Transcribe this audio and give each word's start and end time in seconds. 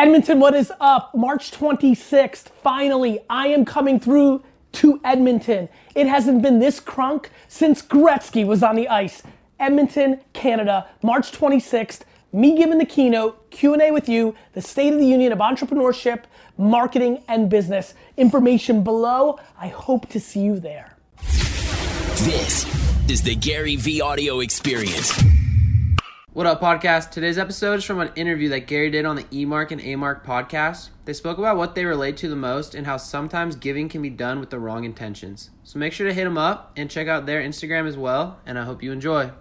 Edmonton, 0.00 0.40
what 0.40 0.54
is 0.54 0.72
up? 0.80 1.14
March 1.14 1.50
26th, 1.50 2.48
finally, 2.62 3.20
I 3.28 3.48
am 3.48 3.66
coming 3.66 4.00
through 4.00 4.42
to 4.72 4.98
Edmonton. 5.04 5.68
It 5.94 6.06
hasn't 6.06 6.40
been 6.40 6.58
this 6.58 6.80
crunk 6.80 7.26
since 7.48 7.82
Gretzky 7.82 8.46
was 8.46 8.62
on 8.62 8.76
the 8.76 8.88
ice. 8.88 9.22
Edmonton, 9.58 10.22
Canada, 10.32 10.88
March 11.02 11.32
26th. 11.32 12.00
Me 12.32 12.56
giving 12.56 12.78
the 12.78 12.86
keynote, 12.86 13.50
Q&A 13.50 13.90
with 13.90 14.08
you, 14.08 14.34
the 14.54 14.62
State 14.62 14.94
of 14.94 15.00
the 15.00 15.04
Union 15.04 15.32
of 15.32 15.38
Entrepreneurship, 15.40 16.22
Marketing, 16.56 17.22
and 17.28 17.50
Business. 17.50 17.92
Information 18.16 18.82
below. 18.82 19.38
I 19.60 19.68
hope 19.68 20.08
to 20.08 20.18
see 20.18 20.40
you 20.40 20.58
there. 20.58 20.96
This 22.24 22.64
is 23.10 23.20
the 23.20 23.36
GaryVee 23.36 24.00
audio 24.00 24.40
experience. 24.40 25.12
What 26.40 26.46
up, 26.46 26.62
podcast? 26.62 27.10
Today's 27.10 27.36
episode 27.36 27.80
is 27.80 27.84
from 27.84 28.00
an 28.00 28.12
interview 28.16 28.48
that 28.48 28.60
Gary 28.60 28.88
did 28.88 29.04
on 29.04 29.14
the 29.14 29.24
Emarc 29.24 29.72
and 29.72 29.80
Amarc 29.82 30.24
podcast. 30.24 30.88
They 31.04 31.12
spoke 31.12 31.36
about 31.36 31.58
what 31.58 31.74
they 31.74 31.84
relate 31.84 32.16
to 32.16 32.30
the 32.30 32.34
most 32.34 32.74
and 32.74 32.86
how 32.86 32.96
sometimes 32.96 33.56
giving 33.56 33.90
can 33.90 34.00
be 34.00 34.08
done 34.08 34.40
with 34.40 34.48
the 34.48 34.58
wrong 34.58 34.84
intentions. 34.84 35.50
So 35.64 35.78
make 35.78 35.92
sure 35.92 36.08
to 36.08 36.14
hit 36.14 36.24
them 36.24 36.38
up 36.38 36.72
and 36.78 36.90
check 36.90 37.08
out 37.08 37.26
their 37.26 37.42
Instagram 37.42 37.86
as 37.86 37.98
well, 37.98 38.38
and 38.46 38.58
I 38.58 38.64
hope 38.64 38.82
you 38.82 38.90
enjoy 38.90 39.32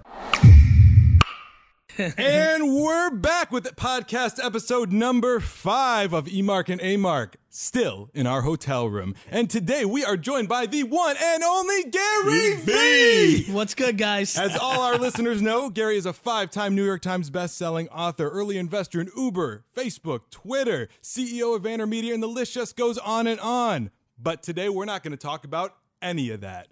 and 2.17 2.75
we're 2.75 3.09
back 3.09 3.51
with 3.51 3.65
podcast 3.75 4.41
episode 4.41 4.93
number 4.93 5.41
five 5.41 6.13
of 6.13 6.27
Emarc 6.27 6.69
and 6.69 6.79
Amarc, 6.79 7.33
still 7.49 8.09
in 8.13 8.25
our 8.25 8.43
hotel 8.43 8.87
room. 8.87 9.15
And 9.29 9.49
today 9.49 9.83
we 9.83 10.05
are 10.05 10.15
joined 10.15 10.47
by 10.47 10.65
the 10.65 10.83
one 10.83 11.17
and 11.21 11.43
only 11.43 11.83
GaryVee. 11.91 13.49
What's 13.51 13.75
good, 13.75 13.97
guys? 13.97 14.37
As 14.37 14.55
all 14.55 14.81
our 14.81 14.97
listeners 14.97 15.41
know, 15.41 15.69
Gary 15.69 15.97
is 15.97 16.05
a 16.05 16.13
five 16.13 16.51
time 16.51 16.73
New 16.73 16.85
York 16.85 17.01
Times 17.01 17.29
best-selling 17.29 17.89
author, 17.89 18.29
early 18.29 18.57
investor 18.57 19.01
in 19.01 19.09
Uber, 19.17 19.65
Facebook, 19.75 20.29
Twitter, 20.31 20.87
CEO 21.03 21.53
of 21.53 21.63
VaynerMedia, 21.63 22.13
and 22.13 22.23
the 22.23 22.27
list 22.27 22.53
just 22.53 22.77
goes 22.77 22.97
on 22.97 23.27
and 23.27 23.41
on. 23.41 23.91
But 24.17 24.41
today 24.41 24.69
we're 24.69 24.85
not 24.85 25.03
going 25.03 25.11
to 25.11 25.17
talk 25.17 25.43
about 25.43 25.75
any 26.01 26.29
of 26.29 26.39
that. 26.39 26.69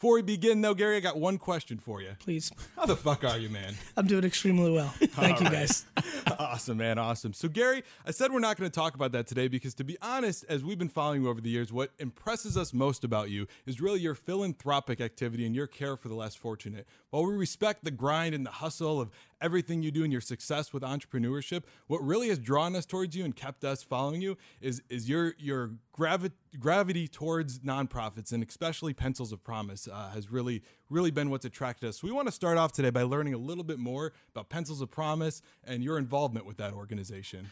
Before 0.00 0.14
we 0.14 0.22
begin, 0.22 0.62
though, 0.62 0.72
Gary, 0.72 0.96
I 0.96 1.00
got 1.00 1.18
one 1.18 1.36
question 1.36 1.76
for 1.76 2.00
you. 2.00 2.12
Please. 2.20 2.50
How 2.74 2.86
the 2.86 2.96
fuck 2.96 3.22
are 3.22 3.36
you, 3.36 3.50
man? 3.50 3.74
I'm 3.98 4.06
doing 4.06 4.24
extremely 4.24 4.72
well. 4.72 4.88
Thank 4.96 5.36
All 5.36 5.42
you, 5.42 5.44
right. 5.48 5.68
guys. 5.68 5.84
awesome, 6.38 6.78
man. 6.78 6.98
Awesome. 6.98 7.34
So, 7.34 7.48
Gary, 7.48 7.82
I 8.06 8.10
said 8.10 8.32
we're 8.32 8.38
not 8.38 8.56
going 8.56 8.70
to 8.70 8.74
talk 8.74 8.94
about 8.94 9.12
that 9.12 9.26
today 9.26 9.46
because, 9.46 9.74
to 9.74 9.84
be 9.84 9.98
honest, 10.00 10.46
as 10.48 10.64
we've 10.64 10.78
been 10.78 10.88
following 10.88 11.20
you 11.20 11.28
over 11.28 11.42
the 11.42 11.50
years, 11.50 11.70
what 11.70 11.90
impresses 11.98 12.56
us 12.56 12.72
most 12.72 13.04
about 13.04 13.28
you 13.28 13.46
is 13.66 13.78
really 13.82 14.00
your 14.00 14.14
philanthropic 14.14 15.02
activity 15.02 15.44
and 15.44 15.54
your 15.54 15.66
care 15.66 15.98
for 15.98 16.08
the 16.08 16.14
less 16.14 16.34
fortunate. 16.34 16.86
While 17.10 17.26
we 17.26 17.34
respect 17.34 17.84
the 17.84 17.90
grind 17.90 18.34
and 18.34 18.46
the 18.46 18.52
hustle 18.52 19.02
of 19.02 19.10
everything 19.40 19.82
you 19.82 19.90
do 19.90 20.02
and 20.02 20.12
your 20.12 20.20
success 20.20 20.72
with 20.72 20.82
entrepreneurship, 20.82 21.62
what 21.86 22.02
really 22.04 22.28
has 22.28 22.38
drawn 22.38 22.76
us 22.76 22.86
towards 22.86 23.16
you 23.16 23.24
and 23.24 23.34
kept 23.34 23.64
us 23.64 23.82
following 23.82 24.20
you 24.20 24.36
is 24.60 24.82
is 24.88 25.08
your 25.08 25.34
your 25.38 25.72
gravi- 25.92 26.32
gravity 26.58 27.08
towards 27.08 27.60
nonprofits 27.60 28.32
and 28.32 28.46
especially 28.46 28.92
Pencils 28.92 29.32
of 29.32 29.42
Promise 29.42 29.88
uh, 29.88 30.10
has 30.10 30.30
really 30.30 30.62
really 30.88 31.10
been 31.10 31.30
what's 31.30 31.44
attracted 31.44 31.88
us. 31.88 32.00
So 32.00 32.06
we 32.06 32.12
want 32.12 32.28
to 32.28 32.32
start 32.32 32.58
off 32.58 32.72
today 32.72 32.90
by 32.90 33.02
learning 33.02 33.34
a 33.34 33.38
little 33.38 33.64
bit 33.64 33.78
more 33.78 34.12
about 34.34 34.48
Pencils 34.48 34.80
of 34.80 34.90
Promise 34.90 35.42
and 35.64 35.82
your 35.82 35.98
involvement 35.98 36.46
with 36.46 36.56
that 36.58 36.72
organization. 36.72 37.50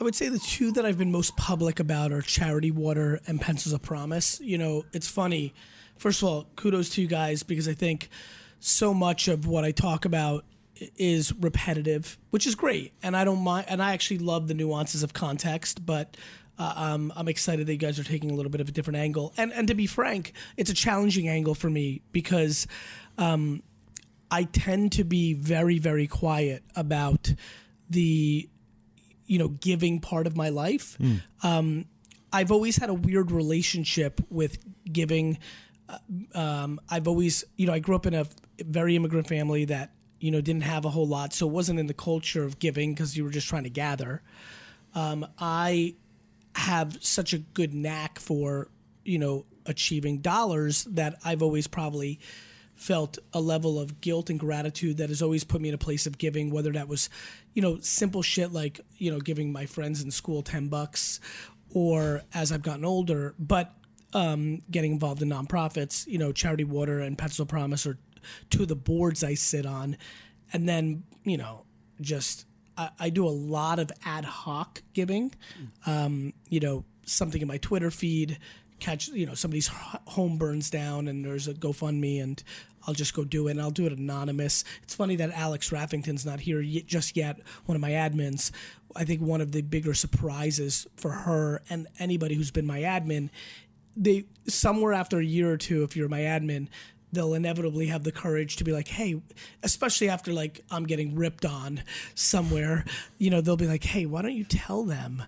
I 0.00 0.04
would 0.04 0.16
say 0.16 0.28
the 0.28 0.40
two 0.40 0.72
that 0.72 0.84
I've 0.84 0.98
been 0.98 1.12
most 1.12 1.36
public 1.36 1.78
about 1.78 2.10
are 2.10 2.20
Charity 2.20 2.72
Water 2.72 3.20
and 3.28 3.40
Pencils 3.40 3.72
of 3.72 3.80
Promise. 3.80 4.40
You 4.40 4.58
know, 4.58 4.84
it's 4.92 5.06
funny. 5.08 5.54
First 5.96 6.22
of 6.22 6.28
all, 6.28 6.46
kudos 6.56 6.90
to 6.90 7.02
you 7.02 7.06
guys 7.06 7.44
because 7.44 7.68
I 7.68 7.74
think 7.74 8.08
so 8.58 8.92
much 8.92 9.28
of 9.28 9.46
what 9.46 9.64
I 9.64 9.70
talk 9.70 10.04
about 10.04 10.44
is 10.96 11.32
repetitive, 11.34 12.18
which 12.30 12.46
is 12.46 12.54
great, 12.54 12.92
and 13.02 13.16
I 13.16 13.24
don't 13.24 13.42
mind. 13.42 13.66
And 13.68 13.82
I 13.82 13.92
actually 13.92 14.18
love 14.18 14.48
the 14.48 14.54
nuances 14.54 15.02
of 15.02 15.12
context, 15.12 15.84
but. 15.84 16.16
Uh, 16.56 16.72
um, 16.76 17.12
I'm 17.16 17.26
excited 17.26 17.66
that 17.66 17.72
you 17.72 17.78
guys 17.78 17.98
are 17.98 18.04
taking 18.04 18.30
a 18.30 18.34
little 18.34 18.48
bit 18.48 18.60
of 18.60 18.68
a 18.68 18.70
different 18.70 18.98
angle, 18.98 19.32
and 19.36 19.52
and 19.52 19.66
to 19.66 19.74
be 19.74 19.88
frank, 19.88 20.34
it's 20.56 20.70
a 20.70 20.74
challenging 20.74 21.26
angle 21.26 21.56
for 21.56 21.68
me 21.68 22.02
because 22.12 22.68
um, 23.18 23.60
I 24.30 24.44
tend 24.44 24.92
to 24.92 25.02
be 25.02 25.34
very 25.34 25.80
very 25.80 26.06
quiet 26.06 26.62
about 26.76 27.34
the 27.90 28.48
you 29.26 29.38
know 29.40 29.48
giving 29.48 29.98
part 29.98 30.28
of 30.28 30.36
my 30.36 30.50
life. 30.50 30.96
Mm. 31.00 31.22
Um, 31.42 31.86
I've 32.34 32.50
always 32.50 32.76
had 32.76 32.90
a 32.90 32.94
weird 32.94 33.30
relationship 33.30 34.20
with 34.28 34.58
giving. 34.92 35.38
Uh, 35.88 35.98
um, 36.34 36.80
I've 36.88 37.06
always, 37.06 37.44
you 37.56 37.66
know, 37.66 37.72
I 37.72 37.78
grew 37.78 37.94
up 37.94 38.06
in 38.06 38.14
a 38.14 38.26
very 38.58 38.96
immigrant 38.96 39.28
family 39.28 39.66
that 39.66 39.92
you 40.20 40.30
know, 40.30 40.40
didn't 40.40 40.62
have 40.62 40.84
a 40.84 40.90
whole 40.90 41.06
lot, 41.06 41.32
so 41.32 41.46
it 41.46 41.52
wasn't 41.52 41.78
in 41.78 41.86
the 41.86 41.94
culture 41.94 42.44
of 42.44 42.58
giving 42.58 42.94
because 42.94 43.16
you 43.16 43.24
were 43.24 43.30
just 43.30 43.48
trying 43.48 43.64
to 43.64 43.70
gather. 43.70 44.22
Um, 44.94 45.26
I 45.38 45.96
have 46.54 46.98
such 47.02 47.32
a 47.32 47.38
good 47.38 47.74
knack 47.74 48.18
for, 48.18 48.68
you 49.04 49.18
know, 49.18 49.44
achieving 49.66 50.18
dollars 50.18 50.84
that 50.84 51.18
I've 51.24 51.42
always 51.42 51.66
probably 51.66 52.20
felt 52.74 53.18
a 53.32 53.40
level 53.40 53.78
of 53.78 54.00
guilt 54.00 54.30
and 54.30 54.38
gratitude 54.38 54.96
that 54.98 55.08
has 55.08 55.22
always 55.22 55.44
put 55.44 55.60
me 55.60 55.68
in 55.68 55.74
a 55.74 55.78
place 55.78 56.06
of 56.06 56.18
giving, 56.18 56.50
whether 56.50 56.72
that 56.72 56.88
was, 56.88 57.08
you 57.52 57.62
know, 57.62 57.78
simple 57.80 58.22
shit 58.22 58.52
like, 58.52 58.80
you 58.98 59.10
know, 59.10 59.20
giving 59.20 59.52
my 59.52 59.66
friends 59.66 60.02
in 60.02 60.10
school 60.10 60.42
10 60.42 60.68
bucks 60.68 61.20
or 61.72 62.22
as 62.32 62.52
I've 62.52 62.62
gotten 62.62 62.84
older, 62.84 63.34
but 63.38 63.74
um, 64.12 64.62
getting 64.70 64.92
involved 64.92 65.22
in 65.22 65.28
nonprofits, 65.28 66.06
you 66.06 66.18
know, 66.18 66.32
Charity 66.32 66.64
Water 66.64 67.00
and 67.00 67.18
Pencil 67.18 67.46
Promise 67.46 67.86
are 67.86 67.98
of 68.60 68.68
the 68.68 68.76
boards 68.76 69.24
I 69.24 69.34
sit 69.34 69.66
on, 69.66 69.96
and 70.52 70.68
then 70.68 71.04
you 71.24 71.36
know 71.36 71.64
just 72.00 72.46
I, 72.76 72.90
I 72.98 73.10
do 73.10 73.26
a 73.26 73.30
lot 73.30 73.78
of 73.78 73.90
ad 74.04 74.24
hoc 74.24 74.82
giving. 74.92 75.34
Um, 75.86 76.32
you 76.48 76.60
know, 76.60 76.84
something 77.04 77.40
in 77.40 77.48
my 77.48 77.58
Twitter 77.58 77.90
feed, 77.90 78.38
catch 78.80 79.08
you 79.08 79.26
know 79.26 79.34
somebody's 79.34 79.68
home 79.68 80.36
burns 80.36 80.70
down 80.70 81.08
and 81.08 81.24
there's 81.24 81.48
a 81.48 81.54
GoFundMe 81.54 82.22
and 82.22 82.42
I'll 82.86 82.94
just 82.94 83.14
go 83.14 83.24
do 83.24 83.48
it 83.48 83.52
and 83.52 83.60
I'll 83.60 83.70
do 83.70 83.86
it 83.86 83.92
anonymous. 83.92 84.64
It's 84.82 84.94
funny 84.94 85.16
that 85.16 85.30
Alex 85.32 85.72
Raffington's 85.72 86.26
not 86.26 86.40
here 86.40 86.60
yet, 86.60 86.86
just 86.86 87.16
yet. 87.16 87.40
One 87.64 87.76
of 87.76 87.80
my 87.80 87.90
admins. 87.90 88.50
I 88.94 89.04
think 89.04 89.22
one 89.22 89.40
of 89.40 89.52
the 89.52 89.62
bigger 89.62 89.94
surprises 89.94 90.86
for 90.96 91.10
her 91.10 91.62
and 91.70 91.86
anybody 91.98 92.34
who's 92.34 92.50
been 92.50 92.66
my 92.66 92.80
admin, 92.80 93.30
they 93.96 94.26
somewhere 94.46 94.92
after 94.92 95.18
a 95.18 95.24
year 95.24 95.50
or 95.50 95.56
two, 95.56 95.82
if 95.82 95.96
you're 95.96 96.08
my 96.08 96.20
admin, 96.20 96.68
they'll 97.14 97.34
inevitably 97.34 97.86
have 97.86 98.04
the 98.04 98.12
courage 98.12 98.56
to 98.56 98.64
be 98.64 98.72
like, 98.72 98.88
hey, 98.88 99.20
especially 99.62 100.08
after 100.08 100.32
like 100.32 100.60
I'm 100.70 100.84
getting 100.84 101.14
ripped 101.14 101.44
on 101.44 101.82
somewhere, 102.14 102.84
you 103.18 103.30
know, 103.30 103.40
they'll 103.40 103.56
be 103.56 103.66
like, 103.66 103.84
hey, 103.84 104.06
why 104.06 104.22
don't 104.22 104.34
you 104.34 104.44
tell 104.44 104.84
them? 104.84 105.22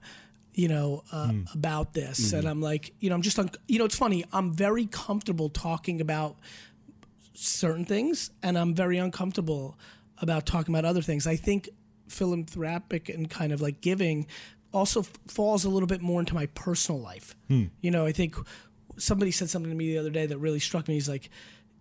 you 0.57 0.69
know, 0.69 1.05
uh, 1.13 1.29
mm. 1.29 1.55
about 1.55 1.93
this. 1.93 2.29
Mm-hmm. 2.29 2.39
And 2.39 2.49
I'm 2.49 2.63
like, 2.63 2.95
you 2.99 3.11
know, 3.11 3.15
I'm 3.15 3.21
just, 3.21 3.39
un- 3.39 3.51
you 3.69 3.79
know, 3.79 3.85
it's 3.85 3.95
funny. 3.95 4.25
I'm 4.33 4.53
very 4.53 4.87
comfortable 4.87 5.51
talking 5.51 6.01
about 6.01 6.37
certain 7.35 7.85
things 7.85 8.31
and 8.43 8.59
I'm 8.59 8.75
very 8.75 8.97
uncomfortable 8.97 9.79
about 10.19 10.47
talking 10.47 10.75
about 10.75 10.87
other 10.87 11.03
things. 11.03 11.27
I 11.27 11.37
think 11.37 11.69
philanthropic 12.09 13.11
and 13.11 13.29
kind 13.29 13.53
of 13.53 13.61
like 13.61 13.83
giving 13.83 14.27
also 14.73 15.01
f- 15.01 15.13
falls 15.29 15.67
a 15.67 15.69
little 15.69 15.87
bit 15.87 16.01
more 16.01 16.21
into 16.21 16.35
my 16.35 16.47
personal 16.47 17.03
life. 17.03 17.37
Mm. 17.51 17.71
You 17.83 17.91
know, 17.91 18.07
I 18.07 18.13
think 18.13 18.37
somebody 18.97 19.33
said 19.33 19.51
something 19.51 19.71
to 19.71 19.77
me 19.77 19.93
the 19.93 19.99
other 19.99 20.11
day 20.11 20.25
that 20.25 20.39
really 20.39 20.59
struck 20.59 20.89
me. 20.89 20.95
He's 20.95 21.09
like, 21.09 21.29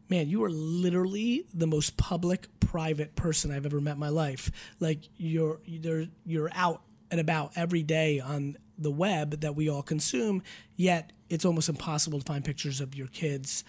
man, 0.10 0.30
you 0.30 0.44
are 0.44 0.50
literally 0.50 1.46
the 1.54 1.68
most 1.68 1.98
public, 1.98 2.48
private 2.60 3.16
person 3.16 3.52
I've 3.52 3.66
ever 3.66 3.82
met 3.82 3.94
in 3.94 4.00
my 4.00 4.10
life. 4.10 4.52
Like 4.80 5.00
you're 5.18 5.60
you're 5.66 6.06
you're 6.26 6.50
out 6.54 6.82
and 7.12 7.20
about 7.20 7.54
every 7.56 7.84
day 7.84 8.20
on 8.20 8.58
the 8.78 8.92
web 8.92 9.42
that 9.42 9.56
we 9.56 9.70
all 9.70 9.82
consume, 9.82 10.44
yet 10.76 11.12
it's 11.30 11.46
almost 11.46 11.70
impossible 11.70 12.20
to 12.20 12.26
find 12.26 12.44
pictures 12.44 12.82
of 12.82 12.96
your 12.96 13.08
kids 13.08 13.64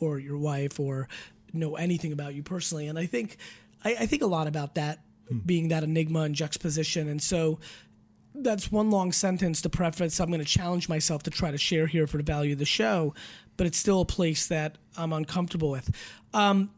or 0.00 0.18
your 0.18 0.38
wife 0.38 0.78
or 0.80 1.08
know 1.52 1.76
anything 1.76 2.12
about 2.12 2.34
you 2.34 2.42
personally. 2.42 2.88
And 2.88 2.98
I 2.98 3.06
think 3.06 3.36
I, 3.84 3.96
I 4.00 4.06
think 4.06 4.22
a 4.22 4.26
lot 4.26 4.46
about 4.46 4.76
that 4.76 5.00
hmm. 5.28 5.38
being 5.38 5.68
that 5.68 5.82
enigma 5.82 6.20
and 6.20 6.34
juxtaposition. 6.34 7.08
And 7.08 7.22
so 7.22 7.58
that's 8.34 8.72
one 8.72 8.90
long 8.90 9.12
sentence 9.12 9.60
to 9.62 9.68
preface. 9.68 10.18
I'm 10.20 10.28
going 10.28 10.40
to 10.40 10.46
challenge 10.46 10.88
myself 10.88 11.22
to 11.24 11.30
try 11.30 11.50
to 11.50 11.58
share 11.58 11.86
here 11.86 12.06
for 12.06 12.16
the 12.16 12.22
value 12.22 12.54
of 12.54 12.58
the 12.58 12.64
show 12.64 13.14
but 13.56 13.66
it's 13.66 13.78
still 13.78 14.00
a 14.00 14.06
place 14.06 14.46
that 14.48 14.78
I'm 14.96 15.12
uncomfortable 15.12 15.70
with. 15.70 15.94
Um, 16.34 16.70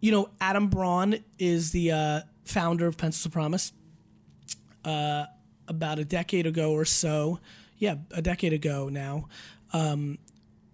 you 0.00 0.10
know, 0.10 0.30
Adam 0.40 0.68
Braun 0.68 1.16
is 1.38 1.70
the 1.70 1.92
uh, 1.92 2.20
founder 2.44 2.86
of 2.86 2.96
Pencils 2.96 3.26
of 3.26 3.32
Promise. 3.32 3.72
Uh, 4.84 5.26
about 5.68 5.98
a 5.98 6.04
decade 6.04 6.46
ago 6.46 6.72
or 6.72 6.84
so, 6.84 7.38
yeah, 7.78 7.96
a 8.10 8.22
decade 8.22 8.52
ago 8.52 8.88
now. 8.88 9.28
Um, 9.72 10.18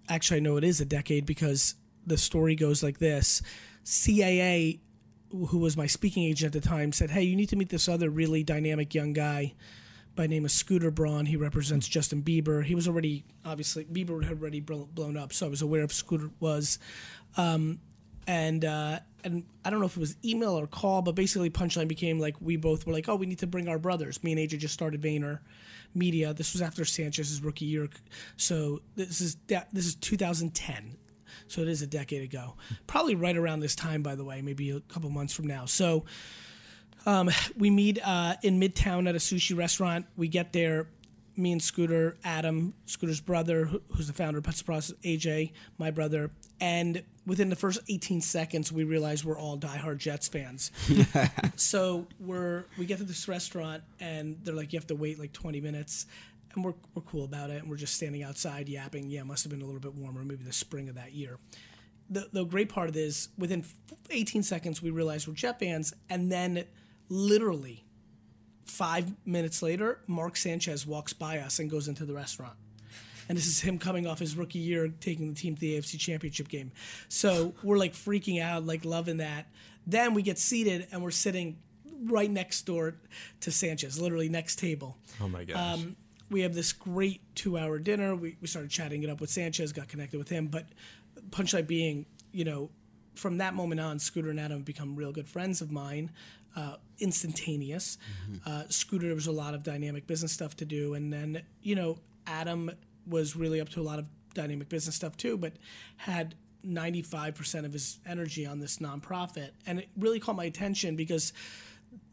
actually, 0.08 0.38
I 0.38 0.40
know 0.40 0.56
it 0.56 0.64
is 0.64 0.80
a 0.80 0.84
decade 0.84 1.26
because 1.26 1.74
the 2.06 2.18
story 2.18 2.54
goes 2.54 2.82
like 2.82 2.98
this: 2.98 3.42
CAA, 3.84 4.80
who 5.30 5.58
was 5.58 5.76
my 5.76 5.86
speaking 5.86 6.24
agent 6.24 6.54
at 6.54 6.62
the 6.62 6.68
time, 6.68 6.92
said, 6.92 7.10
"Hey, 7.10 7.22
you 7.22 7.36
need 7.36 7.48
to 7.50 7.56
meet 7.56 7.68
this 7.68 7.88
other 7.88 8.10
really 8.10 8.42
dynamic 8.42 8.94
young 8.94 9.12
guy." 9.12 9.54
By 10.18 10.26
name 10.26 10.44
of 10.44 10.50
Scooter 10.50 10.90
Braun. 10.90 11.26
He 11.26 11.36
represents 11.36 11.86
Justin 11.86 12.22
Bieber. 12.22 12.64
He 12.64 12.74
was 12.74 12.88
already 12.88 13.24
obviously 13.44 13.84
Bieber 13.84 14.22
had 14.24 14.40
already 14.40 14.58
blown 14.58 15.16
up, 15.16 15.32
so 15.32 15.46
I 15.46 15.48
was 15.48 15.62
aware 15.62 15.84
of 15.84 15.92
Scooter 15.92 16.28
was. 16.40 16.80
Um, 17.36 17.78
and 18.26 18.64
uh, 18.64 18.98
and 19.22 19.44
I 19.64 19.70
don't 19.70 19.78
know 19.78 19.86
if 19.86 19.96
it 19.96 20.00
was 20.00 20.16
email 20.24 20.58
or 20.58 20.66
call, 20.66 21.02
but 21.02 21.14
basically 21.14 21.50
punchline 21.50 21.86
became 21.86 22.18
like 22.18 22.34
we 22.40 22.56
both 22.56 22.84
were 22.84 22.92
like, 22.92 23.08
oh, 23.08 23.14
we 23.14 23.26
need 23.26 23.38
to 23.38 23.46
bring 23.46 23.68
our 23.68 23.78
brothers. 23.78 24.22
Me 24.24 24.32
and 24.32 24.40
AJ 24.40 24.58
just 24.58 24.74
started 24.74 25.00
Vayner 25.00 25.38
Media. 25.94 26.34
This 26.34 26.52
was 26.52 26.62
after 26.62 26.84
Sanchez's 26.84 27.40
rookie 27.40 27.66
year, 27.66 27.88
so 28.36 28.80
this 28.96 29.20
is 29.20 29.36
this 29.46 29.86
is 29.86 29.94
2010. 29.94 30.96
So 31.46 31.60
it 31.60 31.68
is 31.68 31.80
a 31.80 31.86
decade 31.86 32.22
ago, 32.22 32.56
probably 32.88 33.14
right 33.14 33.36
around 33.36 33.60
this 33.60 33.76
time, 33.76 34.02
by 34.02 34.16
the 34.16 34.24
way, 34.24 34.42
maybe 34.42 34.70
a 34.70 34.80
couple 34.80 35.10
months 35.10 35.32
from 35.32 35.46
now. 35.46 35.66
So 35.66 36.04
um, 37.08 37.30
we 37.56 37.70
meet 37.70 37.98
uh, 38.06 38.34
in 38.42 38.60
Midtown 38.60 39.08
at 39.08 39.14
a 39.14 39.18
sushi 39.18 39.56
restaurant. 39.56 40.04
We 40.16 40.28
get 40.28 40.52
there. 40.52 40.88
Me 41.36 41.52
and 41.52 41.62
Scooter, 41.62 42.18
Adam, 42.24 42.74
Scooter's 42.84 43.20
brother, 43.20 43.70
who's 43.94 44.08
the 44.08 44.12
founder 44.12 44.38
of 44.38 44.44
Pets 44.44 44.60
Process, 44.60 44.96
AJ, 45.04 45.52
my 45.78 45.92
brother, 45.92 46.32
and 46.60 47.04
within 47.26 47.48
the 47.48 47.54
first 47.54 47.78
18 47.88 48.20
seconds, 48.20 48.72
we 48.72 48.82
realize 48.82 49.24
we're 49.24 49.38
all 49.38 49.56
diehard 49.56 49.98
Jets 49.98 50.26
fans. 50.26 50.72
so 51.56 52.08
we're 52.18 52.64
we 52.76 52.86
get 52.86 52.98
to 52.98 53.04
this 53.04 53.28
restaurant, 53.28 53.84
and 54.00 54.36
they're 54.42 54.54
like, 54.54 54.72
you 54.72 54.80
have 54.80 54.88
to 54.88 54.96
wait 54.96 55.20
like 55.20 55.32
20 55.32 55.60
minutes, 55.60 56.06
and 56.54 56.64
we're 56.64 56.74
we're 56.94 57.02
cool 57.02 57.24
about 57.24 57.50
it, 57.50 57.62
and 57.62 57.70
we're 57.70 57.76
just 57.76 57.94
standing 57.94 58.24
outside 58.24 58.68
yapping. 58.68 59.08
Yeah, 59.08 59.20
it 59.20 59.26
must 59.26 59.44
have 59.44 59.52
been 59.52 59.62
a 59.62 59.64
little 59.64 59.80
bit 59.80 59.94
warmer, 59.94 60.24
maybe 60.24 60.42
the 60.42 60.52
spring 60.52 60.88
of 60.88 60.96
that 60.96 61.12
year 61.12 61.38
the, 62.10 62.26
the 62.32 62.44
great 62.44 62.70
part 62.70 62.88
of 62.88 62.94
this, 62.94 63.28
within 63.36 63.64
18 64.10 64.42
seconds 64.42 64.82
we 64.82 64.90
realize 64.90 65.28
we're 65.28 65.34
Jet 65.34 65.60
fans, 65.60 65.92
and 66.08 66.32
then 66.32 66.64
literally 67.08 67.84
five 68.64 69.12
minutes 69.26 69.62
later, 69.62 70.00
Mark 70.06 70.36
Sanchez 70.36 70.86
walks 70.86 71.12
by 71.12 71.38
us 71.38 71.58
and 71.58 71.70
goes 71.70 71.88
into 71.88 72.04
the 72.04 72.14
restaurant. 72.14 72.54
And 73.28 73.36
this 73.36 73.46
is 73.46 73.60
him 73.60 73.78
coming 73.78 74.06
off 74.06 74.18
his 74.18 74.36
rookie 74.36 74.58
year, 74.58 74.88
taking 75.00 75.28
the 75.28 75.34
team 75.34 75.54
to 75.54 75.60
the 75.60 75.78
AFC 75.78 75.98
Championship 75.98 76.48
game. 76.48 76.72
So 77.08 77.54
we're 77.62 77.76
like 77.76 77.92
freaking 77.92 78.42
out, 78.42 78.64
like 78.64 78.84
loving 78.84 79.18
that. 79.18 79.48
Then 79.86 80.14
we 80.14 80.22
get 80.22 80.38
seated 80.38 80.86
and 80.92 81.02
we're 81.02 81.10
sitting 81.10 81.58
right 82.04 82.30
next 82.30 82.62
door 82.62 82.94
to 83.40 83.50
Sanchez, 83.50 84.00
literally 84.00 84.28
next 84.28 84.56
table 84.56 84.96
Oh 85.20 85.28
my 85.28 85.44
gosh. 85.44 85.56
Um, 85.56 85.96
we 86.30 86.42
have 86.42 86.54
this 86.54 86.72
great 86.72 87.22
two 87.34 87.58
hour 87.58 87.78
dinner. 87.78 88.14
We, 88.14 88.36
we 88.40 88.46
started 88.46 88.70
chatting 88.70 89.02
it 89.02 89.10
up 89.10 89.20
with 89.20 89.30
Sanchez, 89.30 89.72
got 89.72 89.88
connected 89.88 90.18
with 90.18 90.28
him. 90.28 90.48
But 90.48 90.66
punchline 91.30 91.66
being, 91.66 92.06
you 92.32 92.44
know, 92.44 92.70
from 93.18 93.38
that 93.38 93.54
moment 93.54 93.80
on, 93.80 93.98
Scooter 93.98 94.30
and 94.30 94.40
Adam 94.40 94.58
have 94.58 94.64
become 94.64 94.94
real 94.96 95.12
good 95.12 95.28
friends 95.28 95.60
of 95.60 95.70
mine, 95.70 96.10
uh, 96.56 96.76
instantaneous. 96.98 97.98
Uh, 98.46 98.64
Scooter, 98.68 99.06
there 99.06 99.14
was 99.14 99.26
a 99.26 99.32
lot 99.32 99.54
of 99.54 99.62
dynamic 99.62 100.06
business 100.06 100.32
stuff 100.32 100.56
to 100.56 100.64
do. 100.64 100.94
And 100.94 101.12
then, 101.12 101.42
you 101.62 101.74
know, 101.74 101.98
Adam 102.26 102.70
was 103.06 103.36
really 103.36 103.60
up 103.60 103.68
to 103.70 103.80
a 103.80 103.82
lot 103.82 103.98
of 103.98 104.06
dynamic 104.34 104.68
business 104.68 104.94
stuff 104.94 105.16
too, 105.16 105.36
but 105.36 105.54
had 105.96 106.34
95% 106.66 107.64
of 107.64 107.72
his 107.72 107.98
energy 108.06 108.46
on 108.46 108.58
this 108.58 108.78
nonprofit. 108.78 109.50
And 109.66 109.80
it 109.80 109.88
really 109.96 110.20
caught 110.20 110.36
my 110.36 110.44
attention 110.44 110.96
because 110.96 111.32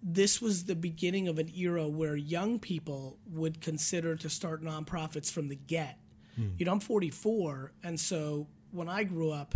this 0.02 0.42
was 0.42 0.66
the 0.66 0.76
beginning 0.76 1.28
of 1.28 1.40
an 1.40 1.52
era 1.56 1.88
where 1.88 2.16
young 2.16 2.60
people 2.60 3.18
would 3.32 3.60
consider 3.62 4.16
to 4.16 4.30
start 4.30 4.64
nonprofits 4.64 5.32
from 5.32 5.48
the 5.50 5.56
get. 5.56 6.00
You 6.58 6.66
know, 6.66 6.74
I'm 6.74 6.80
44, 6.82 7.72
and 7.84 7.98
so 7.98 8.48
when 8.72 8.90
I 8.90 9.04
grew 9.06 9.32
up, 9.32 9.56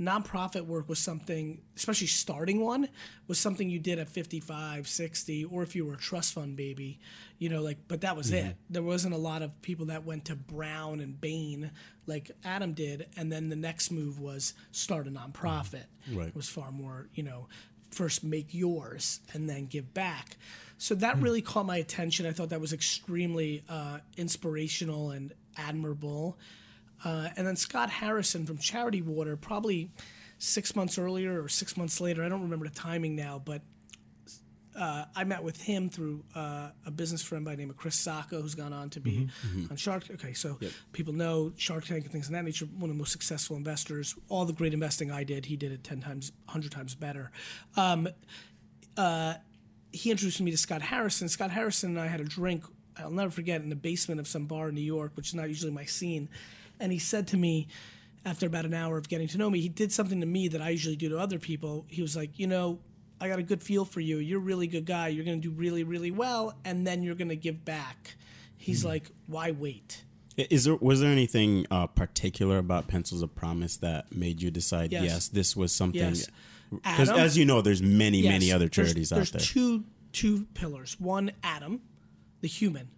nonprofit 0.00 0.64
work 0.64 0.88
was 0.88 0.98
something, 0.98 1.60
especially 1.76 2.06
starting 2.06 2.60
one, 2.60 2.88
was 3.28 3.38
something 3.38 3.68
you 3.68 3.78
did 3.78 3.98
at 3.98 4.08
55, 4.08 4.88
60, 4.88 5.44
or 5.44 5.62
if 5.62 5.76
you 5.76 5.84
were 5.84 5.94
a 5.94 5.98
trust 5.98 6.32
fund 6.32 6.56
baby, 6.56 6.98
you 7.38 7.50
know, 7.50 7.60
like, 7.60 7.76
but 7.86 8.00
that 8.00 8.16
was 8.16 8.30
mm-hmm. 8.30 8.48
it. 8.48 8.56
There 8.70 8.82
wasn't 8.82 9.14
a 9.14 9.18
lot 9.18 9.42
of 9.42 9.60
people 9.60 9.86
that 9.86 10.04
went 10.04 10.24
to 10.26 10.36
Brown 10.36 11.00
and 11.00 11.20
Bain 11.20 11.70
like 12.06 12.30
Adam 12.44 12.72
did, 12.72 13.06
and 13.16 13.30
then 13.30 13.50
the 13.50 13.56
next 13.56 13.90
move 13.90 14.18
was 14.18 14.54
start 14.72 15.06
a 15.06 15.10
mm-hmm. 15.10 15.30
nonprofit. 15.30 15.84
Right. 16.10 16.28
It 16.28 16.36
was 16.36 16.48
far 16.48 16.72
more, 16.72 17.08
you 17.14 17.22
know, 17.22 17.48
first 17.90 18.24
make 18.24 18.54
yours 18.54 19.20
and 19.34 19.50
then 19.50 19.66
give 19.66 19.92
back. 19.92 20.36
So 20.78 20.94
that 20.94 21.16
mm-hmm. 21.16 21.24
really 21.24 21.42
caught 21.42 21.66
my 21.66 21.76
attention. 21.76 22.24
I 22.24 22.32
thought 22.32 22.48
that 22.50 22.60
was 22.60 22.72
extremely 22.72 23.64
uh, 23.68 23.98
inspirational 24.16 25.10
and 25.10 25.34
admirable. 25.56 26.38
Uh, 27.04 27.28
and 27.36 27.46
then 27.46 27.56
Scott 27.56 27.90
Harrison 27.90 28.46
from 28.46 28.58
Charity 28.58 29.02
Water, 29.02 29.36
probably 29.36 29.90
six 30.38 30.74
months 30.76 30.98
earlier 30.98 31.42
or 31.42 31.48
six 31.48 31.76
months 31.76 32.00
later, 32.00 32.24
I 32.24 32.28
don't 32.28 32.42
remember 32.42 32.68
the 32.68 32.74
timing 32.74 33.16
now, 33.16 33.40
but 33.44 33.62
uh, 34.78 35.04
I 35.16 35.24
met 35.24 35.42
with 35.42 35.60
him 35.60 35.90
through 35.90 36.24
uh, 36.34 36.70
a 36.86 36.90
business 36.90 37.22
friend 37.22 37.44
by 37.44 37.50
the 37.52 37.56
name 37.56 37.70
of 37.70 37.76
Chris 37.76 37.96
Sacca, 37.96 38.40
who's 38.40 38.54
gone 38.54 38.72
on 38.72 38.88
to 38.90 39.00
be 39.00 39.28
on 39.70 39.76
Shark. 39.76 40.04
Okay, 40.10 40.32
so 40.32 40.58
people 40.92 41.12
know 41.12 41.52
Shark 41.56 41.84
Tank 41.84 42.04
and 42.04 42.12
things 42.12 42.26
of 42.26 42.32
that 42.32 42.44
nature. 42.44 42.66
One 42.66 42.88
of 42.88 42.96
the 42.96 42.98
most 42.98 43.12
successful 43.12 43.56
investors. 43.56 44.14
All 44.28 44.44
the 44.44 44.52
great 44.52 44.72
investing 44.72 45.10
I 45.10 45.24
did, 45.24 45.44
he 45.44 45.56
did 45.56 45.72
it 45.72 45.82
ten 45.82 46.00
times, 46.00 46.32
hundred 46.46 46.70
times 46.70 46.94
better. 46.94 47.30
Um, 47.76 48.08
uh, 48.96 49.34
he 49.92 50.10
introduced 50.10 50.40
me 50.40 50.52
to 50.52 50.56
Scott 50.56 50.82
Harrison. 50.82 51.28
Scott 51.28 51.50
Harrison 51.50 51.90
and 51.90 52.00
I 52.00 52.06
had 52.06 52.20
a 52.20 52.24
drink. 52.24 52.64
I'll 52.96 53.10
never 53.10 53.30
forget 53.30 53.62
in 53.62 53.70
the 53.70 53.76
basement 53.76 54.20
of 54.20 54.28
some 54.28 54.46
bar 54.46 54.68
in 54.68 54.76
New 54.76 54.80
York, 54.82 55.12
which 55.14 55.28
is 55.28 55.34
not 55.34 55.48
usually 55.48 55.72
my 55.72 55.84
scene. 55.84 56.28
And 56.80 56.90
he 56.90 56.98
said 56.98 57.28
to 57.28 57.36
me, 57.36 57.68
after 58.24 58.46
about 58.46 58.64
an 58.64 58.74
hour 58.74 58.98
of 58.98 59.08
getting 59.08 59.28
to 59.28 59.38
know 59.38 59.48
me, 59.48 59.60
he 59.60 59.68
did 59.68 59.92
something 59.92 60.20
to 60.20 60.26
me 60.26 60.48
that 60.48 60.60
I 60.60 60.70
usually 60.70 60.96
do 60.96 61.08
to 61.10 61.18
other 61.18 61.38
people. 61.38 61.86
He 61.88 62.02
was 62.02 62.16
like, 62.16 62.38
you 62.38 62.46
know, 62.46 62.80
I 63.20 63.28
got 63.28 63.38
a 63.38 63.42
good 63.42 63.62
feel 63.62 63.84
for 63.84 64.00
you. 64.00 64.18
You're 64.18 64.40
a 64.40 64.42
really 64.42 64.66
good 64.66 64.86
guy. 64.86 65.08
You're 65.08 65.24
going 65.24 65.40
to 65.40 65.48
do 65.48 65.54
really, 65.54 65.84
really 65.84 66.10
well, 66.10 66.54
and 66.64 66.86
then 66.86 67.02
you're 67.02 67.14
going 67.14 67.28
to 67.28 67.36
give 67.36 67.64
back. 67.64 68.16
He's 68.56 68.84
like, 68.84 69.10
why 69.26 69.52
wait? 69.52 70.04
Is 70.36 70.64
there 70.64 70.76
was 70.76 71.00
there 71.00 71.10
anything 71.10 71.66
uh, 71.70 71.86
particular 71.86 72.58
about 72.58 72.88
Pencils 72.88 73.22
of 73.22 73.34
Promise 73.34 73.78
that 73.78 74.14
made 74.14 74.42
you 74.42 74.50
decide 74.50 74.92
Yes. 74.92 75.04
yes, 75.04 75.28
this 75.28 75.56
was 75.56 75.72
something? 75.72 76.00
Yes. 76.00 76.28
Because 76.70 77.10
as 77.10 77.36
you 77.36 77.44
know, 77.44 77.62
there's 77.62 77.82
many 77.82 78.22
many 78.22 78.52
other 78.52 78.68
charities 78.68 79.10
there's, 79.10 79.28
out 79.28 79.32
there. 79.32 79.38
There's 79.40 79.50
two 79.50 79.84
two 80.12 80.46
pillars. 80.54 80.98
One, 80.98 81.32
Adam, 81.42 81.80
the 82.40 82.48
human. 82.48 82.88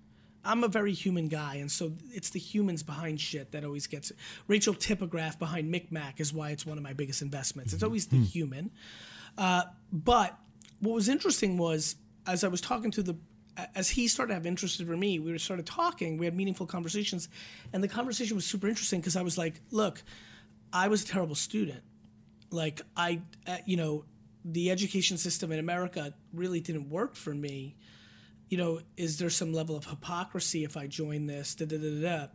I'm 0.44 0.64
a 0.64 0.68
very 0.68 0.92
human 0.92 1.28
guy, 1.28 1.56
and 1.56 1.70
so 1.70 1.92
it's 2.10 2.30
the 2.30 2.38
humans 2.38 2.82
behind 2.82 3.20
shit 3.20 3.52
that 3.52 3.64
always 3.64 3.86
gets. 3.86 4.10
It. 4.10 4.16
Rachel 4.48 4.74
Tipograph 4.74 5.38
behind 5.38 5.72
MikMak 5.72 6.20
is 6.20 6.32
why 6.32 6.50
it's 6.50 6.66
one 6.66 6.78
of 6.78 6.84
my 6.84 6.92
biggest 6.92 7.22
investments. 7.22 7.72
It's 7.72 7.82
always 7.82 8.06
the 8.06 8.18
human. 8.18 8.70
Uh, 9.38 9.62
but 9.92 10.36
what 10.80 10.94
was 10.94 11.08
interesting 11.08 11.58
was 11.58 11.96
as 12.26 12.44
I 12.44 12.48
was 12.48 12.60
talking 12.60 12.90
to 12.92 13.02
the 13.02 13.16
as 13.74 13.90
he 13.90 14.08
started 14.08 14.30
to 14.30 14.34
have 14.34 14.46
interest 14.46 14.80
in 14.80 14.98
me, 14.98 15.18
we 15.18 15.30
were 15.30 15.38
started 15.38 15.66
talking. 15.66 16.16
We 16.16 16.24
had 16.24 16.34
meaningful 16.34 16.66
conversations, 16.66 17.28
and 17.72 17.84
the 17.84 17.88
conversation 17.88 18.34
was 18.34 18.46
super 18.46 18.66
interesting 18.66 19.00
because 19.00 19.16
I 19.16 19.22
was 19.22 19.36
like, 19.36 19.60
"Look, 19.70 20.02
I 20.72 20.88
was 20.88 21.04
a 21.04 21.06
terrible 21.06 21.34
student 21.34 21.82
like 22.52 22.82
I, 22.96 23.22
uh, 23.46 23.58
you 23.66 23.76
know, 23.76 24.04
the 24.44 24.70
education 24.70 25.18
system 25.18 25.52
in 25.52 25.58
America 25.58 26.14
really 26.32 26.60
didn't 26.60 26.90
work 26.90 27.14
for 27.14 27.34
me. 27.34 27.76
You 28.52 28.58
know, 28.58 28.80
is 28.98 29.16
there 29.16 29.30
some 29.30 29.54
level 29.54 29.76
of 29.76 29.86
hypocrisy 29.86 30.62
if 30.62 30.76
I 30.76 30.86
join 30.86 31.24
this? 31.24 31.54
Da, 31.54 31.64
da, 31.64 31.78
da, 31.78 31.88
da, 31.88 32.02
da. 32.02 32.26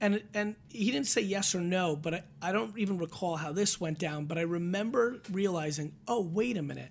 And 0.00 0.20
and 0.34 0.56
he 0.68 0.90
didn't 0.90 1.06
say 1.06 1.20
yes 1.20 1.54
or 1.54 1.60
no, 1.60 1.94
but 1.94 2.14
I, 2.14 2.22
I 2.42 2.50
don't 2.50 2.76
even 2.76 2.98
recall 2.98 3.36
how 3.36 3.52
this 3.52 3.80
went 3.80 4.00
down. 4.00 4.24
But 4.24 4.38
I 4.38 4.40
remember 4.40 5.20
realizing, 5.30 5.92
oh, 6.08 6.20
wait 6.20 6.56
a 6.56 6.62
minute. 6.62 6.90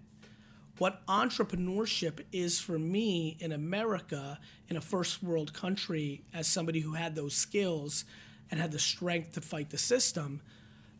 What 0.77 1.05
entrepreneurship 1.07 2.23
is 2.31 2.61
for 2.61 2.79
me 2.79 3.35
in 3.41 3.51
America, 3.51 4.39
in 4.69 4.77
a 4.77 4.81
first 4.81 5.21
world 5.21 5.53
country, 5.53 6.23
as 6.33 6.47
somebody 6.47 6.79
who 6.79 6.93
had 6.93 7.13
those 7.13 7.35
skills 7.35 8.05
and 8.49 8.57
had 8.57 8.71
the 8.71 8.79
strength 8.79 9.33
to 9.33 9.41
fight 9.41 9.71
the 9.71 9.77
system, 9.77 10.39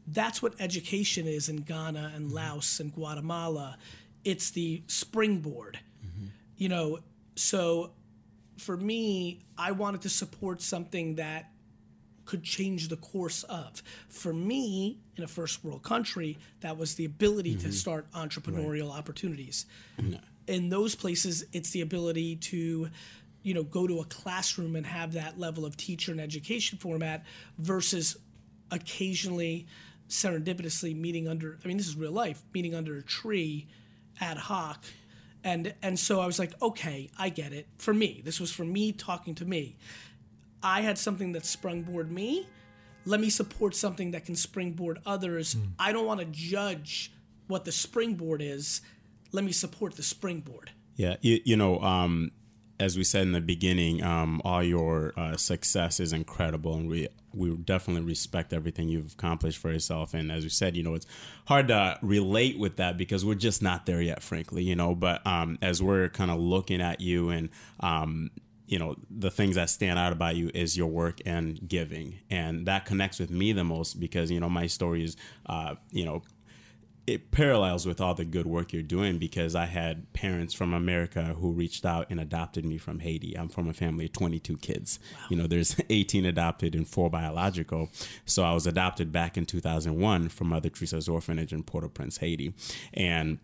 that's 0.06 0.42
what 0.42 0.56
education 0.60 1.26
is 1.26 1.48
in 1.48 1.62
Ghana 1.62 2.12
and 2.16 2.26
mm-hmm. 2.26 2.36
Laos 2.36 2.82
and 2.82 2.94
Guatemala. 2.94 3.78
It's 4.26 4.50
the 4.50 4.84
springboard. 4.88 5.80
Mm-hmm. 6.06 6.26
You 6.58 6.68
know, 6.68 7.00
so 7.42 7.92
for 8.58 8.78
me, 8.78 9.42
I 9.58 9.72
wanted 9.72 10.02
to 10.02 10.10
support 10.10 10.62
something 10.62 11.16
that 11.16 11.52
could 12.26 12.44
change 12.44 12.88
the 12.88 12.98
course 12.98 13.44
of. 13.44 13.82
For 14.08 14.32
me, 14.32 15.00
in 15.18 15.24
a 15.24 15.28
first 15.28 15.64
world 15.64 15.82
country, 15.82 16.38
that 16.62 16.78
was 16.78 16.96
the 16.96 17.06
ability 17.06 17.56
to 17.56 17.58
mm-hmm. 17.64 17.72
start 17.72 18.10
entrepreneurial 18.12 18.92
opportunities. 18.92 19.66
Mm-hmm. 20.00 20.16
In 20.48 20.70
those 20.70 20.96
places, 20.96 21.44
it's 21.52 21.72
the 21.72 21.82
ability 21.82 22.36
to, 22.38 22.90
you 23.42 23.54
know, 23.54 23.64
go 23.64 23.88
to 23.88 24.00
a 24.00 24.06
classroom 24.06 24.76
and 24.76 24.86
have 24.86 25.14
that 25.14 25.40
level 25.40 25.66
of 25.66 25.76
teacher 25.76 26.12
and 26.12 26.22
education 26.22 26.78
format 26.78 27.26
versus 27.58 28.18
occasionally 28.70 29.66
serendipitously 30.08 30.96
meeting 30.96 31.28
under 31.28 31.58
I 31.64 31.68
mean 31.68 31.78
this 31.78 31.88
is 31.88 31.96
real 31.96 32.12
life, 32.12 32.44
meeting 32.54 32.76
under 32.76 32.98
a 32.98 33.02
tree 33.02 33.68
ad 34.20 34.38
hoc. 34.38 34.84
And 35.44 35.74
and 35.82 35.98
so 35.98 36.20
I 36.20 36.26
was 36.26 36.40
like, 36.40 36.54
okay, 36.62 37.10
I 37.18 37.30
get 37.30 37.54
it. 37.54 37.68
For 37.78 37.94
me, 37.94 38.22
this 38.24 38.40
was 38.40 38.52
for 38.52 38.64
me 38.64 38.92
talking 38.92 39.36
to 39.36 39.46
me. 39.46 39.78
I 40.64 40.82
had 40.82 40.98
something 40.98 41.32
that 41.32 41.44
sprungboard 41.44 42.10
me. 42.10 42.48
Let 43.06 43.20
me 43.20 43.32
support 43.32 43.76
something 43.76 44.12
that 44.12 44.26
can 44.26 44.36
springboard 44.36 45.00
others. 45.06 45.56
I 45.80 45.92
don't 45.92 46.06
want 46.06 46.20
to 46.20 46.28
judge 46.28 47.12
what 47.48 47.66
the 47.66 47.72
springboard 47.72 48.42
is. 48.44 48.82
Let 49.32 49.44
me 49.44 49.52
support 49.52 49.96
the 49.96 50.04
springboard. 50.04 50.72
Yeah, 50.96 51.16
you, 51.22 51.40
you 51.44 51.58
know, 51.58 51.80
um, 51.80 52.32
as 52.82 52.98
we 52.98 53.04
said 53.04 53.22
in 53.22 53.32
the 53.32 53.42
beginning, 53.42 54.04
um, 54.04 54.42
all 54.44 54.64
your 54.64 55.14
uh, 55.16 55.38
success 55.38 56.00
is 56.00 56.14
incredible, 56.14 56.74
and 56.76 56.90
we 56.90 57.08
we 57.34 57.56
definitely 57.56 58.02
respect 58.02 58.52
everything 58.52 58.90
you've 58.90 59.14
accomplished 59.14 59.60
for 59.60 59.72
yourself. 59.72 60.14
And 60.14 60.32
as 60.32 60.44
we 60.44 60.50
said, 60.50 60.76
you 60.76 60.84
know, 60.84 60.96
it's 60.96 61.06
hard 61.46 61.70
to 61.70 61.98
relate 62.02 62.58
with 62.58 62.76
that 62.78 62.98
because 62.98 63.24
we're 63.24 63.36
just 63.36 63.62
not 63.62 63.86
there 63.86 64.02
yet, 64.02 64.22
frankly. 64.24 64.64
You 64.64 64.76
know, 64.76 64.96
but 64.96 65.26
um, 65.26 65.60
as 65.62 65.82
we're 65.82 66.10
kind 66.10 66.32
of 66.32 66.40
looking 66.40 66.82
at 66.82 67.00
you 67.00 67.30
and 67.30 67.50
um, 67.82 68.32
you 68.66 68.80
know 68.80 68.96
the 69.12 69.30
things 69.30 69.56
that 69.56 69.70
stand 69.70 70.00
out 70.00 70.12
about 70.12 70.36
you 70.36 70.50
is 70.54 70.76
your 70.76 70.88
work 70.88 71.20
and 71.26 71.68
giving 71.68 72.20
and 72.30 72.66
that 72.66 72.86
connects 72.86 73.20
with 73.20 73.30
me 73.30 73.52
the 73.52 73.66
most 73.66 74.00
because 74.00 74.32
you 74.32 74.40
know 74.40 74.50
my 74.50 74.66
story 74.66 75.04
is 75.04 75.18
uh, 75.48 75.76
you 75.92 76.06
know 76.06 76.24
it 77.12 77.32
parallels 77.32 77.86
with 77.86 78.00
all 78.00 78.14
the 78.14 78.26
good 78.26 78.46
work 78.46 78.72
you're 78.74 78.82
doing 78.82 79.18
because 79.18 79.56
I 79.56 79.66
had 79.66 80.12
parents 80.14 80.54
from 80.54 80.74
America 80.74 81.36
who 81.40 81.52
reached 81.52 81.86
out 81.86 82.08
and 82.10 82.20
adopted 82.20 82.66
me 82.66 82.78
from 82.78 83.00
Haiti. 83.00 83.38
I'm 83.38 83.50
from 83.50 83.68
a 83.68 83.74
family 83.74 84.06
of 84.06 84.14
22 84.14 84.58
kids. 84.58 85.00
Wow. 85.14 85.20
You 85.30 85.38
know, 85.38 85.48
there's 85.48 85.76
18 85.90 86.26
adopted 86.26 86.74
and 86.74 86.88
four 86.88 87.10
biological. 87.10 87.90
So 88.26 88.44
I 88.44 88.54
was 88.54 88.66
adopted 88.66 89.12
back 89.12 89.38
in 89.38 89.46
2001 89.46 90.30
from 90.30 90.48
Mother 90.48 90.70
Teresa's 90.70 91.10
orphanage 91.10 91.52
in 91.52 91.64
Port-au-Prince, 91.64 92.18
Haiti. 92.18 92.54
And 92.94 93.40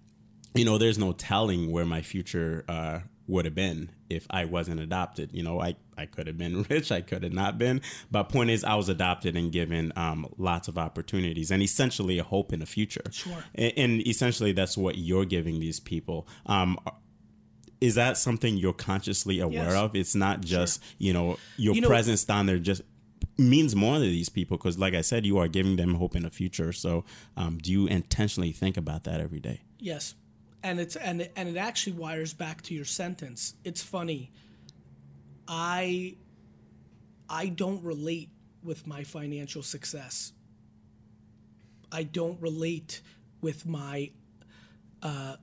you 0.54 0.66
know, 0.66 0.78
there's 0.78 0.98
no 0.98 1.12
telling 1.12 1.72
where 1.72 1.86
my 1.86 2.02
future 2.02 2.66
uh, 2.68 3.00
would 3.28 3.46
have 3.46 3.54
been 3.56 3.92
if 4.10 4.26
I 4.30 4.46
wasn't 4.46 4.80
adopted. 4.80 5.32
You 5.34 5.44
know, 5.44 5.60
I, 5.62 5.76
I 5.98 6.06
could 6.06 6.28
have 6.28 6.38
been 6.38 6.64
rich, 6.70 6.92
I 6.92 7.02
could 7.02 7.24
have 7.24 7.34
not 7.34 7.58
been. 7.58 7.82
But 8.10 8.24
point 8.30 8.50
is, 8.50 8.64
I 8.64 8.76
was 8.76 8.88
adopted 8.90 9.36
and 9.36 9.52
given 9.52 9.92
um, 9.96 10.28
lots 10.38 10.68
of 10.68 10.78
opportunities 10.78 11.52
and 11.52 11.62
essentially 11.62 12.18
a 12.20 12.24
hope 12.24 12.54
in 12.54 12.60
the 12.60 12.66
future. 12.66 13.04
Sure. 13.12 13.44
And, 13.56 13.74
and 13.78 14.08
essentially, 14.08 14.54
that's 14.54 14.78
what 14.78 14.98
you're 14.98 15.26
giving 15.26 15.60
these 15.60 15.80
people. 15.80 16.28
Um, 16.46 16.78
is 17.80 17.96
that 17.96 18.18
something 18.18 18.58
you're 18.58 18.74
consciously 18.74 19.40
aware 19.40 19.66
Yes. 19.66 19.74
of? 19.76 19.96
It's 19.96 20.16
not 20.16 20.42
just, 20.42 20.82
Sure. 20.84 20.94
you 20.98 21.14
know, 21.14 21.38
your 21.58 21.76
You 21.76 21.82
know- 21.82 21.88
presence 21.88 22.24
down 22.26 22.46
there 22.48 22.60
just 22.60 22.82
means 23.40 23.76
more 23.76 23.96
to 23.96 24.00
these 24.00 24.30
people 24.30 24.58
because 24.58 24.80
like 24.80 24.96
i 24.96 25.02
said 25.02 25.24
you 25.24 25.38
are 25.38 25.48
giving 25.48 25.76
them 25.76 25.94
hope 25.94 26.16
in 26.16 26.24
the 26.24 26.30
future 26.32 26.72
so 26.74 27.06
um, 27.36 27.60
do 27.60 27.72
you 27.72 27.86
intentionally 27.86 28.52
think 28.52 28.78
about 28.78 29.04
that 29.04 29.22
every 29.22 29.40
day 29.40 29.62
Yes, 29.80 30.16
and 30.68 30.82
it's 30.82 30.98
and 30.98 31.22
it- 31.22 31.32
and 31.38 31.48
it 31.48 31.56
actually 31.58 31.94
wires 31.94 32.34
back 32.34 32.62
to 32.64 32.74
your 32.74 32.84
sentence. 32.86 33.54
It's 33.64 33.82
funny. 33.82 34.32
I 35.48 36.16
I 37.30 37.48
don't 37.48 37.82
relate 37.84 38.30
with 38.64 38.86
my 38.86 39.04
financial 39.04 39.64
success. 39.64 40.34
I 41.92 42.04
don't 42.04 42.40
relate 42.42 43.02
with 43.42 43.66
my 43.66 44.12
uh 45.02 45.38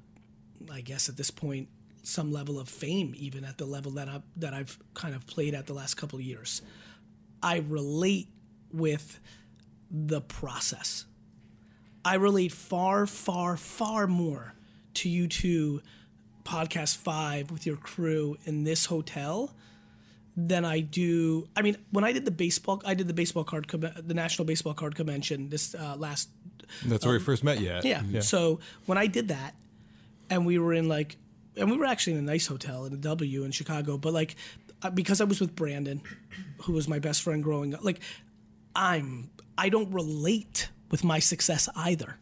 I 0.70 0.80
guess 0.82 1.08
at 1.08 1.16
this 1.16 1.30
point 1.30 1.68
some 2.02 2.30
level 2.30 2.60
of 2.60 2.68
fame 2.68 3.14
even 3.16 3.44
at 3.46 3.56
the 3.56 3.64
level 3.64 3.92
that 3.92 4.08
I 4.08 4.20
that 4.36 4.52
I've 4.52 4.78
kind 4.92 5.14
of 5.14 5.26
played 5.26 5.54
at 5.54 5.66
the 5.66 5.72
last 5.74 5.94
couple 5.94 6.18
of 6.18 6.24
years. 6.24 6.60
I 7.42 7.58
relate 7.58 8.28
with 8.72 9.20
the 9.90 10.20
process. 10.20 11.06
I 12.04 12.16
relate 12.16 12.52
far, 12.52 13.06
far, 13.06 13.56
far 13.56 14.06
more 14.06 14.52
to 14.94 15.08
you 15.08 15.26
two 15.28 15.82
podcast 16.44 16.96
five 16.96 17.50
with 17.50 17.66
your 17.66 17.76
crew 17.76 18.36
in 18.44 18.64
this 18.64 18.86
hotel 18.86 19.54
than 20.36 20.64
I 20.64 20.80
do. 20.80 21.48
I 21.56 21.62
mean, 21.62 21.76
when 21.90 22.04
I 22.04 22.12
did 22.12 22.24
the 22.24 22.30
baseball, 22.30 22.82
I 22.84 22.94
did 22.94 23.08
the 23.08 23.14
baseball 23.14 23.44
card, 23.44 23.68
the 23.68 24.14
National 24.14 24.44
Baseball 24.44 24.74
Card 24.74 24.94
Convention 24.94 25.48
this 25.48 25.74
uh, 25.74 25.96
last 25.96 26.28
That's 26.84 27.04
where 27.04 27.14
we 27.14 27.20
first 27.20 27.44
met 27.44 27.60
you 27.60 27.70
at. 27.70 27.84
yeah. 27.84 28.20
So 28.20 28.60
when 28.86 28.98
I 28.98 29.06
did 29.06 29.28
that, 29.28 29.54
and 30.30 30.46
we 30.46 30.58
were 30.58 30.72
in 30.72 30.88
like, 30.88 31.16
and 31.56 31.70
we 31.70 31.76
were 31.76 31.84
actually 31.84 32.14
in 32.14 32.18
a 32.18 32.22
nice 32.22 32.46
hotel 32.46 32.84
in 32.84 32.92
a 32.92 32.96
W 32.96 33.44
in 33.44 33.52
Chicago, 33.52 33.96
but 33.96 34.12
like, 34.12 34.36
uh, 34.82 34.90
because 34.90 35.20
I 35.20 35.24
was 35.24 35.40
with 35.40 35.54
Brandon, 35.54 36.02
who 36.62 36.72
was 36.72 36.88
my 36.88 36.98
best 36.98 37.22
friend 37.22 37.42
growing 37.42 37.74
up, 37.74 37.84
like, 37.84 38.00
I'm, 38.74 39.30
I 39.56 39.68
don't 39.68 39.92
relate 39.92 40.68
with 40.90 41.04
my 41.04 41.20
success 41.20 41.68
either. 41.76 42.18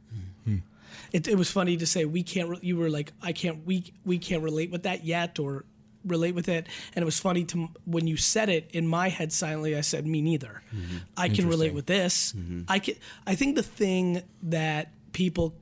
It, 1.13 1.29
it 1.29 1.37
was 1.37 1.51
funny 1.51 1.77
to 1.77 1.87
say 1.87 2.05
we 2.05 2.23
can't. 2.23 2.49
Re- 2.49 2.59
you 2.63 2.77
were 2.77 2.91
like, 2.91 3.13
I 3.23 3.33
can't. 3.33 3.67
We 3.67 3.93
we 4.05 4.19
can't 4.19 4.43
relate 4.43 4.71
with 4.71 4.85
that 4.85 5.05
yet, 5.05 5.39
or 5.39 5.65
relate 6.05 6.35
with 6.35 6.49
it. 6.49 6.67
And 6.95 7.03
it 7.03 7.05
was 7.05 7.21
funny 7.21 7.45
to 7.45 7.69
when 7.85 8.07
you 8.07 8.17
said 8.17 8.49
it 8.49 8.71
in 8.73 8.87
my 8.89 9.09
head 9.09 9.33
silently. 9.33 9.77
I 9.77 9.83
said, 9.83 10.07
me 10.07 10.21
neither. 10.21 10.63
Mm-hmm. 10.75 10.97
I 11.17 11.29
can 11.29 11.49
relate 11.49 11.75
with 11.75 11.87
this. 11.87 12.33
Mm-hmm. 12.33 12.63
I 12.69 12.79
can. 12.79 12.95
I 13.27 13.35
think 13.35 13.57
the 13.57 13.63
thing 13.63 14.23
that 14.43 14.93
people 15.13 15.55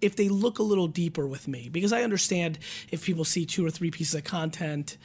if 0.00 0.16
they 0.16 0.28
look 0.28 0.58
a 0.58 0.62
little 0.62 0.88
deeper 0.88 1.26
with 1.26 1.46
me 1.46 1.68
because 1.70 1.92
I 1.92 2.02
understand 2.02 2.58
if 2.90 3.04
people 3.04 3.24
see 3.24 3.46
two 3.46 3.64
or 3.64 3.70
three 3.70 3.90
pieces 3.90 4.14
of 4.16 4.24
content 4.24 4.98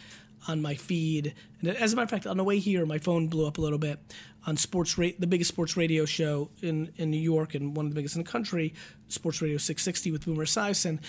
on 0.48 0.62
my 0.62 0.76
feed. 0.76 1.34
And 1.62 1.70
as 1.70 1.94
a 1.94 1.96
matter 1.96 2.04
of 2.06 2.10
fact, 2.10 2.28
on 2.28 2.38
the 2.38 2.44
way 2.44 2.60
here, 2.60 2.86
my 2.86 2.98
phone 3.00 3.28
blew 3.28 3.46
up 3.48 3.58
a 3.58 3.62
little 3.62 3.78
bit 3.80 4.00
on 4.46 4.56
sports 4.58 4.98
rate, 4.98 5.20
the 5.20 5.28
biggest 5.28 5.50
sports 5.50 5.76
radio 5.76 6.06
show 6.06 6.50
in, 6.62 6.92
in 6.98 7.12
New 7.12 7.20
York 7.20 7.54
and 7.56 7.76
one 7.76 7.86
of 7.86 7.92
the 7.92 7.96
biggest 7.96 8.16
in 8.16 8.24
the 8.24 8.30
country, 8.30 8.74
Sports 9.10 9.42
Radio 9.42 9.58
660 9.58 10.12
with 10.12 10.26
Boomer 10.26 10.46
Esiason. 10.46 11.00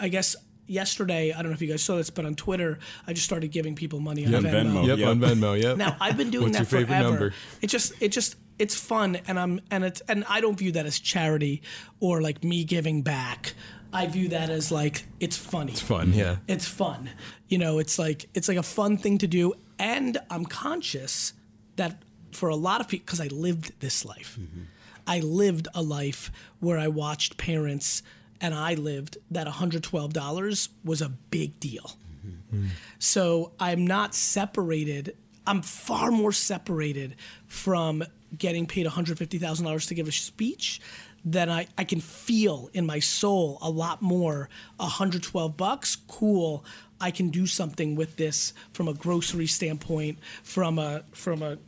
I 0.00 0.08
guess 0.08 0.34
yesterday, 0.66 1.32
I 1.32 1.36
don't 1.42 1.46
know 1.50 1.54
if 1.54 1.62
you 1.62 1.68
guys 1.68 1.82
saw 1.82 1.96
this, 1.96 2.10
but 2.10 2.24
on 2.26 2.34
Twitter, 2.34 2.78
I 3.06 3.12
just 3.12 3.24
started 3.24 3.48
giving 3.52 3.74
people 3.74 4.00
money 4.00 4.24
on 4.26 4.32
Yeah, 4.32 4.38
on 4.38 4.44
Venmo. 4.44 4.50
Venmo. 4.82 4.86
Yep, 4.86 4.98
Yep. 4.98 5.08
on 5.08 5.20
Venmo. 5.20 5.62
Yep. 5.62 5.76
Now 5.76 5.96
I've 6.00 6.16
been 6.16 6.30
doing 6.30 6.52
What's 6.52 6.58
that 6.58 6.72
your 6.72 6.80
favorite 6.80 6.96
forever. 6.98 7.10
number? 7.10 7.34
It 7.62 7.68
just 7.68 7.92
it 8.00 8.08
just 8.08 8.36
it's 8.58 8.74
fun 8.74 9.16
and 9.28 9.38
I'm 9.38 9.60
and 9.70 9.84
it's 9.84 10.00
and 10.08 10.24
I 10.28 10.40
don't 10.40 10.58
view 10.58 10.72
that 10.72 10.84
as 10.86 10.98
charity 10.98 11.62
or 12.00 12.20
like 12.20 12.42
me 12.42 12.64
giving 12.64 13.02
back. 13.02 13.54
I 13.92 14.06
view 14.06 14.28
that 14.28 14.50
as 14.50 14.70
like 14.70 15.06
it's 15.20 15.36
funny. 15.36 15.72
It's 15.72 15.80
fun. 15.80 16.12
Yeah. 16.12 16.36
It's 16.46 16.66
fun. 16.66 17.10
You 17.48 17.58
know, 17.58 17.78
it's 17.78 17.98
like 17.98 18.28
it's 18.34 18.48
like 18.48 18.58
a 18.58 18.62
fun 18.62 18.98
thing 18.98 19.18
to 19.18 19.26
do 19.26 19.54
and 19.78 20.18
I'm 20.30 20.44
conscious 20.44 21.32
that 21.76 22.02
for 22.32 22.48
a 22.48 22.56
lot 22.56 22.80
of 22.80 22.88
people 22.88 23.06
cuz 23.06 23.20
I 23.20 23.28
lived 23.28 23.72
this 23.80 24.04
life. 24.04 24.36
Mm-hmm. 24.40 24.62
I 25.06 25.20
lived 25.20 25.68
a 25.74 25.82
life 25.82 26.30
where 26.60 26.78
I 26.78 26.88
watched 26.88 27.38
parents 27.38 28.02
and 28.40 28.54
I 28.54 28.74
lived 28.74 29.16
that 29.30 29.46
$112 29.46 30.68
was 30.84 31.00
a 31.00 31.08
big 31.08 31.58
deal. 31.58 31.96
Mm-hmm. 32.26 32.66
Mm. 32.66 32.68
So 32.98 33.52
I'm 33.58 33.86
not 33.86 34.14
separated. 34.14 35.16
I'm 35.46 35.62
far 35.62 36.10
more 36.10 36.32
separated 36.32 37.16
from 37.46 38.04
getting 38.36 38.66
paid 38.66 38.86
$150,000 38.86 39.88
to 39.88 39.94
give 39.94 40.08
a 40.08 40.12
speech 40.12 40.80
than 41.24 41.50
I, 41.50 41.66
I 41.76 41.84
can 41.84 42.00
feel 42.00 42.70
in 42.72 42.86
my 42.86 43.00
soul 43.00 43.58
a 43.60 43.70
lot 43.70 44.02
more. 44.02 44.48
112 44.76 45.56
bucks, 45.56 45.96
cool. 46.08 46.64
I 47.00 47.10
can 47.10 47.30
do 47.30 47.46
something 47.46 47.96
with 47.96 48.16
this 48.16 48.52
from 48.72 48.88
a 48.88 48.94
grocery 48.94 49.46
standpoint, 49.46 50.18
from 50.42 50.78
a 50.78 51.04
from 51.12 51.42
a 51.42 51.58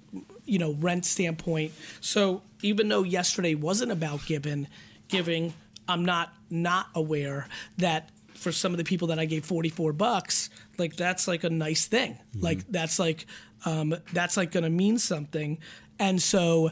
you 0.45 0.59
know 0.59 0.75
rent 0.75 1.04
standpoint. 1.04 1.73
So 2.00 2.42
even 2.62 2.88
though 2.88 3.02
yesterday 3.04 3.54
wasn't 3.54 3.92
about 3.92 4.26
giving, 4.26 4.66
giving, 5.09 5.54
I'm 5.88 6.04
not 6.04 6.35
not 6.50 6.88
aware 6.95 7.47
that 7.78 8.11
for 8.35 8.50
some 8.50 8.73
of 8.73 8.78
the 8.78 8.85
people 8.85 9.09
that 9.09 9.19
I 9.19 9.26
gave 9.26 9.45
44 9.45 9.92
bucks, 9.92 10.49
like 10.78 10.97
that's 10.97 11.28
like 11.28 11.45
a 11.45 11.50
nice 11.50 11.87
thing. 11.87 12.19
Like 12.35 12.66
that's 12.69 12.99
like 12.99 13.26
um, 13.64 13.95
that's 14.12 14.37
like 14.37 14.50
gonna 14.50 14.71
mean 14.71 14.99
something. 14.99 15.59
And 15.99 16.21
so 16.21 16.71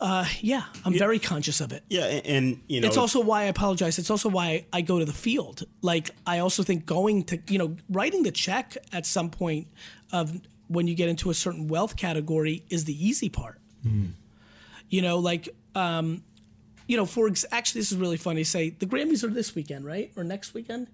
uh, 0.00 0.24
yeah, 0.40 0.64
I'm 0.84 0.96
very 0.98 1.18
conscious 1.18 1.60
of 1.60 1.72
it. 1.72 1.82
yeah 1.88 2.04
and, 2.06 2.26
and 2.26 2.60
you 2.68 2.80
know 2.80 2.86
It's 2.88 2.96
also 2.96 3.20
why 3.20 3.42
I 3.42 3.44
apologize. 3.44 3.98
It's 3.98 4.10
also 4.10 4.28
why 4.28 4.66
I 4.72 4.80
go 4.80 4.98
to 4.98 5.04
the 5.04 5.12
field. 5.12 5.64
Like 5.82 6.10
I 6.26 6.38
also 6.38 6.62
think 6.62 6.86
going 6.86 7.24
to 7.24 7.38
you 7.48 7.58
know 7.58 7.76
writing 7.90 8.22
the 8.22 8.30
check 8.32 8.76
at 8.92 9.06
some 9.06 9.30
point 9.30 9.66
of 10.12 10.40
when 10.68 10.86
you 10.86 10.94
get 10.94 11.08
into 11.08 11.30
a 11.30 11.34
certain 11.34 11.68
wealth 11.68 11.96
category 11.96 12.64
is 12.70 12.84
the 12.84 13.06
easy 13.08 13.28
part. 13.28 13.58
You 14.88 15.02
know, 15.02 15.18
like 15.18 15.48
um, 15.74 16.22
you 16.86 16.96
know, 16.96 17.06
for 17.06 17.28
ex- 17.28 17.44
actually, 17.52 17.80
this 17.82 17.92
is 17.92 17.98
really 17.98 18.16
funny. 18.16 18.42
to 18.42 18.48
Say 18.48 18.70
the 18.70 18.86
Grammys 18.86 19.22
are 19.22 19.28
this 19.28 19.54
weekend, 19.54 19.84
right, 19.84 20.10
or 20.16 20.24
next 20.24 20.54
weekend? 20.54 20.88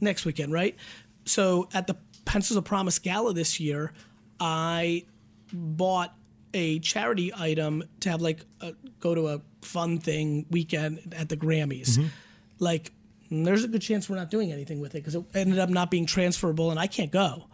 Next 0.00 0.24
weekend, 0.24 0.52
right? 0.52 0.76
So 1.24 1.68
at 1.74 1.86
the 1.86 1.96
Pencils 2.24 2.56
of 2.56 2.64
Promise 2.64 2.98
Gala 3.00 3.32
this 3.34 3.58
year, 3.58 3.92
I 4.38 5.04
bought 5.52 6.14
a 6.56 6.78
charity 6.80 7.32
item 7.36 7.84
to 8.00 8.10
have 8.10 8.20
like 8.22 8.40
a, 8.60 8.72
go 9.00 9.14
to 9.14 9.28
a 9.28 9.40
fun 9.62 9.98
thing 9.98 10.46
weekend 10.50 11.14
at 11.16 11.28
the 11.28 11.36
Grammys. 11.36 11.98
Like, 12.58 12.92
there's 13.30 13.64
a 13.64 13.68
good 13.68 13.82
chance 13.82 14.08
we're 14.08 14.16
not 14.16 14.30
doing 14.30 14.50
anything 14.52 14.80
with 14.80 14.94
it 14.94 14.98
because 14.98 15.14
it 15.14 15.24
ended 15.34 15.58
up 15.58 15.68
not 15.68 15.90
being 15.90 16.06
transferable, 16.06 16.70
and 16.70 16.80
I 16.80 16.86
can't 16.86 17.12
go. 17.12 17.44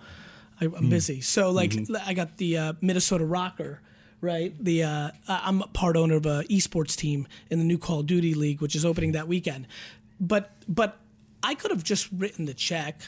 I, 0.60 0.66
I'm 0.66 0.88
busy. 0.90 1.20
So 1.22 1.50
like, 1.50 1.72
I 2.06 2.14
got 2.14 2.36
the 2.36 2.56
uh, 2.58 2.72
Minnesota 2.80 3.24
Røkkr. 3.24 3.78
Right, 4.20 4.54
the 4.64 4.84
uh, 4.84 5.10
I- 5.26 5.42
I'm 5.46 5.62
a 5.62 5.66
part 5.66 5.96
owner 5.96 6.14
of 6.14 6.26
a 6.26 6.44
esports 6.48 6.94
team 6.94 7.26
in 7.50 7.58
the 7.58 7.64
new 7.64 7.76
Call 7.76 7.98
of 8.00 8.06
Duty 8.06 8.34
League, 8.34 8.60
which 8.60 8.76
is 8.76 8.84
opening 8.84 9.12
that 9.12 9.26
weekend. 9.26 9.66
But 10.20 10.52
but 10.68 11.00
I 11.42 11.56
could 11.56 11.72
have 11.72 11.82
just 11.82 12.08
written 12.16 12.44
the 12.44 12.54
check. 12.54 13.00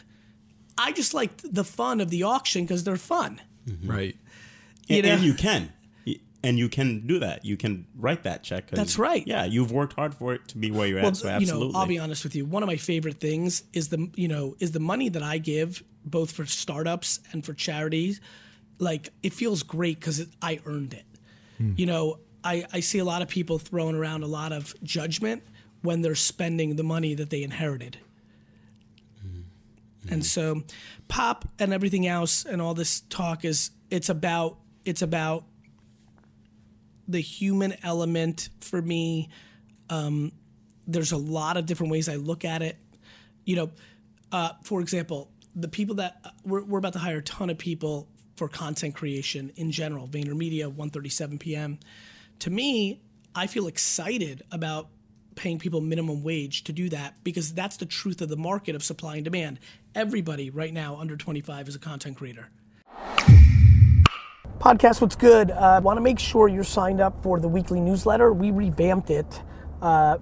I 0.77 0.91
just 0.91 1.15
liked 1.15 1.55
the 1.55 1.63
fun 1.63 2.01
of 2.01 2.11
the 2.11 2.25
auction 2.25 2.65
because 2.65 2.83
they're 2.83 2.97
fun. 2.97 3.41
Right. 3.85 4.17
You 4.89 4.97
and, 4.97 5.07
and 5.07 5.23
you 5.23 5.35
can 5.35 5.73
and 6.45 6.59
you 6.59 6.69
can 6.69 7.07
do 7.07 7.19
that. 7.21 7.45
You 7.45 7.57
can 7.57 7.87
write 7.97 8.25
that 8.25 8.43
check. 8.43 8.71
That's 8.71 8.99
right. 8.99 9.27
Yeah, 9.27 9.45
you've 9.45 9.73
worked 9.73 9.95
hard 9.95 10.15
for 10.15 10.35
it 10.35 10.47
to 10.49 10.59
be 10.59 10.71
where 10.71 10.87
you're 10.87 10.99
well, 10.99 11.09
at. 11.09 11.17
So 11.17 11.39
you 11.39 11.47
know, 11.47 11.71
I'll 11.75 11.87
be 11.87 11.99
honest 11.99 12.25
with 12.25 12.35
you. 12.35 12.45
One 12.45 12.63
of 12.63 12.67
my 12.67 12.77
favorite 12.77 13.21
things 13.21 13.63
is 13.73 13.89
the 13.89 14.11
you 14.15 14.29
know 14.29 14.57
is 14.61 14.73
the 14.73 14.81
money 14.81 15.09
that 15.09 15.23
I 15.23 15.39
give 15.39 15.83
both 16.05 16.33
for 16.33 16.47
startups 16.47 17.21
and 17.33 17.45
for 17.45 17.55
charities. 17.55 18.21
Like 18.79 19.11
it 19.23 19.33
feels 19.33 19.63
great 19.63 20.01
because 20.01 20.27
I 20.43 20.61
earned 20.67 20.95
it. 20.95 21.05
Hmm. 21.59 21.73
You 21.77 21.87
know, 21.87 22.19
I, 22.43 22.67
I 22.73 22.81
see 22.81 22.99
a 22.99 23.05
lot 23.05 23.23
of 23.23 23.29
people 23.29 23.59
throwing 23.59 23.97
around 23.97 24.23
a 24.23 24.27
lot 24.27 24.53
of 24.53 24.75
judgment 24.83 25.43
when 25.83 26.03
they're 26.03 26.15
spending 26.15 26.77
the 26.77 26.83
money 26.83 27.15
that 27.15 27.31
they 27.31 27.43
inherited. 27.43 27.99
Mm-hmm. 29.25 30.13
And 30.13 30.25
so, 30.27 30.63
pop 31.09 31.49
and 31.59 31.73
everything 31.73 32.07
else 32.07 32.45
and 32.45 32.61
all 32.61 32.75
this 32.75 33.01
talk 33.01 33.45
is 33.45 33.71
it's 33.91 34.09
about 34.09 34.59
it's 34.85 35.03
about 35.03 35.45
the 37.09 37.21
human 37.21 37.75
element 37.83 38.49
for 38.61 38.81
me. 38.81 39.29
Um, 39.91 40.33
there's 40.87 41.13
a 41.13 41.17
lot 41.17 41.57
of 41.57 41.67
different 41.67 41.93
ways 41.93 42.09
I 42.09 42.17
look 42.17 42.45
at 42.45 42.63
it. 42.63 42.77
You 43.45 43.57
know, 43.57 43.71
uh, 44.33 44.51
for 44.63 44.81
example, 44.81 45.31
the 45.55 45.69
people 45.69 45.97
that 45.97 46.19
uh, 46.25 46.31
we're, 46.45 46.65
we're 46.65 46.79
about 46.79 46.95
to 46.95 46.99
hire 46.99 47.19
a 47.19 47.23
ton 47.23 47.51
of 47.51 47.59
people 47.59 48.09
for 48.37 48.49
content 48.49 48.95
creation 48.95 49.53
in 49.57 49.71
general. 49.71 50.09
VaynerMedia, 50.09 50.73
1:37 50.73 51.39
p.m. 51.39 51.79
To 52.41 52.51
me, 52.51 53.01
I 53.35 53.47
feel 53.47 53.67
excited 53.67 54.43
about 54.51 54.89
paying 55.35 55.59
people 55.59 55.81
minimum 55.81 56.23
wage 56.23 56.65
to 56.65 56.73
do 56.73 56.89
that 56.89 57.15
because 57.25 57.53
that's 57.53 57.77
the 57.77 57.87
truth 57.87 58.21
of 58.21 58.29
the 58.29 58.37
market 58.37 58.75
of 58.75 58.83
supply 58.83 59.17
and 59.17 59.25
demand. 59.25 59.59
Everybody 59.95 60.51
right 60.51 60.73
now 60.73 60.97
under 60.97 61.17
25 61.17 61.69
is 61.69 61.75
a 61.75 61.79
content 61.79 62.17
creator. 62.17 62.49
Podcast, 64.59 65.01
what's 65.01 65.17
good? 65.17 65.51
I 65.51 65.77
uh, 65.77 65.81
want 65.81 65.97
to 65.97 66.01
make 66.01 66.19
sure 66.19 66.49
you're 66.49 66.65
signed 66.65 67.01
up 67.01 67.23
for 67.23 67.41
the 67.41 67.49
weekly 67.49 67.81
newsletter. 67.81 68.33
We 68.33 68.51
revamped 68.51 69.11
it 69.11 69.43
uh, 69.83 70.17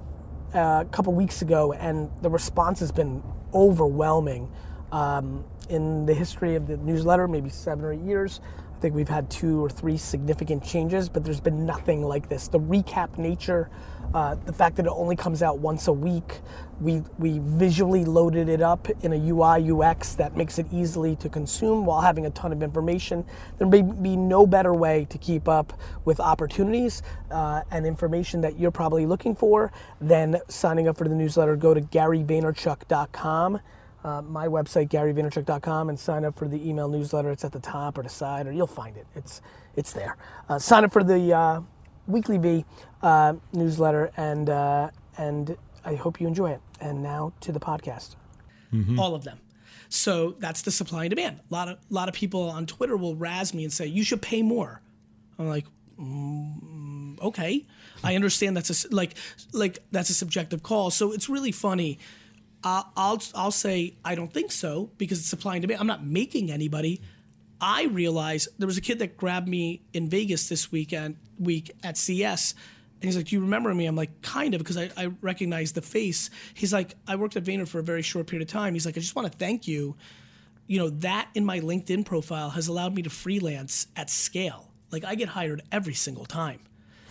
a 0.54 0.86
couple 0.90 1.12
weeks 1.12 1.42
ago, 1.42 1.74
and 1.74 2.10
the 2.22 2.30
response 2.30 2.80
has 2.80 2.90
been 2.90 3.22
overwhelming. 3.54 4.50
Um, 4.90 5.44
in 5.68 6.06
the 6.06 6.14
history 6.14 6.54
of 6.54 6.66
the 6.66 6.76
newsletter, 6.78 7.28
maybe 7.28 7.50
seven 7.50 7.84
or 7.84 7.92
eight 7.92 8.00
years, 8.00 8.40
I 8.76 8.80
think 8.80 8.94
we've 8.94 9.08
had 9.08 9.30
two 9.30 9.62
or 9.64 9.70
three 9.70 9.96
significant 9.96 10.64
changes, 10.64 11.08
but 11.08 11.24
there's 11.24 11.40
been 11.40 11.64
nothing 11.64 12.02
like 12.02 12.28
this. 12.28 12.48
The 12.48 12.58
recap 12.58 13.18
nature, 13.18 13.70
uh, 14.12 14.34
the 14.46 14.52
fact 14.52 14.76
that 14.76 14.86
it 14.86 14.92
only 14.92 15.14
comes 15.14 15.42
out 15.42 15.58
once 15.58 15.86
a 15.86 15.92
week, 15.92 16.40
we, 16.82 17.02
we 17.18 17.38
visually 17.42 18.04
loaded 18.04 18.48
it 18.48 18.60
up 18.60 18.88
in 19.02 19.12
a 19.12 19.30
UI 19.30 19.70
UX 19.70 20.14
that 20.14 20.36
makes 20.36 20.58
it 20.58 20.66
easily 20.72 21.16
to 21.16 21.28
consume 21.28 21.86
while 21.86 22.00
having 22.00 22.26
a 22.26 22.30
ton 22.30 22.52
of 22.52 22.62
information. 22.62 23.24
There 23.58 23.66
may 23.66 23.82
be 23.82 24.16
no 24.16 24.46
better 24.46 24.74
way 24.74 25.06
to 25.10 25.18
keep 25.18 25.48
up 25.48 25.78
with 26.04 26.18
opportunities 26.18 27.02
uh, 27.30 27.62
and 27.70 27.86
information 27.86 28.40
that 28.40 28.58
you're 28.58 28.70
probably 28.70 29.06
looking 29.06 29.34
for 29.36 29.72
than 30.00 30.40
signing 30.48 30.88
up 30.88 30.96
for 30.96 31.08
the 31.08 31.14
newsletter. 31.14 31.56
Go 31.56 31.72
to 31.74 31.80
GaryVaynerchuk.com. 31.80 33.60
Uh, 34.04 34.20
my 34.22 34.48
website, 34.48 34.88
GaryVaynerchuk.com, 34.88 35.88
and 35.88 35.98
sign 35.98 36.24
up 36.24 36.34
for 36.34 36.48
the 36.48 36.68
email 36.68 36.88
newsletter. 36.88 37.30
It's 37.30 37.44
at 37.44 37.52
the 37.52 37.60
top 37.60 37.98
or 37.98 38.02
the 38.02 38.08
side, 38.08 38.48
or 38.48 38.52
you'll 38.52 38.66
find 38.66 38.96
it. 38.96 39.06
It's 39.14 39.40
it's 39.76 39.92
there. 39.92 40.16
Uh, 40.48 40.58
sign 40.58 40.84
up 40.84 40.92
for 40.92 41.04
the 41.04 41.32
uh, 41.32 41.60
weekly 42.08 42.38
V 42.38 42.64
uh, 43.02 43.34
newsletter, 43.52 44.10
and 44.16 44.50
uh, 44.50 44.90
and 45.16 45.56
I 45.84 45.94
hope 45.94 46.20
you 46.20 46.26
enjoy 46.26 46.50
it. 46.50 46.60
And 46.82 47.02
now 47.02 47.32
to 47.40 47.52
the 47.52 47.60
podcast. 47.60 48.16
all 48.98 49.14
of 49.14 49.24
them. 49.24 49.38
So 49.88 50.36
that's 50.38 50.62
the 50.62 50.70
supply 50.70 51.04
and 51.04 51.10
demand. 51.14 51.40
A 51.50 51.54
lot 51.54 51.68
of 51.68 51.78
lot 51.90 52.08
of 52.08 52.14
people 52.14 52.42
on 52.50 52.66
Twitter 52.66 52.96
will 52.96 53.14
razz 53.16 53.52
me 53.54 53.62
and 53.64 53.72
say 53.72 53.86
you 53.86 54.02
should 54.04 54.20
pay 54.22 54.42
more. 54.42 54.80
I'm 55.38 55.48
like, 55.48 55.66
mm, 56.00 57.20
okay, 57.20 57.66
I 58.02 58.14
understand 58.16 58.56
that's 58.56 58.70
a 58.70 58.72
s- 58.72 58.86
like 58.90 59.14
like 59.52 59.78
that's 59.90 60.10
a 60.10 60.14
subjective 60.14 60.62
call. 60.62 60.90
So 60.90 61.12
it's 61.12 61.28
really 61.28 61.52
funny. 61.52 61.98
Uh, 62.64 62.82
I'll 62.96 63.20
I'll 63.34 63.50
say 63.50 63.96
I 64.04 64.14
don't 64.14 64.32
think 64.32 64.52
so 64.52 64.90
because 64.98 65.18
it's 65.18 65.28
supply 65.28 65.56
and 65.56 65.62
demand. 65.62 65.80
I'm 65.80 65.86
not 65.86 66.04
making 66.04 66.50
anybody. 66.50 67.00
I 67.60 67.84
realize 67.84 68.48
there 68.58 68.66
was 68.66 68.76
a 68.78 68.80
kid 68.80 68.98
that 69.00 69.16
grabbed 69.16 69.48
me 69.48 69.82
in 69.92 70.08
Vegas 70.08 70.48
this 70.48 70.72
weekend 70.72 71.16
week 71.38 71.70
at 71.84 71.96
CES. 71.96 72.54
And 73.02 73.08
he's 73.08 73.16
like, 73.16 73.26
Do 73.26 73.34
you 73.34 73.42
remember 73.42 73.74
me? 73.74 73.86
I'm 73.86 73.96
like, 73.96 74.22
kind 74.22 74.54
of, 74.54 74.60
because 74.60 74.76
I, 74.76 74.90
I 74.96 75.06
recognize 75.20 75.72
the 75.72 75.82
face. 75.82 76.30
He's 76.54 76.72
like, 76.72 76.94
I 77.08 77.16
worked 77.16 77.36
at 77.36 77.42
Vayner 77.42 77.66
for 77.66 77.80
a 77.80 77.82
very 77.82 78.02
short 78.02 78.28
period 78.28 78.48
of 78.48 78.52
time. 78.52 78.74
He's 78.74 78.86
like, 78.86 78.96
I 78.96 79.00
just 79.00 79.16
want 79.16 79.30
to 79.30 79.36
thank 79.36 79.66
you. 79.66 79.96
You 80.68 80.78
know, 80.78 80.90
that 80.90 81.28
in 81.34 81.44
my 81.44 81.58
LinkedIn 81.58 82.06
profile 82.06 82.50
has 82.50 82.68
allowed 82.68 82.94
me 82.94 83.02
to 83.02 83.10
freelance 83.10 83.88
at 83.96 84.08
scale. 84.08 84.70
Like 84.92 85.04
I 85.04 85.16
get 85.16 85.28
hired 85.28 85.62
every 85.72 85.94
single 85.94 86.24
time 86.24 86.60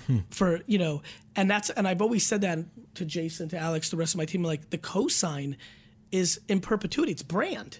hmm. 0.07 0.19
for 0.29 0.61
you 0.65 0.77
know 0.77 1.01
and 1.35 1.49
that's 1.49 1.69
and 1.71 1.87
i've 1.87 2.01
always 2.01 2.25
said 2.25 2.41
that 2.41 2.59
to 2.95 3.05
jason 3.05 3.49
to 3.49 3.57
alex 3.57 3.89
the 3.89 3.97
rest 3.97 4.13
of 4.13 4.17
my 4.17 4.25
team 4.25 4.43
like 4.43 4.69
the 4.69 4.77
cosign 4.77 5.55
is 6.11 6.39
in 6.47 6.59
perpetuity 6.59 7.11
it's 7.11 7.23
brand 7.23 7.79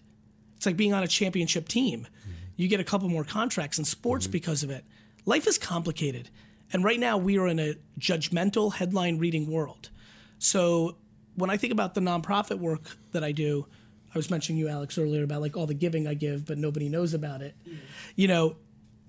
it's 0.56 0.66
like 0.66 0.78
being 0.78 0.94
on 0.94 1.04
a 1.04 1.08
championship 1.08 1.68
team 1.68 2.08
hmm. 2.24 2.32
you 2.56 2.68
get 2.68 2.80
a 2.80 2.84
couple 2.84 3.10
more 3.10 3.24
contracts 3.24 3.80
in 3.80 3.86
sports 3.86 4.26
mm-hmm. 4.26 4.34
because 4.34 4.64
of 4.64 4.70
it 4.70 4.86
life 5.26 5.48
is 5.48 5.58
complicated 5.58 6.30
and 6.74 6.84
right 6.84 7.00
now 7.00 7.18
we 7.18 7.38
are 7.38 7.48
in 7.48 7.60
a 7.60 7.76
judgmental 8.00 8.74
headline 8.74 9.18
reading 9.18 9.50
world 9.50 9.90
so 10.40 10.96
when 11.36 11.50
i 11.50 11.58
think 11.58 11.72
about 11.74 11.94
the 11.94 12.02
nonprofit 12.02 12.60
work 12.60 12.98
that 13.12 13.24
i 13.24 13.32
do 13.32 13.66
i 14.14 14.18
was 14.18 14.30
mentioning 14.30 14.60
you 14.60 14.68
alex 14.68 14.98
earlier 14.98 15.24
about 15.24 15.42
like 15.42 15.56
all 15.58 15.66
the 15.66 15.74
giving 15.74 16.08
i 16.08 16.14
give 16.14 16.46
but 16.46 16.58
nobody 16.58 16.90
knows 16.90 17.14
about 17.14 17.42
it 17.42 17.56
mm. 17.68 17.78
you 18.16 18.28
know 18.28 18.56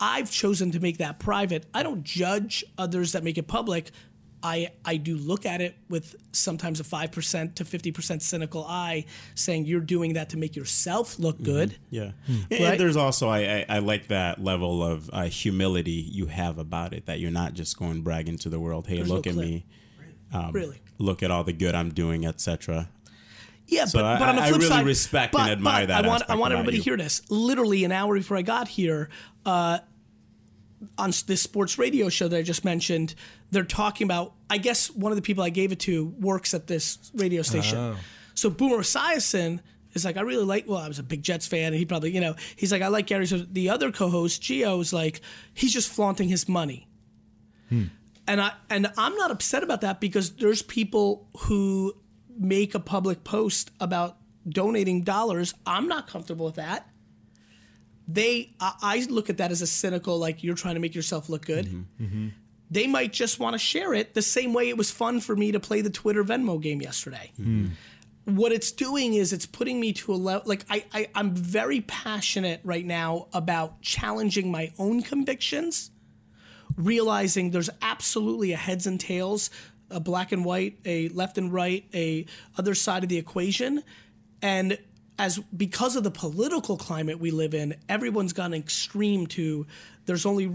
I've 0.05 0.33
chosen 0.33 0.73
to 0.73 0.81
make 0.81 0.99
that 0.99 1.21
private. 1.21 1.65
I 1.73 1.85
don't 1.85 2.03
judge 2.03 2.65
others 2.77 3.13
that 3.13 3.23
make 3.23 3.39
it 3.39 3.47
public. 3.47 3.93
I 4.43 4.71
I 4.85 4.97
do 4.97 5.17
look 5.17 5.47
at 5.47 5.61
it 5.61 5.77
with 5.89 6.17
sometimes 6.33 6.81
a 6.81 6.85
five 6.85 7.13
percent 7.13 7.57
to 7.57 7.65
fifty 7.65 7.93
percent 7.93 8.23
cynical 8.23 8.65
eye, 8.67 9.05
saying 9.35 9.67
you're 9.67 9.81
doing 9.81 10.15
that 10.15 10.31
to 10.31 10.37
make 10.37 10.57
yourself 10.57 11.19
look 11.19 11.41
good. 11.43 11.77
Yeah, 11.91 12.13
Right? 12.51 12.61
and 12.61 12.81
there's 12.81 12.97
also 12.97 13.29
I, 13.29 13.39
I 13.41 13.67
I 13.69 13.79
like 13.79 14.09
that 14.09 14.43
level 14.43 14.83
of 14.83 15.09
uh, 15.13 15.23
humility 15.25 15.93
you 15.93 16.27
have 16.27 16.59
about 16.59 16.93
it. 16.93 17.07
That 17.07 17.21
you're 17.21 17.31
not 17.31 17.55
just 17.55 17.79
going 17.79 18.03
bragging 18.03 18.39
to 18.39 18.49
the 18.49 18.59
world, 18.59 18.87
"Hey, 18.89 18.97
There's 18.97 19.09
look 19.09 19.27
no 19.27 19.31
at 19.31 19.35
clip. 19.37 19.47
me, 19.47 19.65
um, 20.33 20.53
Really. 20.53 20.81
look 20.99 21.23
at 21.23 21.31
all 21.31 21.45
the 21.45 21.53
good 21.53 21.75
I'm 21.75 21.91
doing, 21.91 22.27
etc." 22.27 22.89
Yeah, 23.69 23.85
So 23.85 24.01
but, 24.01 24.05
I- 24.05 24.19
but 24.19 24.29
on 24.29 24.37
the 24.37 24.43
I 24.43 24.49
flip 24.49 24.61
really 24.61 24.69
side, 24.71 24.87
respect 24.87 25.35
and 25.37 25.45
but- 25.45 25.51
admire 25.53 25.87
that 25.87 26.05
I 26.05 26.09
want 26.09 26.23
I 26.29 26.35
want 26.35 26.53
everybody 26.53 26.79
you. 26.79 26.83
to 26.83 26.91
hear 26.91 26.97
this. 26.97 27.23
Literally 27.31 27.85
an 27.85 27.93
hour 27.93 28.15
before 28.17 28.37
I 28.37 28.43
got 28.43 28.67
here, 28.69 29.09
uh, 29.47 29.79
on 30.99 31.13
this 31.27 31.41
sports 31.41 31.79
radio 31.79 32.09
show 32.09 32.27
that 32.29 32.37
I 32.37 32.43
just 32.43 32.65
mentioned, 32.65 33.15
they're 33.53 33.65
talking 33.65 34.07
about. 34.07 34.35
I 34.51 34.59
guess 34.59 34.91
one 34.91 35.13
of 35.13 35.17
the 35.17 35.23
people 35.23 35.45
I 35.45 35.51
gave 35.51 35.71
it 35.73 35.79
to 35.81 36.07
works 36.19 36.53
at 36.55 36.67
this 36.67 37.11
radio 37.15 37.43
station. 37.43 37.79
Oh. 37.79 37.97
So 38.35 38.51
Boomer 38.51 38.79
Esiason 38.79 39.61
is 39.93 40.05
like, 40.05 40.17
I 40.17 40.23
really 40.23 40.45
like. 40.45 40.67
Well, 40.67 40.79
I 40.79 40.89
was 40.89 40.99
a 40.99 41.03
big 41.03 41.23
Jets 41.23 41.47
fan, 41.47 41.67
and 41.67 41.77
he 41.77 41.85
probably, 41.85 42.11
you 42.11 42.21
know, 42.21 42.35
he's 42.57 42.73
like, 42.73 42.83
I 42.83 42.89
like 42.89 43.07
Gary. 43.07 43.27
So 43.27 43.39
the 43.39 43.71
other 43.71 43.93
co-host, 43.93 44.43
Gio, 44.43 44.81
is 44.81 44.93
like, 44.93 45.21
he's 45.55 45.73
just 45.73 45.91
flaunting 45.91 46.29
his 46.29 46.49
money 46.49 46.89
hmm. 47.69 47.85
and 48.27 48.41
I 48.41 48.53
and 48.69 48.91
I'm 48.99 49.15
not 49.17 49.31
upset 49.31 49.63
about 49.63 49.83
that 49.83 50.01
because 50.01 50.33
there's 50.33 50.63
people 50.63 51.29
who 51.39 51.95
make 52.39 52.75
a 52.75 52.81
public 52.81 53.25
post 53.25 53.71
about 53.81 54.17
donating 54.49 55.03
dollars. 55.03 55.55
I'm 55.67 55.89
not 55.89 56.09
comfortable 56.09 56.47
with 56.47 56.57
that. 56.57 56.89
They, 58.09 58.51
I, 58.61 58.75
I 58.83 59.07
look 59.09 59.31
at 59.31 59.39
that 59.39 59.53
as 59.53 59.63
a 59.63 59.67
cynical, 59.67 60.19
like 60.19 60.43
you're 60.43 60.57
trying 60.57 60.75
to 60.75 60.81
make 60.81 60.95
yourself 60.95 61.29
look 61.29 61.47
good. 61.47 61.67
Mm-hmm. 61.67 62.05
Mm-hmm. 62.05 62.29
They 62.73 62.87
might 62.87 63.13
just 63.13 63.39
want 63.39 63.55
to 63.55 63.59
share 63.59 63.93
it 63.93 64.15
the 64.15 64.23
same 64.23 64.53
way 64.55 64.69
it 64.69 64.77
was 64.77 64.91
fun 64.91 65.21
for 65.21 65.37
me 65.37 65.53
to 65.53 65.61
play 65.61 65.83
the 65.83 65.91
Twitter 65.91 66.25
Venmo 66.25 66.61
game 66.61 66.81
yesterday. 66.81 67.33
Hmm. 67.37 67.69
What 68.25 68.53
it's 68.53 68.73
doing 68.73 69.15
is 69.15 69.33
it's 69.33 69.47
putting 69.47 69.81
me 69.81 69.93
to 69.95 70.15
a 70.15 70.15
level 70.15 70.49
like 70.49 70.65
I, 70.71 70.85
I 70.93 71.09
I'm 71.15 71.35
very 71.35 71.81
passionate 71.83 72.61
right 72.63 72.87
now 72.87 73.27
about 73.33 73.83
challenging 73.83 74.51
my 74.51 74.73
own 74.79 75.03
convictions 75.03 75.91
realizing 76.77 77.51
there's 77.51 77.71
absolutely 77.81 78.53
a 78.53 78.57
heads 78.57 78.87
and 78.87 78.99
tails, 78.99 79.51
a 79.91 80.01
black 80.01 80.33
and 80.33 80.45
white, 80.45 80.79
a 80.85 81.09
left 81.11 81.39
and 81.39 81.53
right, 81.53 81.85
a 81.95 82.27
other 82.57 82.75
side 82.75 83.03
of 83.03 83.09
the 83.09 83.19
equation, 83.19 83.83
and 84.41 84.79
as 85.23 85.39
because 85.57 85.95
of 85.95 86.03
the 86.03 86.11
political 86.11 86.77
climate 86.77 87.21
we 87.21 87.31
live 87.31 87.55
in, 87.55 87.77
everyone's 87.89 88.33
gone 88.33 88.53
extreme 88.53 89.29
to 89.29 89.65
there's 90.05 90.27
only 90.27 90.51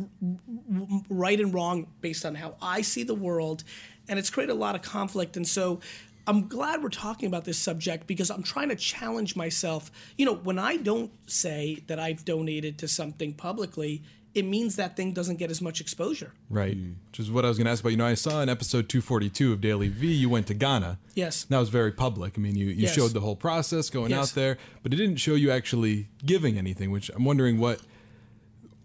right 1.10 1.40
and 1.40 1.54
wrong 1.54 1.88
based 2.02 2.26
on 2.26 2.36
how 2.36 2.56
I 2.62 2.82
see 2.82 3.04
the 3.04 3.16
world, 3.16 3.64
and 4.10 4.20
it's 4.20 4.30
created 4.30 4.52
a 4.52 4.56
lot 4.56 4.76
of 4.76 4.82
conflict. 4.82 5.38
And 5.38 5.48
so 5.48 5.80
I'm 6.28 6.50
glad 6.50 6.84
we're 6.84 6.90
talking 6.90 7.28
about 7.28 7.46
this 7.46 7.58
subject 7.58 8.08
because 8.08 8.30
I'm 8.30 8.44
trying 8.44 8.68
to 8.68 8.76
challenge 8.76 9.38
myself. 9.38 9.90
You 10.18 10.26
know, 10.26 10.36
when 10.36 10.60
I 10.60 10.76
don't 10.76 11.12
say 11.28 11.86
that 11.88 11.98
I've 11.98 12.26
donated 12.26 12.78
to 12.80 12.90
something 12.90 13.34
publicly, 13.34 14.04
it 14.38 14.46
means 14.46 14.76
that 14.76 14.96
thing 14.96 15.12
doesn't 15.14 15.38
get 15.38 15.50
as 15.50 15.62
much 15.62 15.82
exposure. 15.82 16.32
Right. 16.50 16.76
Hmm. 16.76 16.92
Which 17.10 17.20
is 17.20 17.32
what 17.32 17.44
I 17.44 17.48
was 17.50 17.58
going 17.58 17.66
to 17.66 17.72
ask 17.72 17.82
about. 17.82 17.90
You 17.90 17.98
know, 17.98 18.06
I 18.06 18.14
saw 18.14 18.42
in 18.42 18.50
episode 18.50 18.88
242 18.88 19.54
of 19.54 19.60
DailyVee, 19.62 20.18
you 20.18 20.30
went 20.30 20.46
to 20.48 20.54
Ghana. 20.54 21.00
Yes. 21.16 21.46
That 21.46 21.58
was 21.58 21.70
very 21.70 21.92
public. 21.92 22.34
I 22.38 22.42
mean, 22.42 22.56
you, 22.56 22.68
you 22.68 22.84
Yes. 22.84 22.94
showed 22.94 23.12
the 23.14 23.20
whole 23.22 23.36
process 23.36 23.90
going 23.90 24.12
Yes. 24.12 24.20
out 24.32 24.36
there, 24.36 24.58
but 24.84 24.94
it 24.94 24.98
didn't 24.98 25.18
show 25.18 25.34
you 25.34 25.50
actually 25.52 26.08
giving 26.26 26.58
anything, 26.58 26.92
which 26.92 27.10
I'm 27.16 27.26
wondering 27.26 27.58
what 27.58 27.82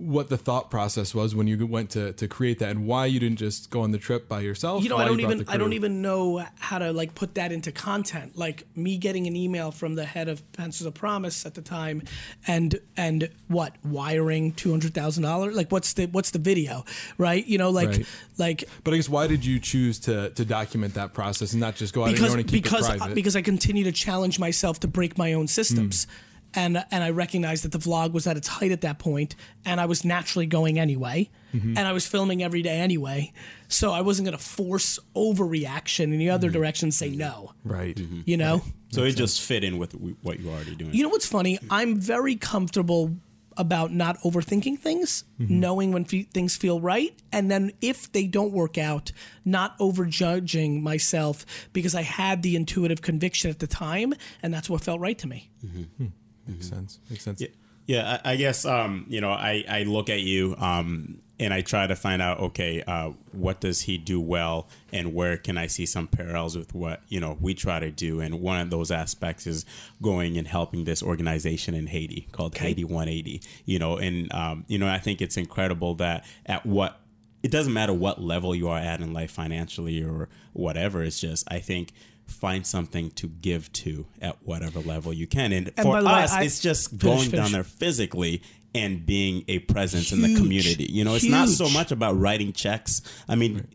what 0.03 0.29
the 0.29 0.37
thought 0.37 0.71
process 0.71 1.15
was 1.15 1.35
when 1.35 1.47
you 1.47 1.67
went 1.67 1.91
to 1.91 2.13
to 2.15 2.27
create 2.27 2.59
that, 2.59 2.71
and 2.71 2.87
why 2.87 3.07
you 3.07 3.21
didn't 3.21 3.39
just 3.39 3.71
go 3.71 3.83
on 3.83 3.93
the 3.93 3.99
trip 3.99 4.29
by 4.29 4.41
yourself. 4.41 4.83
you 4.83 4.89
know 4.89 4.97
i 4.97 5.05
don't 5.05 5.21
even 5.21 5.45
i 5.49 5.57
don't 5.57 5.73
even 5.75 6.03
know 6.03 6.45
how 6.59 6.79
to 6.79 6.93
like 6.93 7.15
put 7.15 7.35
that 7.37 7.53
into 7.53 7.71
content 7.71 8.37
like 8.37 8.67
me 8.77 8.99
getting 8.99 9.27
an 9.27 9.37
email 9.37 9.71
from 9.71 9.95
the 9.95 10.05
head 10.05 10.29
of 10.29 10.43
pencils 10.53 10.87
of 10.87 10.95
promise 10.95 11.47
at 11.47 11.55
the 11.55 11.63
time 11.63 12.03
and 12.47 12.81
and 12.97 13.31
what 13.49 13.75
wiring 13.85 14.53
$200000 14.53 15.55
like 15.55 15.71
what's 15.71 15.93
the 15.95 16.07
what's 16.07 16.31
the 16.33 16.39
video 16.39 16.85
right 17.19 17.47
you 17.47 17.59
know 17.59 17.71
like 17.71 17.89
Right. 17.89 18.07
like 18.39 18.65
But 18.85 18.95
I 18.95 18.97
guess 18.97 19.09
why 19.09 19.27
did 19.27 19.45
you 19.45 19.59
choose 19.61 19.99
to 20.01 20.31
to 20.31 20.45
document 20.45 20.95
that 20.95 21.13
process 21.15 21.53
and 21.53 21.61
not 21.61 21.77
just 21.77 21.93
go 21.95 22.03
out 22.05 22.11
because 22.13 22.21
on 22.21 22.25
your 22.27 22.33
own 22.35 22.41
and 22.41 22.49
keep 22.49 22.63
because 22.65 22.89
it 22.89 22.99
private? 22.99 23.15
because 23.15 23.37
I 23.37 23.43
continue 23.43 23.85
to 23.85 23.93
challenge 23.93 24.39
myself 24.39 24.81
to 24.81 24.89
break 24.89 25.17
my 25.19 25.33
own 25.35 25.47
systems. 25.49 26.05
Hmm. 26.05 26.11
And, 26.55 26.85
and 26.91 27.03
I 27.03 27.11
recognized 27.11 27.65
that 27.65 27.73
the 27.73 27.79
vlog 27.79 28.13
was 28.13 28.27
at 28.27 28.37
its 28.37 28.49
height 28.49 28.73
at 28.73 28.83
that 28.83 28.99
point, 28.99 29.37
and 29.65 29.81
I 29.81 29.87
was 29.87 30.05
naturally 30.05 30.47
going 30.47 30.79
anyway, 30.79 31.31
Mm-hmm. 31.55 31.77
and 31.77 31.87
I 31.87 31.93
was 31.93 32.07
filming 32.07 32.43
every 32.43 32.63
day 32.63 32.79
anyway, 32.81 33.31
so 33.69 33.93
I 33.93 34.01
wasn't 34.01 34.27
going 34.27 34.39
to 34.39 34.43
force 34.43 34.99
overreaction 35.15 36.05
in 36.05 36.17
the 36.17 36.31
other 36.31 36.49
mm-hmm. 36.49 36.55
direction 36.55 36.87
and 36.87 36.95
say 36.95 37.11
mm-hmm. 37.11 37.19
no, 37.19 37.53
right. 37.63 37.95
Mm-hmm. 37.95 38.23
you 38.25 38.39
know. 38.39 38.63
So 38.91 39.03
it 39.05 39.13
just 39.17 39.43
fit 39.43 39.63
in 39.63 39.77
with 39.77 39.93
what 40.23 40.41
you're 40.41 40.53
already 40.53 40.75
doing. 40.75 40.95
You 40.95 41.03
know 41.03 41.09
what's 41.11 41.27
funny? 41.27 41.59
I'm 41.71 41.99
very 41.99 42.37
comfortable 42.37 43.15
about 43.59 43.93
not 43.93 44.19
overthinking 44.21 44.79
things, 44.79 45.25
knowing 45.39 45.93
when 45.93 46.07
fe- 46.07 46.23
things 46.23 46.57
feel 46.57 46.81
right, 46.81 47.15
and 47.33 47.51
then 47.51 47.73
if 47.83 48.11
they 48.13 48.27
don't 48.27 48.53
work 48.53 48.79
out, 48.79 49.13
not 49.45 49.79
overjudging 49.79 50.81
myself 50.81 51.45
because 51.75 51.95
I 51.95 52.01
had 52.01 52.43
the 52.43 52.57
intuitive 52.57 53.03
conviction 53.03 53.51
at 53.51 53.59
the 53.59 53.67
time, 53.67 54.15
and 54.43 54.55
that's 54.55 54.71
what 54.71 54.81
felt 54.83 55.01
right 55.01 55.19
to 55.19 55.27
me. 55.27 55.51
Hmm. 55.61 56.07
Makes 56.47 56.69
sense. 56.69 56.99
Makes 57.09 57.25
sense. 57.25 57.41
Yeah, 57.41 57.49
yeah. 57.87 58.19
I, 58.25 58.33
I 58.33 58.37
guess 58.37 58.65
um, 58.65 59.07
you 59.09 59.21
know, 59.21 59.31
I 59.31 59.65
I 59.69 59.83
look 59.85 60.11
at 60.11 60.21
you 60.21 60.57
um, 60.59 61.21
and 61.39 61.53
I 61.53 61.61
try 61.61 61.87
to 61.87 61.97
find 61.97 62.23
out, 62.23 62.39
okay, 62.41 62.83
uh, 62.83 63.11
what 63.33 63.61
does 63.61 63.83
he 63.83 63.99
do 63.99 64.21
well, 64.21 64.69
and 64.93 65.15
where 65.15 65.37
can 65.37 65.59
I 65.59 65.67
see 65.67 65.87
some 65.87 66.07
parallels 66.07 66.57
with 66.57 66.75
what 66.75 67.03
you 67.09 67.21
know 67.21 67.37
we 67.41 67.55
try 67.55 67.81
to 67.81 67.91
do? 67.91 68.21
And 68.21 68.41
one 68.41 68.61
of 68.61 68.71
those 68.71 68.91
aspects 68.91 69.47
is 69.47 69.65
going 70.01 70.37
and 70.37 70.47
helping 70.47 70.85
this 70.85 71.03
organization 71.03 71.75
in 71.75 71.89
Haiti 71.89 72.29
called 72.33 72.57
Haiti 72.57 72.85
180. 72.85 73.43
You 73.65 73.79
know, 73.79 73.97
and 73.97 74.33
um, 74.33 74.65
you 74.69 74.79
know, 74.79 74.89
I 74.89 74.99
think 74.99 75.21
it's 75.21 75.37
incredible 75.37 75.95
that 75.97 76.25
at 76.47 76.67
what 76.67 77.01
it 77.43 77.51
doesn't 77.51 77.73
matter 77.73 77.93
what 77.93 78.23
level 78.23 78.55
you 78.55 78.69
are 78.69 78.79
at 78.79 79.01
in 79.01 79.13
life 79.13 79.31
financially 79.31 80.03
or 80.03 80.29
whatever. 80.53 81.03
It's 81.03 81.21
just 81.21 81.45
I 81.51 81.59
think 81.59 81.93
find 82.27 82.67
something 82.67 83.11
to 83.13 83.29
give 83.29 83.73
to 83.73 84.07
at 84.21 84.37
whatever 84.43 84.81
level 84.81 85.13
you 85.13 85.27
can. 85.27 85.53
And, 85.53 85.73
for 85.77 86.01
the 86.01 86.07
way, 86.07 86.13
us, 86.13 86.33
I- 86.33 86.43
it's 86.45 86.61
just 86.61 86.91
Finish, 86.91 87.03
going 87.03 87.19
finish. 87.31 87.33
down 87.33 87.53
there 87.53 87.65
physically 87.65 88.43
and 88.75 89.05
being 89.05 89.45
a 89.49 89.59
presence 89.61 90.13
in 90.13 90.23
the 90.23 90.35
community. 90.35 90.85
You 90.85 91.05
know, 91.05 91.15
it's 91.15 91.29
not 91.29 91.49
so 91.49 91.69
much 91.69 91.93
about 91.93 92.19
writing 92.19 92.53
checks. 92.53 93.03
I 93.29 93.35
mean, 93.35 93.69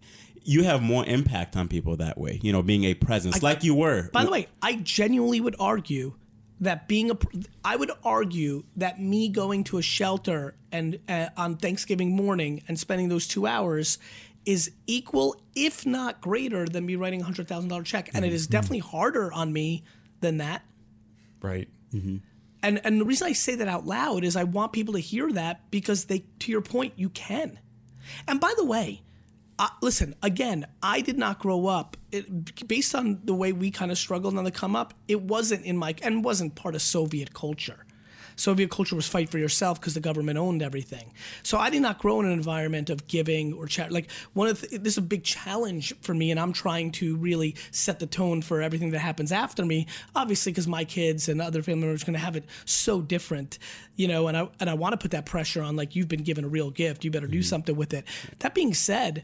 you 0.44 0.64
have 0.64 0.82
more 0.82 1.06
impact 1.06 1.56
on 1.56 1.68
people 1.68 1.98
that 1.98 2.18
way. 2.18 2.40
You 2.42 2.52
know, 2.52 2.64
being 2.64 2.84
a 2.86 2.94
presence 2.96 3.44
like 3.44 3.64
you 3.64 3.76
were. 3.76 4.10
By 4.12 4.26
the 4.26 4.32
way, 4.32 4.48
I 4.62 4.76
genuinely 4.76 5.40
would 5.40 5.56
argue 5.60 6.16
that 6.62 6.88
being 6.88 7.12
a, 7.12 7.18
I 7.64 7.76
would 7.76 7.92
argue 8.04 8.64
that 8.78 9.00
me 9.00 9.30
going 9.30 9.64
to 9.66 9.78
a 9.78 9.82
shelter 9.84 10.56
and 10.72 10.98
uh, 11.08 11.28
on 11.38 11.58
Thanksgiving 11.58 12.16
morning 12.16 12.64
and 12.68 12.80
spending 12.80 13.10
those 13.10 13.28
two 13.28 13.46
hours 13.46 14.00
is 14.48 14.72
equal, 14.88 15.36
if 15.56 15.86
not 15.86 16.22
greater, 16.22 16.66
than 16.66 16.86
me 16.86 16.96
writing 16.96 17.22
a 17.22 17.26
hundred 17.26 17.48
thousand 17.50 17.70
dollar 17.70 17.84
check, 17.84 18.10
and 18.14 18.24
it 18.24 18.32
is 18.32 18.48
definitely 18.48 18.80
harder 18.80 19.32
on 19.34 19.52
me 19.52 19.84
than 20.22 20.38
that. 20.38 20.64
Right. 21.42 21.68
And 22.64 22.82
and 22.84 23.00
the 23.00 23.06
reason 23.06 23.28
I 23.28 23.34
say 23.34 23.56
that 23.56 23.68
out 23.68 23.86
loud 23.86 24.24
is 24.24 24.36
I 24.36 24.46
want 24.46 24.72
people 24.72 24.94
to 24.94 25.00
hear 25.00 25.32
that 25.34 25.70
because 25.70 26.06
they, 26.06 26.24
to 26.40 26.52
your 26.52 26.62
point, 26.62 26.94
you 26.96 27.10
can. 27.10 27.60
And 28.26 28.40
by 28.40 28.54
the 28.56 28.64
way, 28.64 29.02
uh, 29.60 29.68
listen 29.82 30.16
again. 30.24 30.66
I 30.82 31.02
did 31.02 31.18
not 31.18 31.40
grow 31.40 31.68
up 31.68 31.98
it, 32.12 32.68
based 32.68 32.96
on 32.96 33.20
the 33.26 33.34
way 33.34 33.52
we 33.52 33.70
kind 33.70 33.92
of 33.92 33.98
struggled 33.98 34.38
on 34.38 34.46
the 34.46 34.52
come 34.52 34.76
up. 34.76 34.94
It 35.10 35.22
wasn't 35.22 35.66
in 35.66 35.78
my 35.78 35.94
and 36.02 36.24
wasn't 36.24 36.56
part 36.56 36.74
of 36.74 36.82
Soviet 36.82 37.34
culture. 37.34 37.86
Soviet 38.38 38.70
culture 38.72 38.96
was 38.96 39.08
fight 39.08 39.30
for 39.30 39.38
yourself 39.38 39.80
because 39.80 39.94
the 39.94 40.00
government 40.00 40.38
owned 40.38 40.62
everything. 40.62 41.12
So 41.44 41.58
I 41.58 41.70
did 41.70 41.82
not 41.82 42.00
grow 42.00 42.20
in 42.22 42.28
an 42.28 42.32
environment 42.32 42.90
of 42.90 43.08
giving 43.08 43.54
or 43.54 43.66
chat. 43.66 43.92
Like 43.92 44.10
one 44.34 44.48
of 44.48 44.62
the, 44.62 44.78
this 44.78 44.94
is 44.94 44.98
a 45.00 45.02
big 45.02 45.24
challenge 45.24 45.94
for 46.02 46.14
me, 46.14 46.32
and 46.32 46.40
I'm 46.40 46.54
trying 46.54 46.92
to 46.94 47.18
really 47.18 47.56
set 47.72 48.00
the 48.00 48.08
tone 48.08 48.42
for 48.42 48.62
everything 48.62 48.92
that 48.92 49.00
happens 49.00 49.32
after 49.32 49.66
me. 49.66 49.88
Obviously, 50.16 50.52
because 50.52 50.68
my 50.68 50.86
kids 50.86 51.28
and 51.28 51.42
other 51.42 51.62
family 51.62 51.82
members 51.82 52.04
are 52.04 52.06
going 52.06 52.14
to 52.14 52.20
have 52.20 52.36
it 52.36 52.46
so 52.66 53.02
different, 53.02 53.58
you 53.96 54.08
know. 54.08 54.28
And 54.28 54.38
I 54.38 54.50
and 54.60 54.70
I 54.70 54.76
want 54.76 54.94
to 54.94 54.98
put 54.98 55.12
that 55.12 55.26
pressure 55.26 55.62
on. 55.62 55.76
Like 55.76 55.96
you've 55.96 56.08
been 56.08 56.24
given 56.24 56.46
a 56.46 56.50
real 56.50 56.70
gift, 56.70 57.04
you 57.04 57.12
better 57.12 57.28
do 57.28 57.40
mm-hmm. 57.40 57.44
something 57.44 57.76
with 57.76 57.94
it. 57.94 58.06
That 58.40 58.54
being 58.54 58.74
said. 58.74 59.24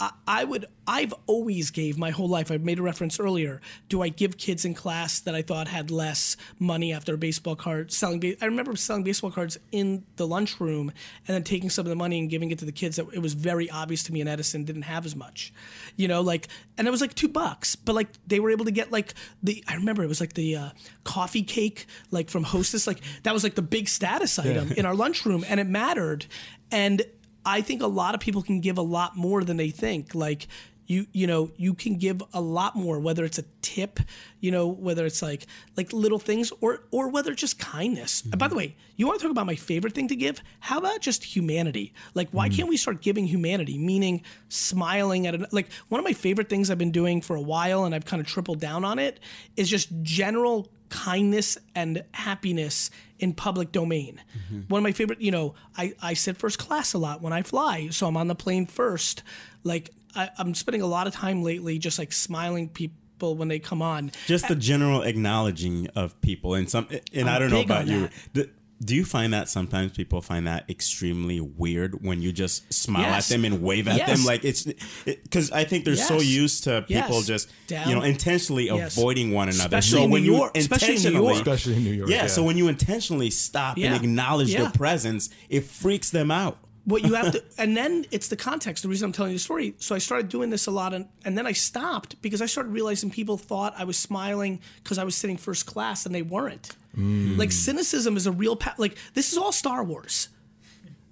I- 0.00 0.12
I 0.26 0.44
would. 0.44 0.64
I've 0.86 1.12
always 1.26 1.70
gave 1.70 1.98
my 1.98 2.10
whole 2.10 2.28
life. 2.28 2.50
I've 2.50 2.62
made 2.64 2.78
a 2.78 2.82
reference 2.82 3.20
earlier. 3.20 3.60
Do 3.88 4.02
I 4.02 4.08
give 4.08 4.38
kids 4.38 4.64
in 4.64 4.74
class 4.74 5.20
that 5.20 5.34
I 5.34 5.42
thought 5.42 5.68
had 5.68 5.90
less 5.90 6.36
money 6.58 6.92
after 6.92 7.14
a 7.14 7.18
baseball 7.18 7.54
card 7.54 7.92
selling? 7.92 8.22
I 8.40 8.46
remember 8.46 8.74
selling 8.76 9.04
baseball 9.04 9.30
cards 9.30 9.58
in 9.70 10.04
the 10.16 10.26
lunchroom 10.26 10.88
and 11.28 11.34
then 11.34 11.44
taking 11.44 11.68
some 11.70 11.84
of 11.84 11.90
the 11.90 11.96
money 11.96 12.18
and 12.18 12.30
giving 12.30 12.50
it 12.50 12.58
to 12.60 12.64
the 12.64 12.72
kids. 12.72 12.96
That 12.96 13.06
it 13.12 13.20
was 13.20 13.34
very 13.34 13.68
obvious 13.70 14.02
to 14.04 14.12
me, 14.12 14.20
and 14.20 14.28
Edison 14.28 14.64
didn't 14.64 14.82
have 14.82 15.04
as 15.04 15.14
much, 15.14 15.52
you 15.96 16.08
know. 16.08 16.22
Like, 16.22 16.48
and 16.78 16.88
it 16.88 16.90
was 16.90 17.02
like 17.02 17.14
two 17.14 17.28
bucks, 17.28 17.76
but 17.76 17.94
like 17.94 18.08
they 18.26 18.40
were 18.40 18.50
able 18.50 18.64
to 18.64 18.72
get 18.72 18.90
like 18.90 19.12
the. 19.42 19.62
I 19.68 19.74
remember 19.74 20.02
it 20.02 20.08
was 20.08 20.20
like 20.20 20.32
the 20.32 20.56
uh, 20.56 20.70
coffee 21.04 21.42
cake, 21.42 21.86
like 22.10 22.30
from 22.30 22.42
Hostess. 22.44 22.86
Like 22.86 23.00
that 23.24 23.34
was 23.34 23.44
like 23.44 23.54
the 23.54 23.62
big 23.62 23.86
status 23.88 24.38
item 24.38 24.72
in 24.72 24.86
our 24.86 24.94
lunchroom, 24.94 25.44
and 25.48 25.60
it 25.60 25.66
mattered. 25.68 26.24
And 26.72 27.02
I 27.44 27.60
think 27.60 27.82
a 27.82 27.86
lot 27.86 28.14
of 28.14 28.20
people 28.20 28.42
can 28.42 28.60
give 28.60 28.78
a 28.78 28.82
lot 28.82 29.16
more 29.16 29.44
than 29.44 29.56
they 29.56 29.70
think. 29.70 30.14
Like 30.14 30.46
you, 30.90 31.06
you 31.12 31.28
know, 31.28 31.52
you 31.56 31.74
can 31.74 31.98
give 31.98 32.20
a 32.34 32.40
lot 32.40 32.74
more, 32.74 32.98
whether 32.98 33.24
it's 33.24 33.38
a 33.38 33.44
tip, 33.62 34.00
you 34.40 34.50
know, 34.50 34.66
whether 34.66 35.06
it's 35.06 35.22
like 35.22 35.46
like 35.76 35.92
little 35.92 36.18
things, 36.18 36.52
or 36.60 36.82
or 36.90 37.08
whether 37.08 37.30
it's 37.30 37.40
just 37.40 37.60
kindness. 37.60 38.22
And 38.24 38.38
by 38.38 38.48
the 38.48 38.56
way, 38.56 38.76
you 38.96 39.06
want 39.06 39.20
to 39.20 39.22
talk 39.22 39.30
about 39.30 39.46
my 39.46 39.54
favorite 39.54 39.94
thing 39.94 40.08
to 40.08 40.16
give? 40.16 40.42
How 40.58 40.78
about 40.78 41.00
just 41.00 41.22
humanity? 41.22 41.94
Like, 42.14 42.28
why 42.30 42.48
mm. 42.48 42.56
can't 42.56 42.68
we 42.68 42.76
start 42.76 43.02
giving 43.02 43.24
humanity? 43.24 43.78
Meaning, 43.78 44.22
smiling 44.48 45.28
at 45.28 45.36
an, 45.36 45.46
like 45.52 45.70
one 45.90 46.00
of 46.00 46.04
my 46.04 46.12
favorite 46.12 46.48
things 46.48 46.70
I've 46.70 46.78
been 46.78 46.90
doing 46.90 47.20
for 47.20 47.36
a 47.36 47.40
while, 47.40 47.84
and 47.84 47.94
I've 47.94 48.04
kind 48.04 48.20
of 48.20 48.26
tripled 48.26 48.58
down 48.58 48.84
on 48.84 48.98
it, 48.98 49.20
is 49.56 49.70
just 49.70 49.90
general 50.02 50.72
kindness 50.90 51.56
and 51.74 52.04
happiness 52.12 52.90
in 53.18 53.32
public 53.32 53.72
domain. 53.72 54.20
Mm-hmm. 54.36 54.60
One 54.68 54.80
of 54.80 54.82
my 54.82 54.92
favorite, 54.92 55.20
you 55.20 55.30
know, 55.30 55.54
I, 55.76 55.94
I 56.02 56.14
sit 56.14 56.36
first 56.36 56.58
class 56.58 56.92
a 56.92 56.98
lot 56.98 57.22
when 57.22 57.32
I 57.32 57.42
fly, 57.42 57.88
so 57.88 58.06
I'm 58.06 58.16
on 58.16 58.28
the 58.28 58.34
plane 58.34 58.66
first. 58.66 59.22
Like 59.64 59.90
I, 60.14 60.30
I'm 60.38 60.54
spending 60.54 60.82
a 60.82 60.86
lot 60.86 61.06
of 61.06 61.14
time 61.14 61.42
lately 61.42 61.78
just 61.78 61.98
like 61.98 62.12
smiling 62.12 62.68
people 62.68 63.36
when 63.36 63.48
they 63.48 63.58
come 63.58 63.82
on. 63.82 64.12
just 64.26 64.48
the 64.48 64.54
general 64.54 65.02
acknowledging 65.02 65.86
of 65.88 66.18
people 66.22 66.54
and 66.54 66.68
some 66.70 66.88
and 67.12 67.28
I'm 67.28 67.36
I 67.36 67.38
don't 67.38 67.50
know 67.50 67.60
about 67.60 67.86
you. 67.86 68.08
that. 68.34 68.50
Do, 68.80 68.86
do 68.86 68.96
you 68.96 69.04
find 69.04 69.32
that 69.34 69.48
sometimes 69.48 69.92
people 69.92 70.20
find 70.22 70.46
that 70.46 70.68
extremely 70.68 71.40
weird 71.40 72.02
when 72.04 72.22
you 72.22 72.32
just 72.32 72.72
smile 72.72 73.02
Yes. 73.02 73.30
at 73.30 73.34
them 73.34 73.44
and 73.44 73.62
wave 73.62 73.86
at 73.88 73.96
Yes. 73.96 74.08
them 74.16 74.24
like 74.24 74.44
it's 74.44 74.66
because 75.06 75.50
I 75.52 75.64
think 75.64 75.84
they're 75.84 75.96
so 75.96 76.20
used 76.20 76.64
to 76.64 76.82
people 76.82 77.16
Yes. 77.16 77.26
just 77.26 77.48
Down. 77.66 77.88
you 77.88 77.94
know 77.94 78.02
intentionally 78.02 78.66
Yes. 78.66 78.96
avoiding 78.96 79.32
one 79.32 79.48
another. 79.48 79.76
Especially 79.78 79.98
so 79.98 80.04
in 80.04 80.10
when 80.10 80.22
New 80.22 80.32
you 80.32 80.36
York- 80.38 80.56
especially 80.56 80.96
in 80.96 81.02
New 81.12 81.22
York. 81.22 81.36
Especially 81.36 81.74
in 81.76 81.84
New 81.84 81.92
York. 81.92 82.10
yeah, 82.10 82.16
Yeah. 82.22 82.26
so 82.26 82.42
when 82.42 82.56
you 82.56 82.68
intentionally 82.68 83.30
stop 83.30 83.78
Yeah. 83.78 83.86
and 83.94 83.96
acknowledge 84.04 84.48
Yeah. 84.50 84.62
their 84.62 84.70
presence, 84.70 85.30
it 85.48 85.64
freaks 85.64 86.10
them 86.10 86.30
out. 86.30 86.58
what 86.86 87.04
you 87.04 87.12
have 87.14 87.30
to 87.30 87.44
and 87.58 87.76
then 87.76 88.06
it's 88.10 88.28
the 88.28 88.36
context 88.36 88.82
the 88.82 88.88
reason 88.88 89.04
i'm 89.04 89.12
telling 89.12 89.30
you 89.30 89.36
the 89.38 89.42
story 89.44 89.74
so 89.78 89.94
i 89.94 89.98
started 89.98 90.28
doing 90.30 90.48
this 90.48 90.66
a 90.66 90.70
lot 90.70 90.94
and, 90.94 91.04
and 91.26 91.36
then 91.36 91.46
i 91.46 91.52
stopped 91.52 92.20
because 92.22 92.40
i 92.40 92.46
started 92.46 92.70
realizing 92.70 93.10
people 93.10 93.36
thought 93.36 93.74
i 93.76 93.84
was 93.84 93.98
smiling 93.98 94.58
because 94.82 94.96
i 94.96 95.04
was 95.04 95.14
sitting 95.14 95.36
first 95.36 95.66
class 95.66 96.06
and 96.06 96.14
they 96.14 96.22
weren't 96.22 96.70
Mm. 96.96 97.38
like 97.38 97.52
cynicism 97.52 98.16
is 98.16 98.26
a 98.26 98.32
real 98.32 98.56
pa- 98.56 98.74
like 98.78 98.96
this 99.14 99.32
is 99.32 99.38
all 99.38 99.52
star 99.52 99.84
wars. 99.84 100.28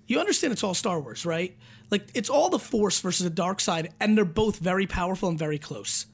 You 0.06 0.18
understand 0.18 0.52
it's 0.52 0.64
all 0.64 0.74
star 0.74 1.00
wars 1.00 1.24
right? 1.24 1.56
Like 1.90 2.08
it's 2.14 2.28
all 2.30 2.50
the 2.50 2.58
force 2.58 3.00
versus 3.00 3.24
the 3.24 3.30
dark 3.30 3.60
side 3.60 3.92
and 4.00 4.16
they're 4.16 4.24
both 4.24 4.58
very 4.58 4.86
powerful 4.86 5.28
and 5.28 5.38
very 5.38 5.58
close. 5.58 6.06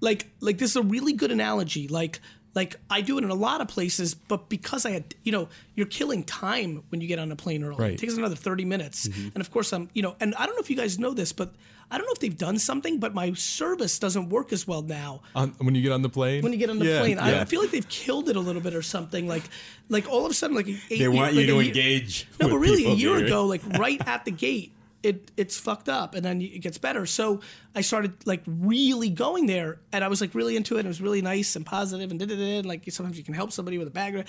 Like 0.00 0.30
like 0.40 0.58
this 0.58 0.70
is 0.70 0.76
a 0.76 0.82
really 0.82 1.12
good 1.14 1.30
analogy. 1.32 1.88
Like 1.88 2.20
like 2.54 2.76
i 2.88 3.00
do 3.00 3.18
it 3.18 3.24
in 3.24 3.30
a 3.30 3.34
lot 3.34 3.60
of 3.60 3.68
places 3.68 4.14
but 4.14 4.48
because 4.48 4.86
i 4.86 4.90
had 4.90 5.14
you 5.22 5.30
know 5.30 5.48
you're 5.74 5.86
killing 5.86 6.24
time 6.24 6.82
when 6.88 7.00
you 7.00 7.06
get 7.06 7.18
on 7.18 7.30
a 7.30 7.36
plane 7.36 7.62
early. 7.62 7.76
Right. 7.76 7.92
it 7.92 7.98
takes 7.98 8.16
another 8.16 8.34
30 8.36 8.64
minutes. 8.64 9.06
Mm-hmm. 9.06 9.28
And 9.34 9.40
of 9.40 9.50
course 9.50 9.72
i'm 9.72 9.88
you 9.92 10.02
know 10.02 10.16
and 10.20 10.34
i 10.34 10.46
don't 10.46 10.54
know 10.56 10.60
if 10.60 10.70
you 10.70 10.76
guys 10.76 10.98
know 10.98 11.12
this 11.14 11.32
but 11.32 11.54
i 11.90 11.98
don't 11.98 12.06
know 12.06 12.12
if 12.12 12.18
they've 12.18 12.36
done 12.36 12.58
something 12.58 12.98
but 12.98 13.14
my 13.14 13.32
service 13.34 13.98
doesn't 13.98 14.28
work 14.28 14.52
as 14.52 14.66
well 14.66 14.82
now 14.82 15.20
On, 15.34 15.50
when 15.58 15.74
you 15.74 15.82
get 15.82 15.92
on 15.92 16.02
the 16.02 16.08
plane. 16.08 16.42
when 16.42 16.52
you 16.52 16.58
get 16.58 16.70
on 16.70 16.78
the 16.78 16.86
Yeah, 16.86 17.00
plane 17.00 17.18
I, 17.18 17.32
yeah. 17.32 17.40
I 17.40 17.44
feel 17.44 17.60
like 17.60 17.70
they've 17.70 17.88
killed 17.88 18.28
it 18.28 18.36
a 18.36 18.40
little 18.40 18.62
bit 18.62 18.74
or 18.74 18.82
something 18.82 19.26
like 19.26 19.44
like 19.88 20.08
all 20.08 20.24
of 20.24 20.30
a 20.30 20.34
sudden 20.34 20.56
like 20.56 20.68
eight, 20.68 20.98
They 20.98 21.08
want 21.08 21.34
like 21.34 21.40
you 21.40 21.46
to 21.46 21.58
a 21.58 21.62
year- 21.62 21.68
engage. 21.68 22.26
no, 22.40 22.48
but 22.48 22.58
really, 22.58 22.84
a 22.86 22.90
year 22.94 23.16
here. 23.16 23.26
ago, 23.26 23.46
like 23.54 23.62
right 23.78 24.00
at 24.06 24.24
the 24.26 24.30
gate, 24.30 24.72
it 25.02 25.30
it's 25.36 25.56
fucked 25.58 25.88
up, 25.88 26.14
and 26.14 26.24
then 26.24 26.42
it 26.42 26.58
gets 26.60 26.76
better. 26.76 27.06
So 27.06 27.40
I 27.74 27.80
started 27.82 28.12
like 28.26 28.42
really 28.46 29.08
going 29.10 29.46
there, 29.46 29.78
and 29.92 30.02
I 30.04 30.08
was 30.08 30.20
like 30.20 30.34
really 30.34 30.56
into 30.56 30.76
it. 30.76 30.80
and 30.80 30.86
It 30.86 30.88
was 30.88 31.00
really 31.00 31.22
nice 31.22 31.56
and 31.56 31.64
positive, 31.64 32.10
and 32.10 32.18
da 32.20 32.26
da 32.26 32.36
da. 32.36 32.68
Like 32.68 32.82
sometimes 32.90 33.16
you 33.16 33.24
can 33.24 33.32
help 33.34 33.50
somebody 33.52 33.78
with 33.78 33.88
a 33.88 33.92
bag, 33.92 34.26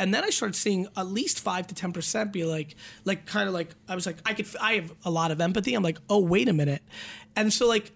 and 0.00 0.12
then 0.12 0.24
I 0.24 0.30
started 0.30 0.56
seeing 0.56 0.88
at 0.96 1.06
least 1.06 1.38
five 1.38 1.68
to 1.68 1.74
ten 1.74 1.92
percent 1.92 2.32
be 2.32 2.44
like, 2.44 2.74
like 3.04 3.26
kind 3.26 3.46
of 3.46 3.54
like 3.54 3.68
I 3.88 3.94
was 3.94 4.06
like, 4.06 4.16
I 4.26 4.34
could, 4.34 4.48
I 4.60 4.72
have 4.74 4.92
a 5.04 5.10
lot 5.10 5.30
of 5.30 5.40
empathy. 5.40 5.74
I'm 5.74 5.84
like, 5.84 5.98
oh 6.08 6.18
wait 6.18 6.48
a 6.48 6.52
minute, 6.52 6.82
and 7.36 7.52
so 7.52 7.68
like, 7.68 7.92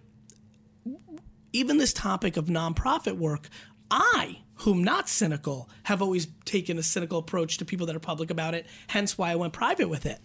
even 1.53 1.79
this 1.79 1.93
topic 1.93 2.37
of 2.37 2.47
nonprofit 2.47 3.17
work, 3.17 3.49
I, 3.91 4.41
whom 4.57 4.85
not 4.85 5.09
cynical, 5.09 5.69
have 5.85 6.03
always 6.03 6.27
taken 6.45 6.79
a 6.79 6.83
cynical 6.83 7.19
approach 7.19 7.59
to 7.59 7.65
people 7.65 7.87
that 7.87 7.97
are 7.97 8.01
public 8.01 8.31
about 8.31 8.55
it. 8.55 8.67
Hence 8.89 9.19
why 9.19 9.31
I 9.31 9.37
went 9.37 9.53
private 9.53 9.89
with 9.89 10.07
it. 10.07 10.21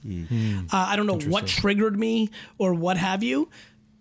Uh, 0.71 0.85
I 0.91 0.95
don't 0.95 1.07
know 1.07 1.19
what 1.29 1.47
triggered 1.47 1.97
me 1.97 2.29
or 2.57 2.73
what 2.73 2.97
have 2.97 3.23
you. 3.23 3.49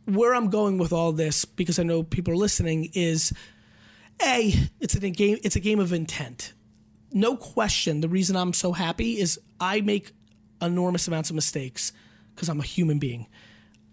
Where 0.06 0.34
I'm 0.34 0.48
going 0.48 0.78
with 0.78 0.92
all 0.92 1.12
this, 1.12 1.44
because 1.44 1.78
I 1.78 1.82
know 1.82 2.02
people 2.02 2.32
are 2.32 2.36
listening, 2.36 2.90
is 2.94 3.32
a 4.22 4.54
it's 4.80 4.94
a 4.94 5.10
game. 5.10 5.38
It's 5.42 5.56
a 5.56 5.60
game 5.60 5.80
of 5.80 5.92
intent. 5.92 6.54
No 7.12 7.36
question. 7.36 8.00
The 8.00 8.08
reason 8.08 8.36
I'm 8.36 8.52
so 8.52 8.72
happy 8.72 9.18
is 9.18 9.40
I 9.60 9.80
make 9.80 10.12
enormous 10.60 11.08
amounts 11.08 11.30
of 11.30 11.36
mistakes 11.36 11.92
because 12.34 12.48
I'm 12.48 12.60
a 12.60 12.64
human 12.64 12.98
being. 12.98 13.26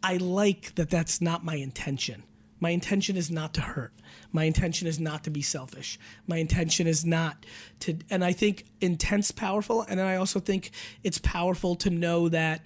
I 0.03 0.17
like 0.17 0.75
that 0.75 0.89
that's 0.89 1.21
not 1.21 1.43
my 1.43 1.55
intention. 1.55 2.23
My 2.59 2.69
intention 2.69 3.17
is 3.17 3.29
not 3.29 3.53
to 3.55 3.61
hurt. 3.61 3.93
My 4.31 4.45
intention 4.45 4.87
is 4.87 4.99
not 4.99 5.23
to 5.25 5.29
be 5.29 5.41
selfish. 5.41 5.99
My 6.27 6.37
intention 6.37 6.87
is 6.87 7.05
not 7.05 7.45
to, 7.81 7.97
and 8.09 8.23
I 8.23 8.31
think 8.31 8.65
intent's 8.81 9.31
powerful. 9.31 9.81
And 9.81 9.99
I 9.99 10.15
also 10.15 10.39
think 10.39 10.71
it's 11.03 11.19
powerful 11.19 11.75
to 11.77 11.89
know 11.89 12.29
that, 12.29 12.65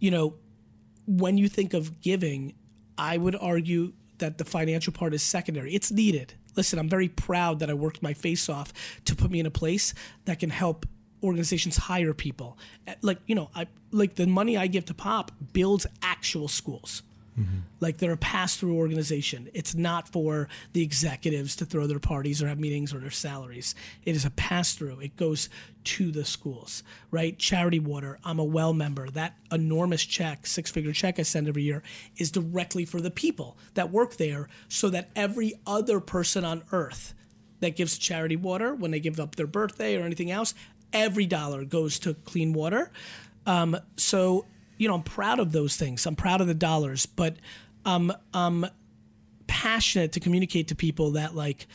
you 0.00 0.10
know, 0.10 0.34
when 1.06 1.38
you 1.38 1.48
think 1.48 1.74
of 1.74 2.00
giving, 2.00 2.54
I 2.96 3.16
would 3.16 3.36
argue 3.36 3.92
that 4.18 4.38
the 4.38 4.44
financial 4.44 4.92
part 4.92 5.14
is 5.14 5.22
secondary. 5.22 5.74
It's 5.74 5.90
needed. 5.90 6.34
Listen, 6.58 6.80
I'm 6.80 6.88
very 6.88 7.08
proud 7.08 7.60
that 7.60 7.70
I 7.70 7.74
worked 7.74 8.02
my 8.02 8.12
face 8.12 8.48
off 8.48 8.72
to 9.04 9.14
put 9.14 9.30
me 9.30 9.38
in 9.38 9.46
a 9.46 9.50
place 9.50 9.94
that 10.24 10.40
can 10.40 10.50
help 10.50 10.86
organizations 11.22 11.76
hire 11.76 12.12
people. 12.12 12.58
Like, 13.00 13.20
you 13.26 13.36
know, 13.36 13.48
I 13.54 13.68
like 13.92 14.16
the 14.16 14.26
money 14.26 14.56
I 14.56 14.66
give 14.66 14.84
to 14.86 14.94
Pop 14.94 15.30
builds 15.52 15.86
actual 16.02 16.48
schools. 16.48 17.04
Like 17.80 17.98
they're 17.98 18.12
a 18.12 18.16
pass-through 18.16 18.76
organization. 18.76 19.48
It's 19.54 19.74
not 19.74 20.08
for 20.08 20.48
the 20.72 20.82
executives 20.82 21.56
to 21.56 21.64
throw 21.64 21.86
their 21.86 21.98
parties 21.98 22.42
or 22.42 22.48
have 22.48 22.58
meetings 22.58 22.92
or 22.92 22.98
their 22.98 23.10
salaries. 23.10 23.74
It 24.04 24.16
is 24.16 24.24
a 24.24 24.30
pass-through. 24.30 25.00
It 25.00 25.16
goes 25.16 25.48
to 25.84 26.10
the 26.10 26.24
schools, 26.24 26.82
right? 27.10 27.38
Charity 27.38 27.78
Water. 27.78 28.18
I'm 28.24 28.38
a 28.38 28.44
well 28.44 28.74
member. 28.74 29.08
That 29.10 29.36
enormous 29.50 30.04
check, 30.04 30.46
six-figure 30.46 30.92
check 30.92 31.18
I 31.18 31.22
send 31.22 31.48
every 31.48 31.62
year, 31.62 31.82
is 32.16 32.30
directly 32.30 32.84
for 32.84 33.00
the 33.00 33.10
people 33.10 33.56
that 33.74 33.90
work 33.90 34.16
there, 34.16 34.48
so 34.68 34.90
that 34.90 35.10
every 35.14 35.54
other 35.66 36.00
person 36.00 36.44
on 36.44 36.64
earth 36.72 37.14
that 37.60 37.76
gives 37.76 37.98
charity 37.98 38.36
water 38.36 38.74
when 38.74 38.90
they 38.90 39.00
give 39.00 39.18
up 39.18 39.36
their 39.36 39.46
birthday 39.46 39.96
or 39.96 40.04
anything 40.04 40.30
else, 40.30 40.54
every 40.92 41.26
dollar 41.26 41.64
goes 41.64 41.98
to 42.00 42.14
clean 42.14 42.52
water. 42.52 42.90
Um, 43.46 43.76
so, 43.96 44.46
you 44.78 44.88
know, 44.88 44.94
I'm 44.94 45.02
proud 45.02 45.40
of 45.40 45.52
those 45.52 45.76
things. 45.76 46.06
I'm 46.06 46.16
proud 46.16 46.40
of 46.40 46.46
the 46.46 46.54
dollars, 46.54 47.06
but 47.06 47.36
um, 47.84 48.12
I'm 48.32 48.66
passionate 49.46 50.12
to 50.12 50.20
communicate 50.20 50.68
to 50.68 50.74
people 50.74 51.12
that 51.12 51.34
like 51.34 51.66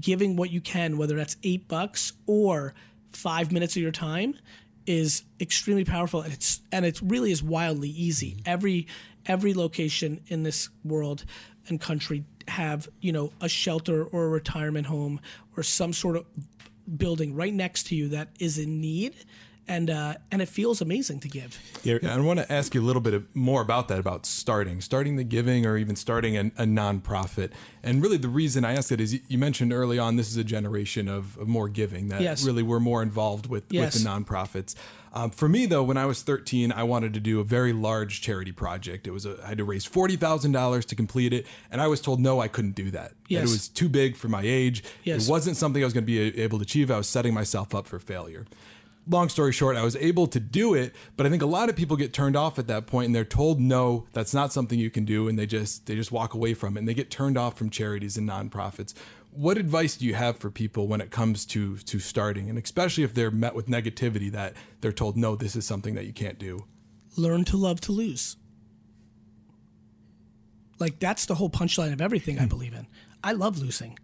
giving 0.00 0.36
what 0.36 0.50
you 0.50 0.60
can, 0.60 0.96
whether 0.96 1.16
that's 1.16 1.36
eight 1.42 1.68
bucks 1.68 2.12
or 2.26 2.74
five 3.12 3.52
minutes 3.52 3.76
of 3.76 3.82
your 3.82 3.92
time, 3.92 4.34
is 4.86 5.22
extremely 5.40 5.84
powerful, 5.84 6.22
and 6.22 6.32
it's 6.32 6.60
and 6.72 6.84
it 6.84 7.00
really 7.02 7.30
is 7.30 7.42
wildly 7.42 7.90
easy. 7.90 8.42
Every 8.44 8.86
every 9.26 9.54
location 9.54 10.20
in 10.26 10.42
this 10.42 10.68
world 10.84 11.24
and 11.68 11.80
country 11.80 12.24
have 12.48 12.88
you 13.00 13.12
know 13.12 13.32
a 13.40 13.48
shelter 13.48 14.04
or 14.04 14.24
a 14.24 14.28
retirement 14.28 14.86
home 14.86 15.20
or 15.56 15.62
some 15.62 15.92
sort 15.92 16.16
of 16.16 16.26
building 16.96 17.34
right 17.34 17.54
next 17.54 17.86
to 17.88 17.94
you 17.94 18.08
that 18.08 18.28
is 18.40 18.58
in 18.58 18.80
need, 18.80 19.14
and 19.68 19.88
uh, 19.90 20.14
and 20.30 20.42
it 20.42 20.48
feels 20.48 20.80
amazing 20.80 21.20
to 21.20 21.28
give. 21.28 21.58
Yeah, 21.84 21.98
I 22.02 22.18
want 22.20 22.38
to 22.40 22.52
ask 22.52 22.74
you 22.74 22.80
a 22.80 22.84
little 22.84 23.02
bit 23.02 23.22
more 23.34 23.62
about 23.62 23.88
that, 23.88 23.98
about 23.98 24.26
starting, 24.26 24.80
starting 24.80 25.16
the 25.16 25.24
giving, 25.24 25.66
or 25.66 25.76
even 25.76 25.96
starting 25.96 26.36
a, 26.36 26.40
a 26.62 26.64
nonprofit. 26.66 27.50
And 27.82 28.02
really, 28.02 28.16
the 28.16 28.28
reason 28.28 28.64
I 28.64 28.74
asked 28.74 28.92
it 28.92 29.00
is 29.00 29.20
you- 29.28 29.38
mentioned 29.38 29.72
early 29.72 29.98
on 29.98 30.16
this 30.16 30.28
is 30.28 30.36
a 30.36 30.44
generation 30.44 31.08
of, 31.08 31.36
of 31.38 31.48
more 31.48 31.68
giving 31.68 32.08
that 32.08 32.20
Yes. 32.20 32.44
really 32.44 32.62
we're 32.62 32.80
more 32.80 33.02
involved 33.02 33.46
with 33.46 33.64
Yes. 33.70 33.94
with 33.94 34.02
the 34.04 34.08
nonprofits. 34.08 34.74
Um, 35.14 35.30
for 35.30 35.46
me, 35.48 35.66
though, 35.66 35.82
when 35.82 35.98
I 35.98 36.06
was 36.06 36.22
13, 36.22 36.72
I 36.72 36.84
wanted 36.84 37.12
to 37.14 37.20
do 37.20 37.38
a 37.38 37.44
very 37.44 37.72
large 37.74 38.22
charity 38.22 38.50
project. 38.52 39.06
It 39.06 39.10
was 39.10 39.26
a, 39.26 39.36
I 39.44 39.48
had 39.50 39.58
to 39.58 39.64
raise 39.64 39.84
forty 39.84 40.16
thousand 40.16 40.52
dollars 40.52 40.84
to 40.86 40.94
complete 40.94 41.32
it, 41.34 41.46
and 41.70 41.80
I 41.82 41.86
was 41.86 42.00
told 42.00 42.18
no, 42.20 42.40
I 42.40 42.48
couldn't 42.48 42.74
do 42.74 42.90
that. 42.92 43.10
That 43.10 43.14
Yes. 43.28 43.48
it 43.48 43.52
was 43.52 43.68
too 43.68 43.88
big 43.88 44.16
for 44.16 44.28
my 44.28 44.42
age. 44.42 44.82
Yes. 45.04 45.28
It 45.28 45.30
wasn't 45.30 45.56
something 45.56 45.82
I 45.82 45.86
was 45.86 45.92
going 45.92 46.04
to 46.04 46.06
be 46.06 46.40
able 46.40 46.58
to 46.58 46.62
achieve. 46.62 46.90
I 46.90 46.96
was 46.96 47.06
setting 47.08 47.34
myself 47.34 47.74
up 47.74 47.86
for 47.86 47.98
failure 47.98 48.46
long 49.08 49.28
story 49.28 49.52
short, 49.52 49.76
I 49.76 49.82
was 49.82 49.96
able 49.96 50.26
to 50.28 50.40
do 50.40 50.74
it, 50.74 50.94
but 51.16 51.26
I 51.26 51.30
think 51.30 51.42
a 51.42 51.46
lot 51.46 51.68
of 51.68 51.76
people 51.76 51.96
get 51.96 52.12
turned 52.12 52.36
off 52.36 52.58
at 52.58 52.66
that 52.68 52.86
point 52.86 53.06
and 53.06 53.14
they're 53.14 53.24
told 53.24 53.60
no, 53.60 54.06
that's 54.12 54.34
not 54.34 54.52
something 54.52 54.78
you 54.78 54.90
can 54.90 55.04
do 55.04 55.28
and 55.28 55.38
they 55.38 55.46
just 55.46 55.86
they 55.86 55.94
just 55.94 56.12
walk 56.12 56.34
away 56.34 56.54
from 56.54 56.76
it 56.76 56.80
and 56.80 56.88
they 56.88 56.94
get 56.94 57.10
turned 57.10 57.36
off 57.36 57.56
from 57.56 57.70
charities 57.70 58.16
and 58.16 58.28
nonprofits. 58.28 58.94
What 59.30 59.56
advice 59.56 59.96
do 59.96 60.04
you 60.04 60.14
have 60.14 60.36
for 60.36 60.50
people 60.50 60.88
when 60.88 61.00
it 61.00 61.10
comes 61.10 61.46
to 61.46 61.78
to 61.78 61.98
starting 61.98 62.48
and 62.48 62.58
especially 62.58 63.04
if 63.04 63.14
they're 63.14 63.30
met 63.30 63.54
with 63.54 63.66
negativity 63.66 64.30
that 64.32 64.54
they're 64.80 64.92
told 64.92 65.16
no, 65.16 65.36
this 65.36 65.56
is 65.56 65.66
something 65.66 65.94
that 65.94 66.06
you 66.06 66.12
can't 66.12 66.38
do? 66.38 66.64
learn 67.16 67.44
to 67.44 67.56
love 67.56 67.80
to 67.82 67.92
lose. 67.92 68.36
Like 70.78 70.98
that's 70.98 71.26
the 71.26 71.34
whole 71.34 71.50
punchline 71.50 71.92
of 71.92 72.00
everything 72.00 72.38
I 72.38 72.42
hmm. 72.42 72.48
believe 72.48 72.74
in. 72.74 72.86
I 73.22 73.32
love 73.32 73.58
losing. 73.58 73.98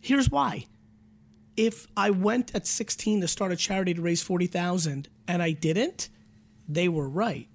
Here's 0.00 0.30
why. 0.30 0.66
If 1.56 1.86
I 1.96 2.10
went 2.10 2.54
at 2.54 2.66
16 2.66 3.20
to 3.20 3.28
start 3.28 3.52
a 3.52 3.56
charity 3.56 3.94
to 3.94 4.02
raise 4.02 4.22
40,000 4.22 5.08
and 5.28 5.42
I 5.42 5.52
didn't, 5.52 6.08
they 6.68 6.88
were 6.88 7.08
right. 7.08 7.48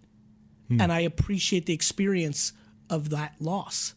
Hmm. 0.69 0.81
And 0.81 0.91
I 0.91 1.01
appreciate 1.01 1.65
the 1.65 1.73
experience 1.73 2.53
of 2.89 3.09
that 3.09 3.35
loss. 3.39 3.93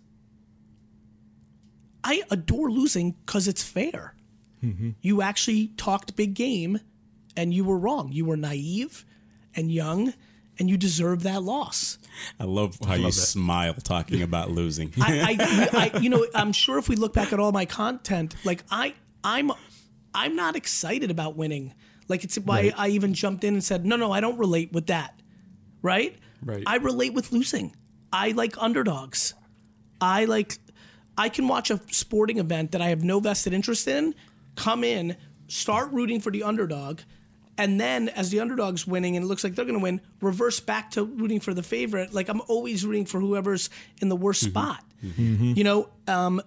I 2.04 2.22
adore 2.30 2.70
losing 2.70 3.14
cuz 3.26 3.46
it's 3.46 3.62
fair. 3.62 4.16
Mm-hmm. 4.62 4.90
You 5.00 5.22
actually 5.22 5.68
talked 5.76 6.16
big 6.16 6.34
game 6.34 6.80
and 7.36 7.54
you 7.54 7.64
were 7.64 7.78
wrong. 7.78 8.12
You 8.12 8.24
were 8.24 8.36
naive 8.36 9.04
and 9.54 9.70
young 9.70 10.14
and 10.58 10.68
you 10.68 10.76
deserve 10.76 11.22
that 11.22 11.42
loss. 11.42 11.98
I 12.38 12.44
love 12.44 12.78
how 12.86 12.94
you 12.94 13.10
smile 13.10 13.74
talking 13.74 14.22
about 14.28 14.50
losing. 14.50 14.92
I, 15.00 15.36
I, 15.40 15.90
I, 15.94 15.98
you 15.98 16.10
know, 16.10 16.26
I'm 16.34 16.52
sure 16.52 16.78
if 16.78 16.88
we 16.88 16.96
look 16.96 17.14
back 17.14 17.32
at 17.32 17.40
all 17.40 17.52
my 17.52 17.64
content, 17.64 18.34
like 18.44 18.62
I, 18.70 18.94
I'm, 19.24 19.52
I'm 20.14 20.36
not 20.36 20.56
excited 20.56 21.10
about 21.10 21.36
winning. 21.36 21.74
Like 22.08 22.24
it's 22.24 22.36
why 22.36 22.72
I 22.76 22.88
even 22.88 23.14
jumped 23.14 23.44
in 23.44 23.54
and 23.54 23.64
said, 23.64 23.86
no, 23.86 23.96
no, 23.96 24.12
I 24.12 24.20
don't 24.20 24.38
relate 24.38 24.72
with 24.72 24.86
that. 24.88 25.20
Right? 25.80 26.16
Right. 26.44 26.62
I 26.66 26.76
relate 26.76 27.14
with 27.14 27.32
losing. 27.32 27.74
I 28.12 28.32
like 28.32 28.60
underdogs. 28.60 29.34
I 30.00 30.26
like, 30.26 30.58
I 31.16 31.28
can 31.28 31.48
watch 31.48 31.70
a 31.70 31.80
sporting 31.90 32.38
event 32.38 32.72
that 32.72 32.82
I 32.82 32.88
have 32.88 33.04
no 33.04 33.20
vested 33.20 33.52
interest 33.52 33.88
in, 33.88 34.14
come 34.56 34.84
in, 34.84 35.16
start 35.46 35.92
rooting 35.92 36.20
for 36.20 36.30
the 36.30 36.42
underdog, 36.42 37.00
and 37.58 37.80
then 37.80 38.08
as 38.08 38.30
the 38.30 38.40
underdog's 38.40 38.86
winning 38.86 39.16
and 39.16 39.24
it 39.24 39.28
looks 39.28 39.44
like 39.44 39.54
they're 39.54 39.64
going 39.64 39.78
to 39.78 39.82
win, 39.82 40.00
reverse 40.20 40.58
back 40.58 40.90
to 40.92 41.04
rooting 41.04 41.38
for 41.38 41.54
the 41.54 41.62
favorite. 41.62 42.12
Like 42.12 42.28
I'm 42.28 42.40
always 42.48 42.84
rooting 42.84 43.04
for 43.06 43.20
whoever's 43.20 43.70
in 44.00 44.08
the 44.08 44.16
worst 44.16 44.40
spot. 44.42 44.82
You 45.56 45.64
know, 45.64 45.88
um, 46.08 46.40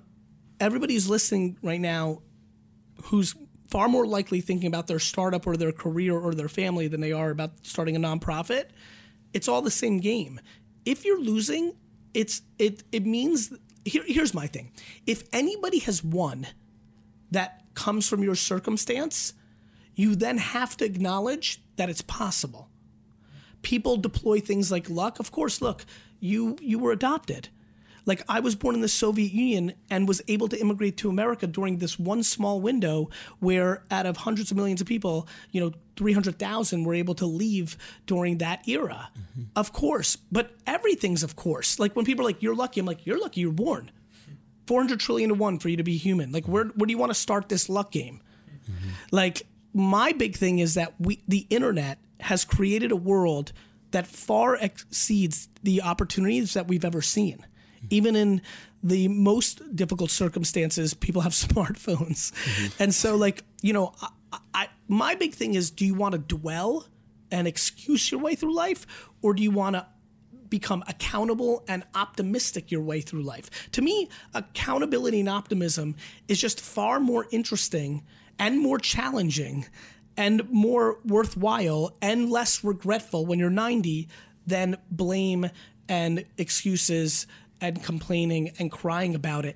everybody's 0.60 1.08
listening 1.08 1.58
right 1.62 1.80
now 1.80 2.22
who's 3.04 3.36
far 3.68 3.88
more 3.88 4.06
likely 4.06 4.42
thinking 4.42 4.68
about 4.68 4.88
their 4.88 5.00
startup 5.00 5.48
or 5.48 5.58
their 5.58 5.72
career 5.72 6.18
or 6.18 6.34
their 6.34 6.50
family 6.50 6.88
than 6.88 7.02
they 7.02 7.12
are 7.12 7.30
about 7.30 7.52
starting 7.64 7.96
a 7.96 8.00
nonprofit. 8.00 8.66
It's 9.34 9.48
all 9.48 9.62
the 9.62 9.72
same 9.72 10.00
game. 10.00 10.40
If 10.86 11.04
you're 11.04 11.20
losing, 11.20 11.74
it's 12.14 12.42
it 12.60 12.84
it 12.92 13.06
means 13.06 13.54
here, 13.84 14.04
here's 14.06 14.34
my 14.34 14.48
thing. 14.48 14.72
If 15.06 15.24
anybody 15.34 15.80
has 15.80 16.04
won 16.04 16.48
that 17.32 17.64
comes 17.74 18.08
from 18.08 18.24
your 18.24 18.36
circumstance, 18.36 19.34
you 19.94 20.16
then 20.16 20.38
have 20.38 20.78
to 20.78 20.86
acknowledge 20.86 21.62
that 21.76 21.90
it's 21.90 22.02
possible. 22.02 22.70
People 23.62 23.98
deploy 23.98 24.40
things 24.40 24.72
like 24.72 24.90
luck. 24.90 25.20
Of 25.20 25.32
course, 25.32 25.62
look, 25.62 25.86
you 26.20 26.58
you 26.62 26.80
were 26.80 26.92
adopted. 26.92 27.50
Like 28.06 28.22
I 28.30 28.40
was 28.40 28.56
born 28.56 28.76
in 28.76 28.82
the 28.82 28.88
Soviet 28.88 29.32
Union 29.32 29.74
and 29.90 30.08
was 30.08 30.22
able 30.28 30.48
to 30.50 30.60
immigrate 30.60 30.98
to 30.98 31.10
America 31.10 31.48
during 31.48 31.78
this 31.78 31.98
one 31.98 32.24
small 32.24 32.62
window 32.62 33.10
where 33.40 33.84
out 33.90 34.06
of 34.06 34.18
hundreds 34.18 34.52
of 34.52 34.58
millions 34.58 34.82
of 34.82 34.88
people, 34.88 35.28
you 35.52 35.62
know, 35.62 35.72
300,000 35.98 36.84
were 36.84 36.94
able 36.94 37.16
to 37.16 37.26
leave 37.26 37.78
during 38.06 38.38
that 38.40 38.68
era. 38.68 39.10
Mm-hmm. 39.18 39.44
Of 39.56 39.74
course, 39.74 40.18
but 40.32 40.52
everything's 40.68 41.24
of 41.24 41.36
course. 41.36 41.80
Like 41.80 41.96
when 41.96 42.06
people 42.06 42.26
are 42.26 42.30
like 42.30 42.42
you're 42.42 42.56
lucky, 42.56 42.80
I'm 42.80 42.86
like 42.86 43.06
you're 43.06 43.20
lucky 43.20 43.42
you're 43.42 43.52
born. 43.52 43.92
400 44.68 45.00
trillion 45.00 45.30
to 45.30 45.36
1 45.36 45.60
for 45.60 45.70
you 45.70 45.78
to 45.78 45.84
be 45.84 45.98
human. 45.98 46.32
Like 46.32 46.48
where 46.48 46.66
where 46.66 46.88
do 46.88 46.92
you 46.92 46.98
want 46.98 47.12
to 47.12 47.20
start 47.20 47.50
this 47.50 47.70
luck 47.70 47.92
game? 47.92 48.22
Mm-hmm. 48.70 48.90
Like 49.12 49.44
my 49.74 50.12
big 50.14 50.36
thing 50.36 50.60
is 50.60 50.76
that 50.76 50.94
we 51.00 51.22
the 51.28 51.46
internet 51.50 52.00
has 52.22 52.46
created 52.46 52.92
a 52.92 52.96
world 52.96 53.52
that 53.92 54.08
far 54.08 54.56
exceeds 54.56 55.48
the 55.64 55.82
opportunities 55.82 56.54
that 56.54 56.68
we've 56.68 56.86
ever 56.86 57.02
seen. 57.02 57.46
Even 57.90 58.16
in 58.16 58.42
the 58.84 59.08
most 59.08 59.76
difficult 59.76 60.12
circumstances, 60.12 60.94
people 60.94 61.22
have 61.22 61.32
smartphones, 61.48 62.32
mm-hmm. 62.32 62.84
and 62.84 62.94
so 62.94 63.16
like 63.16 63.44
you 63.62 63.74
know, 63.74 63.94
I, 64.32 64.40
I 64.54 64.68
my 64.88 65.16
big 65.16 65.34
thing 65.34 65.56
is 65.56 65.72
do 65.72 65.86
you 65.86 65.96
want 65.96 66.14
to 66.14 66.20
dwell 66.20 66.88
and 67.32 67.48
excuse 67.48 68.12
your 68.12 68.22
way 68.22 68.36
through 68.36 68.54
life 68.54 68.86
or 69.22 69.34
do 69.34 69.42
you 69.42 69.52
want 69.52 69.76
to 69.76 69.86
become 70.48 70.84
accountable 70.88 71.64
and 71.68 71.84
optimistic 71.96 72.72
your 72.72 72.82
way 72.82 73.02
through 73.02 73.24
life? 73.24 73.50
To 73.72 73.82
me 73.82 74.10
accountability 74.34 75.20
and 75.20 75.30
optimism 75.30 75.96
is 76.28 76.40
just 76.40 76.62
far 76.62 77.00
more 77.00 77.28
interesting 77.32 78.04
and 78.38 78.60
more 78.60 78.78
challenging 78.78 79.66
and 80.18 80.48
more 80.50 81.00
worthwhile 81.04 81.98
and 82.02 82.30
less 82.30 82.64
regretful 82.64 83.26
when 83.26 83.40
you're 83.40 83.50
90 83.50 84.08
than 84.48 84.78
blame 84.92 85.50
and 85.90 86.26
excuses 86.38 87.28
and 87.62 87.82
complaining 87.84 88.52
and 88.60 88.72
crying 88.72 89.16
about 89.16 89.46
it 89.46 89.56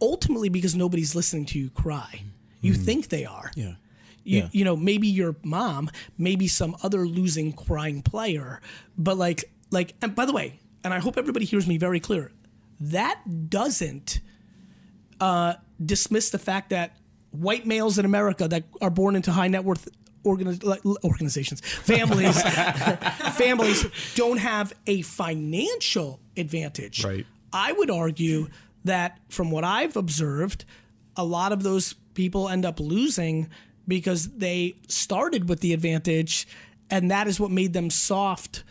ultimately 0.00 0.48
because 0.48 0.74
nobody's 0.74 1.14
listening 1.14 1.44
to 1.46 1.58
you 1.58 1.70
cry 1.70 2.22
you 2.60 2.74
think 2.74 3.08
they 3.08 3.24
are 3.24 3.50
Yeah. 3.54 3.74
you, 4.24 4.38
Yeah. 4.40 4.48
you 4.52 4.64
know 4.64 4.76
maybe 4.76 5.08
your 5.08 5.36
mom 5.42 5.90
maybe 6.16 6.48
some 6.48 6.76
other 6.82 7.06
losing 7.06 7.52
crying 7.52 8.02
player 8.02 8.60
but 8.96 9.16
like 9.16 9.50
like 9.70 9.94
and 10.02 10.14
by 10.14 10.24
the 10.26 10.32
way 10.32 10.58
and 10.84 10.92
i 10.94 10.98
hope 10.98 11.16
everybody 11.18 11.44
hears 11.44 11.66
me 11.66 11.78
very 11.78 12.00
clear 12.00 12.32
that 12.80 13.20
doesn't 13.50 14.20
uh, 15.20 15.54
dismiss 15.84 16.30
the 16.30 16.38
fact 16.38 16.70
that 16.70 16.96
white 17.32 17.66
males 17.66 17.98
in 17.98 18.04
america 18.04 18.46
that 18.48 18.64
are 18.80 18.90
born 18.90 19.16
into 19.16 19.32
high 19.32 19.48
net 19.48 19.64
worth 19.64 19.88
organi- 20.24 20.96
organizations 21.04 21.60
families 21.60 22.40
families 23.32 23.84
don't 24.14 24.38
have 24.38 24.72
a 24.86 25.02
financial 25.02 26.20
advantage 26.38 27.04
Right. 27.04 27.26
i 27.52 27.72
would 27.72 27.90
argue 27.90 28.48
that 28.84 29.18
from 29.28 29.50
what 29.50 29.64
i've 29.64 29.96
observed 29.96 30.64
a 31.16 31.24
lot 31.24 31.52
of 31.52 31.62
those 31.62 31.94
people 32.14 32.48
end 32.48 32.64
up 32.64 32.80
losing 32.80 33.48
because 33.86 34.28
they 34.36 34.76
started 34.88 35.48
with 35.48 35.60
the 35.60 35.72
advantage 35.72 36.46
and 36.90 37.10
that 37.10 37.26
is 37.28 37.38
what 37.40 37.50
made 37.50 37.72
them 37.72 37.90
soft 37.90 38.64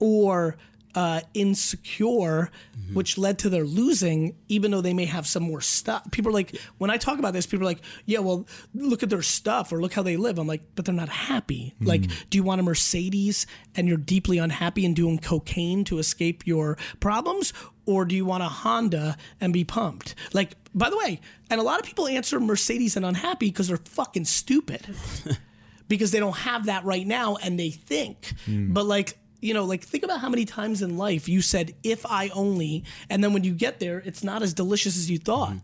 or 0.00 0.56
uh, 0.94 1.20
insecure, 1.34 2.50
which 2.92 3.18
led 3.18 3.38
to 3.40 3.48
their 3.48 3.64
losing, 3.64 4.36
even 4.48 4.70
though 4.70 4.80
they 4.80 4.94
may 4.94 5.06
have 5.06 5.26
some 5.26 5.42
more 5.42 5.60
stuff. 5.60 6.08
People 6.10 6.30
are 6.30 6.34
like, 6.34 6.56
when 6.78 6.90
I 6.90 6.96
talk 6.96 7.18
about 7.18 7.32
this, 7.32 7.46
people 7.46 7.62
are 7.66 7.70
like, 7.70 7.80
yeah, 8.06 8.20
well, 8.20 8.46
look 8.74 9.02
at 9.02 9.10
their 9.10 9.22
stuff 9.22 9.72
or 9.72 9.80
look 9.80 9.92
how 9.92 10.02
they 10.02 10.16
live. 10.16 10.38
I'm 10.38 10.46
like, 10.46 10.62
but 10.74 10.84
they're 10.84 10.94
not 10.94 11.08
happy. 11.08 11.74
Like, 11.80 12.02
do 12.30 12.38
you 12.38 12.42
want 12.44 12.60
a 12.60 12.64
Mercedes 12.64 13.46
and 13.74 13.88
you're 13.88 13.96
deeply 13.96 14.38
unhappy 14.38 14.84
and 14.86 14.94
doing 14.94 15.18
cocaine 15.18 15.84
to 15.84 15.98
escape 15.98 16.46
your 16.46 16.76
problems? 17.00 17.52
Or 17.86 18.04
do 18.04 18.14
you 18.14 18.24
want 18.24 18.42
a 18.42 18.48
Honda 18.48 19.16
and 19.40 19.52
be 19.52 19.64
pumped? 19.64 20.14
Like, 20.32 20.54
by 20.74 20.90
the 20.90 20.96
way, 20.96 21.20
and 21.50 21.60
a 21.60 21.64
lot 21.64 21.80
of 21.80 21.86
people 21.86 22.06
answer 22.06 22.40
Mercedes 22.40 22.96
and 22.96 23.04
unhappy 23.04 23.46
because 23.48 23.68
they're 23.68 23.76
fucking 23.76 24.24
stupid 24.24 24.86
because 25.88 26.10
they 26.12 26.18
don't 26.20 26.36
have 26.36 26.66
that 26.66 26.84
right 26.84 27.06
now 27.06 27.36
and 27.36 27.58
they 27.58 27.70
think. 27.70 28.32
But 28.72 28.86
like, 28.86 29.18
you 29.44 29.52
know, 29.52 29.64
like 29.64 29.84
think 29.84 30.02
about 30.04 30.20
how 30.20 30.30
many 30.30 30.44
times 30.44 30.80
in 30.80 30.96
life 30.96 31.28
you 31.28 31.42
said 31.42 31.74
if 31.82 32.06
I 32.06 32.30
only 32.30 32.84
and 33.10 33.22
then 33.22 33.32
when 33.34 33.44
you 33.44 33.52
get 33.52 33.78
there 33.78 33.98
it's 34.04 34.24
not 34.24 34.42
as 34.42 34.54
delicious 34.54 34.96
as 34.96 35.10
you 35.10 35.18
thought. 35.18 35.56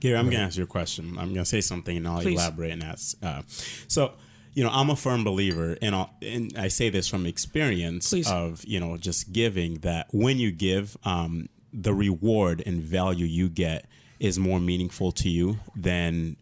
Gary, 0.00 0.16
I'm 0.16 0.26
going 0.26 0.36
to 0.36 0.42
ask 0.42 0.56
you 0.56 0.64
a 0.64 0.66
question. 0.66 1.16
I'm 1.18 1.32
going 1.32 1.44
to 1.44 1.44
say 1.44 1.60
something 1.60 1.96
and 1.96 2.06
I'll 2.06 2.20
Please. 2.20 2.34
elaborate 2.34 2.72
and 2.72 2.82
ask. 2.82 3.16
Uh, 3.22 3.42
so, 3.88 4.12
you 4.52 4.62
know, 4.62 4.70
I'm 4.70 4.90
a 4.90 4.96
firm 4.96 5.24
believer, 5.24 5.76
and, 5.80 5.94
I'll, 5.94 6.10
and 6.20 6.52
I 6.56 6.68
say 6.68 6.90
this 6.90 7.08
from 7.08 7.24
experience 7.24 8.10
Please. 8.10 8.30
of, 8.30 8.62
you 8.64 8.78
know, 8.78 8.98
just 8.98 9.32
giving 9.32 9.76
that 9.80 10.08
when 10.12 10.38
you 10.38 10.50
give, 10.50 10.96
um, 11.04 11.48
the 11.72 11.94
reward 11.94 12.62
and 12.64 12.82
value 12.82 13.26
you 13.26 13.48
get 13.48 13.86
is 14.20 14.38
more 14.38 14.60
meaningful 14.60 15.12
to 15.12 15.28
you 15.28 15.58
than 15.74 16.36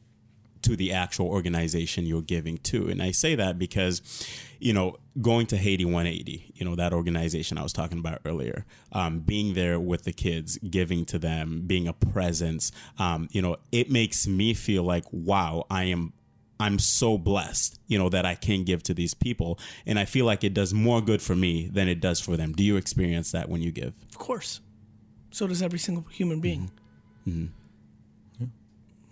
to 0.62 0.76
the 0.76 0.92
actual 0.92 1.26
organization 1.26 2.06
you're 2.06 2.22
giving 2.22 2.58
to. 2.58 2.88
And 2.88 3.02
I 3.02 3.10
say 3.10 3.34
that 3.34 3.58
because, 3.58 4.00
you 4.64 4.72
know, 4.72 4.96
going 5.20 5.46
to 5.46 5.58
Haiti 5.58 5.84
180, 5.84 6.52
you 6.54 6.64
know, 6.64 6.74
that 6.74 6.94
organization 6.94 7.58
I 7.58 7.62
was 7.62 7.74
talking 7.74 7.98
about 7.98 8.22
earlier, 8.24 8.64
um, 8.92 9.18
being 9.18 9.52
there 9.52 9.78
with 9.78 10.04
the 10.04 10.12
kids, 10.12 10.56
giving 10.56 11.04
to 11.04 11.18
them, 11.18 11.64
being 11.66 11.86
a 11.86 11.92
presence, 11.92 12.72
um, 12.98 13.28
you 13.30 13.42
know, 13.42 13.58
it 13.72 13.90
makes 13.90 14.26
me 14.26 14.54
feel 14.54 14.82
like, 14.82 15.04
wow, 15.12 15.66
I 15.70 15.84
am. 15.84 16.14
I'm 16.60 16.78
so 16.78 17.18
blessed, 17.18 17.78
you 17.88 17.98
know, 17.98 18.08
that 18.08 18.24
I 18.24 18.36
can 18.36 18.62
give 18.62 18.82
to 18.84 18.94
these 18.94 19.12
people. 19.12 19.58
And 19.86 19.98
I 19.98 20.04
feel 20.04 20.24
like 20.24 20.44
it 20.44 20.54
does 20.54 20.72
more 20.72 21.02
good 21.02 21.20
for 21.20 21.34
me 21.34 21.66
than 21.66 21.88
it 21.88 22.00
does 22.00 22.20
for 22.20 22.36
them. 22.36 22.52
Do 22.52 22.62
you 22.62 22.76
experience 22.76 23.32
that 23.32 23.48
when 23.48 23.60
you 23.60 23.72
give? 23.72 23.92
Of 24.08 24.18
course. 24.18 24.60
So 25.32 25.48
does 25.48 25.62
every 25.62 25.80
single 25.80 26.04
human 26.04 26.40
being. 26.40 26.70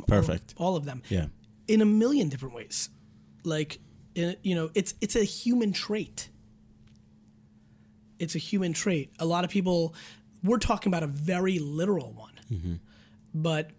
Perfect. 0.06 0.54
All 0.56 0.76
of 0.76 0.84
them. 0.84 1.02
Yeah. 1.08 1.26
In 1.66 1.82
a 1.82 1.84
million 1.84 2.28
different 2.28 2.54
ways. 2.54 2.90
Like 3.42 3.80
you 4.14 4.54
know, 4.54 4.70
it's 4.74 4.94
it's 5.00 5.16
a 5.16 5.24
human 5.24 5.72
trait. 5.72 6.28
It's 8.18 8.34
a 8.34 8.38
human 8.38 8.72
trait. 8.72 9.12
A 9.18 9.26
lot 9.26 9.44
of 9.44 9.50
people 9.50 9.94
we're 10.44 10.58
talking 10.58 10.90
about 10.90 11.02
a 11.02 11.06
very 11.08 11.58
literal 11.58 12.12
one. 12.12 12.80
But 13.34 13.70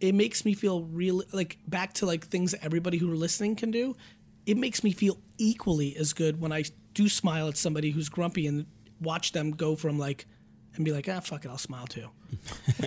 it 0.00 0.14
makes 0.14 0.44
me 0.44 0.54
feel 0.54 0.82
really 0.82 1.26
like 1.32 1.58
back 1.66 1.94
to 1.94 2.06
like 2.06 2.26
things 2.26 2.52
that 2.52 2.64
everybody 2.64 2.98
who 2.98 3.10
are 3.12 3.16
listening 3.16 3.56
can 3.56 3.70
do. 3.70 3.96
It 4.46 4.56
makes 4.56 4.82
me 4.84 4.92
feel 4.92 5.18
equally 5.38 5.96
as 5.96 6.12
good 6.12 6.40
when 6.40 6.52
I 6.52 6.64
do 6.94 7.08
smile 7.08 7.48
at 7.48 7.56
somebody 7.56 7.90
who's 7.90 8.08
grumpy 8.08 8.46
and 8.46 8.66
watch 9.00 9.32
them 9.32 9.52
go 9.52 9.76
from 9.76 9.98
like 9.98 10.26
and 10.74 10.84
be 10.84 10.92
like, 10.92 11.08
ah, 11.08 11.20
fuck 11.20 11.44
it, 11.44 11.48
I'll 11.48 11.58
smile 11.58 11.86
too. 11.86 12.08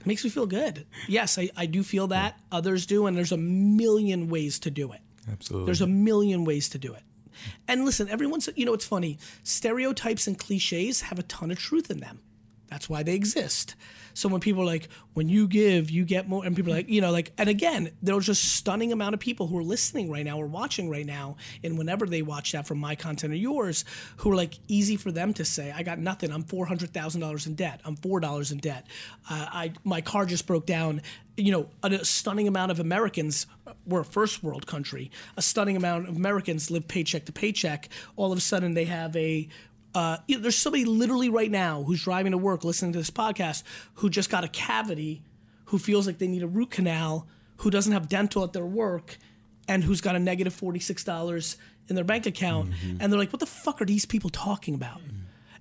It 0.00 0.06
makes 0.06 0.24
me 0.24 0.30
feel 0.30 0.46
good. 0.46 0.86
Yes, 1.06 1.38
I, 1.38 1.50
I 1.56 1.66
do 1.66 1.82
feel 1.82 2.06
that. 2.08 2.38
Others 2.50 2.86
do, 2.86 3.06
and 3.06 3.16
there's 3.16 3.32
a 3.32 3.36
million 3.36 4.28
ways 4.28 4.58
to 4.60 4.70
do 4.70 4.92
it. 4.92 5.00
Absolutely. 5.30 5.66
There's 5.66 5.80
a 5.80 5.86
million 5.86 6.44
ways 6.44 6.68
to 6.70 6.78
do 6.78 6.92
it. 6.92 7.02
And 7.66 7.84
listen, 7.84 8.08
everyone's, 8.08 8.48
you 8.56 8.66
know, 8.66 8.74
it's 8.74 8.86
funny. 8.86 9.18
Stereotypes 9.42 10.26
and 10.26 10.38
cliches 10.38 11.02
have 11.02 11.18
a 11.18 11.22
ton 11.24 11.50
of 11.50 11.58
truth 11.58 11.90
in 11.90 12.00
them. 12.00 12.20
That's 12.70 12.88
why 12.88 13.02
they 13.02 13.14
exist. 13.14 13.74
So 14.14 14.28
when 14.28 14.40
people 14.40 14.62
are 14.62 14.66
like, 14.66 14.88
when 15.14 15.28
you 15.28 15.46
give, 15.46 15.90
you 15.90 16.04
get 16.04 16.28
more, 16.28 16.44
and 16.44 16.56
people 16.56 16.72
are 16.72 16.76
like, 16.76 16.88
you 16.88 17.00
know, 17.00 17.12
like, 17.12 17.32
and 17.38 17.48
again, 17.48 17.92
there's 18.02 18.26
just 18.26 18.42
stunning 18.56 18.90
amount 18.92 19.14
of 19.14 19.20
people 19.20 19.46
who 19.46 19.56
are 19.56 19.62
listening 19.62 20.10
right 20.10 20.24
now 20.24 20.38
or 20.38 20.46
watching 20.46 20.90
right 20.90 21.06
now, 21.06 21.36
and 21.62 21.78
whenever 21.78 22.04
they 22.04 22.22
watch 22.22 22.50
that 22.52 22.66
from 22.66 22.78
my 22.78 22.96
content 22.96 23.32
or 23.32 23.36
yours, 23.36 23.84
who 24.18 24.32
are 24.32 24.34
like, 24.34 24.58
easy 24.66 24.96
for 24.96 25.12
them 25.12 25.32
to 25.34 25.44
say, 25.44 25.72
I 25.74 25.84
got 25.84 25.98
nothing. 25.98 26.32
I'm 26.32 26.42
four 26.42 26.66
hundred 26.66 26.92
thousand 26.92 27.20
dollars 27.20 27.46
in 27.46 27.54
debt. 27.54 27.80
I'm 27.84 27.94
four 27.94 28.18
dollars 28.18 28.50
in 28.50 28.58
debt. 28.58 28.86
Uh, 29.30 29.46
I 29.50 29.72
my 29.84 30.00
car 30.00 30.26
just 30.26 30.46
broke 30.46 30.66
down. 30.66 31.00
You 31.36 31.52
know, 31.52 31.68
a 31.84 32.04
stunning 32.04 32.48
amount 32.48 32.72
of 32.72 32.80
Americans. 32.80 33.46
We're 33.86 34.00
a 34.00 34.04
first 34.04 34.42
world 34.42 34.66
country. 34.66 35.12
A 35.36 35.42
stunning 35.42 35.76
amount 35.76 36.08
of 36.08 36.16
Americans 36.16 36.68
live 36.68 36.88
paycheck 36.88 37.26
to 37.26 37.32
paycheck. 37.32 37.88
All 38.16 38.32
of 38.32 38.38
a 38.38 38.40
sudden, 38.40 38.74
they 38.74 38.86
have 38.86 39.14
a 39.14 39.48
uh, 39.94 40.18
you 40.26 40.36
know, 40.36 40.42
there's 40.42 40.56
somebody 40.56 40.84
literally 40.84 41.28
right 41.28 41.50
now 41.50 41.82
who's 41.82 42.02
driving 42.02 42.32
to 42.32 42.38
work 42.38 42.64
listening 42.64 42.92
to 42.92 42.98
this 42.98 43.10
podcast 43.10 43.62
who 43.94 44.10
just 44.10 44.30
got 44.30 44.44
a 44.44 44.48
cavity, 44.48 45.22
who 45.66 45.78
feels 45.78 46.06
like 46.06 46.18
they 46.18 46.28
need 46.28 46.42
a 46.42 46.46
root 46.46 46.70
canal, 46.70 47.26
who 47.58 47.70
doesn't 47.70 47.92
have 47.92 48.08
dental 48.08 48.44
at 48.44 48.52
their 48.52 48.66
work, 48.66 49.16
and 49.66 49.84
who's 49.84 50.00
got 50.00 50.14
a 50.14 50.18
negative 50.18 50.54
$46 50.58 51.56
in 51.88 51.94
their 51.94 52.04
bank 52.04 52.26
account. 52.26 52.72
And 53.00 53.12
they're 53.12 53.18
like, 53.18 53.32
what 53.32 53.40
the 53.40 53.46
fuck 53.46 53.80
are 53.82 53.84
these 53.86 54.04
people 54.04 54.30
talking 54.30 54.74
about? 54.74 55.00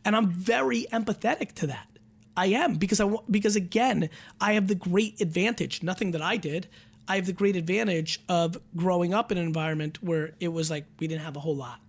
And 0.05 0.15
I'm 0.15 0.29
very 0.29 0.85
empathetic 0.93 1.53
to 1.53 1.67
that. 1.67 1.87
I 2.35 2.47
am 2.47 2.75
because 2.75 3.01
I 3.01 3.11
because 3.31 3.55
again, 3.55 4.09
I 4.39 4.53
have 4.53 4.67
the 4.67 4.75
great 4.75 5.19
advantage, 5.21 5.81
nothing 5.81 6.11
that 6.11 6.21
I 6.21 6.37
did. 6.37 6.67
I 7.07 7.15
have 7.15 7.25
the 7.25 7.33
great 7.33 7.55
advantage 7.55 8.21
of 8.29 8.57
growing 8.75 9.13
up 9.13 9.31
in 9.31 9.39
an 9.39 9.45
environment 9.45 10.03
where 10.03 10.35
it 10.39 10.49
was 10.49 10.69
like 10.69 10.85
we 10.99 11.07
didn't 11.07 11.23
have 11.23 11.35
a 11.35 11.39
whole 11.39 11.55
lot. 11.55 11.79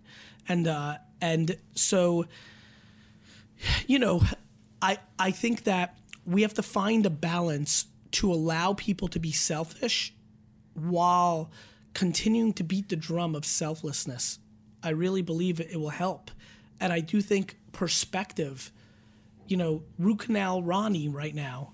And 0.48 0.66
uh 0.66 0.96
and 1.20 1.56
so 1.74 2.26
you 3.86 3.98
know, 3.98 4.22
I 4.80 4.98
I 5.18 5.30
think 5.30 5.64
that 5.64 5.96
we 6.24 6.42
have 6.42 6.54
to 6.54 6.62
find 6.62 7.04
a 7.06 7.10
balance 7.10 7.86
to 8.12 8.32
allow 8.32 8.74
people 8.74 9.08
to 9.08 9.18
be 9.18 9.32
selfish 9.32 10.14
while 10.74 11.50
continuing 11.94 12.52
to 12.54 12.64
beat 12.64 12.88
the 12.88 12.96
drum 12.96 13.34
of 13.34 13.44
selflessness. 13.44 14.38
I 14.82 14.90
really 14.90 15.22
believe 15.22 15.60
it, 15.60 15.78
will 15.78 15.88
help. 15.88 16.30
And 16.80 16.92
I 16.92 17.00
do 17.00 17.20
think 17.20 17.58
perspective, 17.72 18.70
you 19.48 19.56
know, 19.56 19.82
root 19.98 20.20
canal 20.20 20.62
Ronnie 20.62 21.08
right 21.08 21.34
now, 21.34 21.72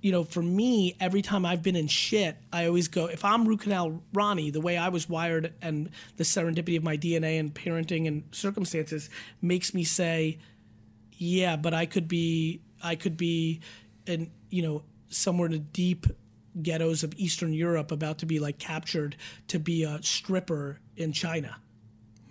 you 0.00 0.12
know, 0.12 0.24
for 0.24 0.42
me, 0.42 0.96
every 0.98 1.20
time 1.20 1.44
I've 1.44 1.62
been 1.62 1.76
in 1.76 1.86
shit, 1.86 2.36
I 2.52 2.66
always 2.66 2.88
go, 2.88 3.06
if 3.06 3.24
I'm 3.24 3.46
root 3.46 3.60
canal 3.60 4.02
Ronnie, 4.14 4.50
the 4.50 4.60
way 4.60 4.76
I 4.76 4.88
was 4.88 5.08
wired 5.08 5.52
and 5.60 5.90
the 6.16 6.24
serendipity 6.24 6.76
of 6.76 6.82
my 6.82 6.96
DNA 6.96 7.38
and 7.38 7.52
parenting 7.52 8.08
and 8.08 8.24
circumstances 8.32 9.10
makes 9.42 9.74
me 9.74 9.84
say, 9.84 10.38
yeah, 11.12 11.56
but 11.56 11.74
I 11.74 11.84
could 11.84 12.08
be, 12.08 12.62
I 12.82 12.94
could 12.94 13.16
be, 13.16 13.60
in 14.06 14.30
you 14.48 14.62
know, 14.62 14.84
somewhere 15.10 15.46
in 15.46 15.52
the 15.52 15.58
deep 15.58 16.06
ghettos 16.62 17.04
of 17.04 17.12
Eastern 17.16 17.52
Europe, 17.52 17.92
about 17.92 18.18
to 18.18 18.26
be 18.26 18.38
like 18.38 18.58
captured 18.58 19.16
to 19.48 19.58
be 19.58 19.84
a 19.84 20.02
stripper 20.02 20.80
in 20.96 21.12
China. 21.12 21.56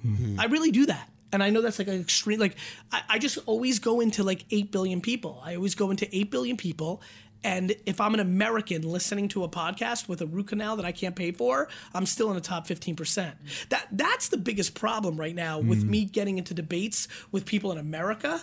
Mm-hmm. 0.06 0.40
I 0.40 0.46
really 0.46 0.72
do 0.72 0.88
that. 0.88 1.10
And 1.32 1.44
I 1.44 1.52
know 1.52 1.62
that's 1.62 1.78
like 1.78 1.88
an 1.88 2.02
extreme, 2.02 2.40
like, 2.40 2.56
I, 2.92 3.04
I 3.08 3.20
just 3.20 3.38
always 3.46 3.78
go 3.78 4.00
into 4.00 4.24
like 4.24 4.46
8 4.50 4.72
billion 4.72 5.02
people. 5.02 5.40
I 5.46 5.56
always 5.56 5.76
go 5.76 5.92
into 5.92 6.14
8 6.16 6.32
billion 6.32 6.58
people 6.58 7.02
And 7.44 7.76
if 7.86 8.02
I'm 8.02 8.14
an 8.14 8.20
American 8.20 8.82
listening 8.82 9.30
to 9.30 9.44
a 9.44 9.50
podcast 9.50 10.10
with 10.10 10.22
a 10.22 10.26
root 10.26 10.48
canal 10.48 10.76
that 10.76 10.86
I 10.86 10.92
can't 10.92 11.16
pay 11.16 11.32
for, 11.32 11.70
I'm 11.94 12.06
still 12.06 12.30
in 12.30 12.36
the 12.36 12.42
top 12.42 12.68
15%. 12.68 13.34
That 13.70 13.88
that's 13.92 14.30
the 14.30 14.38
biggest 14.38 14.76
problem 14.76 15.18
right 15.18 15.36
now 15.36 15.60
with 15.60 15.86
mm. 15.86 15.90
me 15.90 16.06
getting 16.06 16.38
into 16.38 16.54
debates 16.54 17.08
with 17.32 17.46
people 17.46 17.72
in 17.72 17.78
America. 17.78 18.42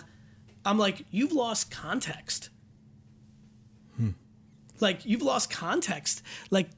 I'm 0.65 0.79
like, 0.79 1.05
you've 1.11 1.31
lost 1.31 1.69
context. 1.69 2.49
Hmm. 3.97 4.11
Like 4.79 5.05
you've 5.05 5.21
lost 5.21 5.51
context. 5.51 6.23
Like 6.49 6.69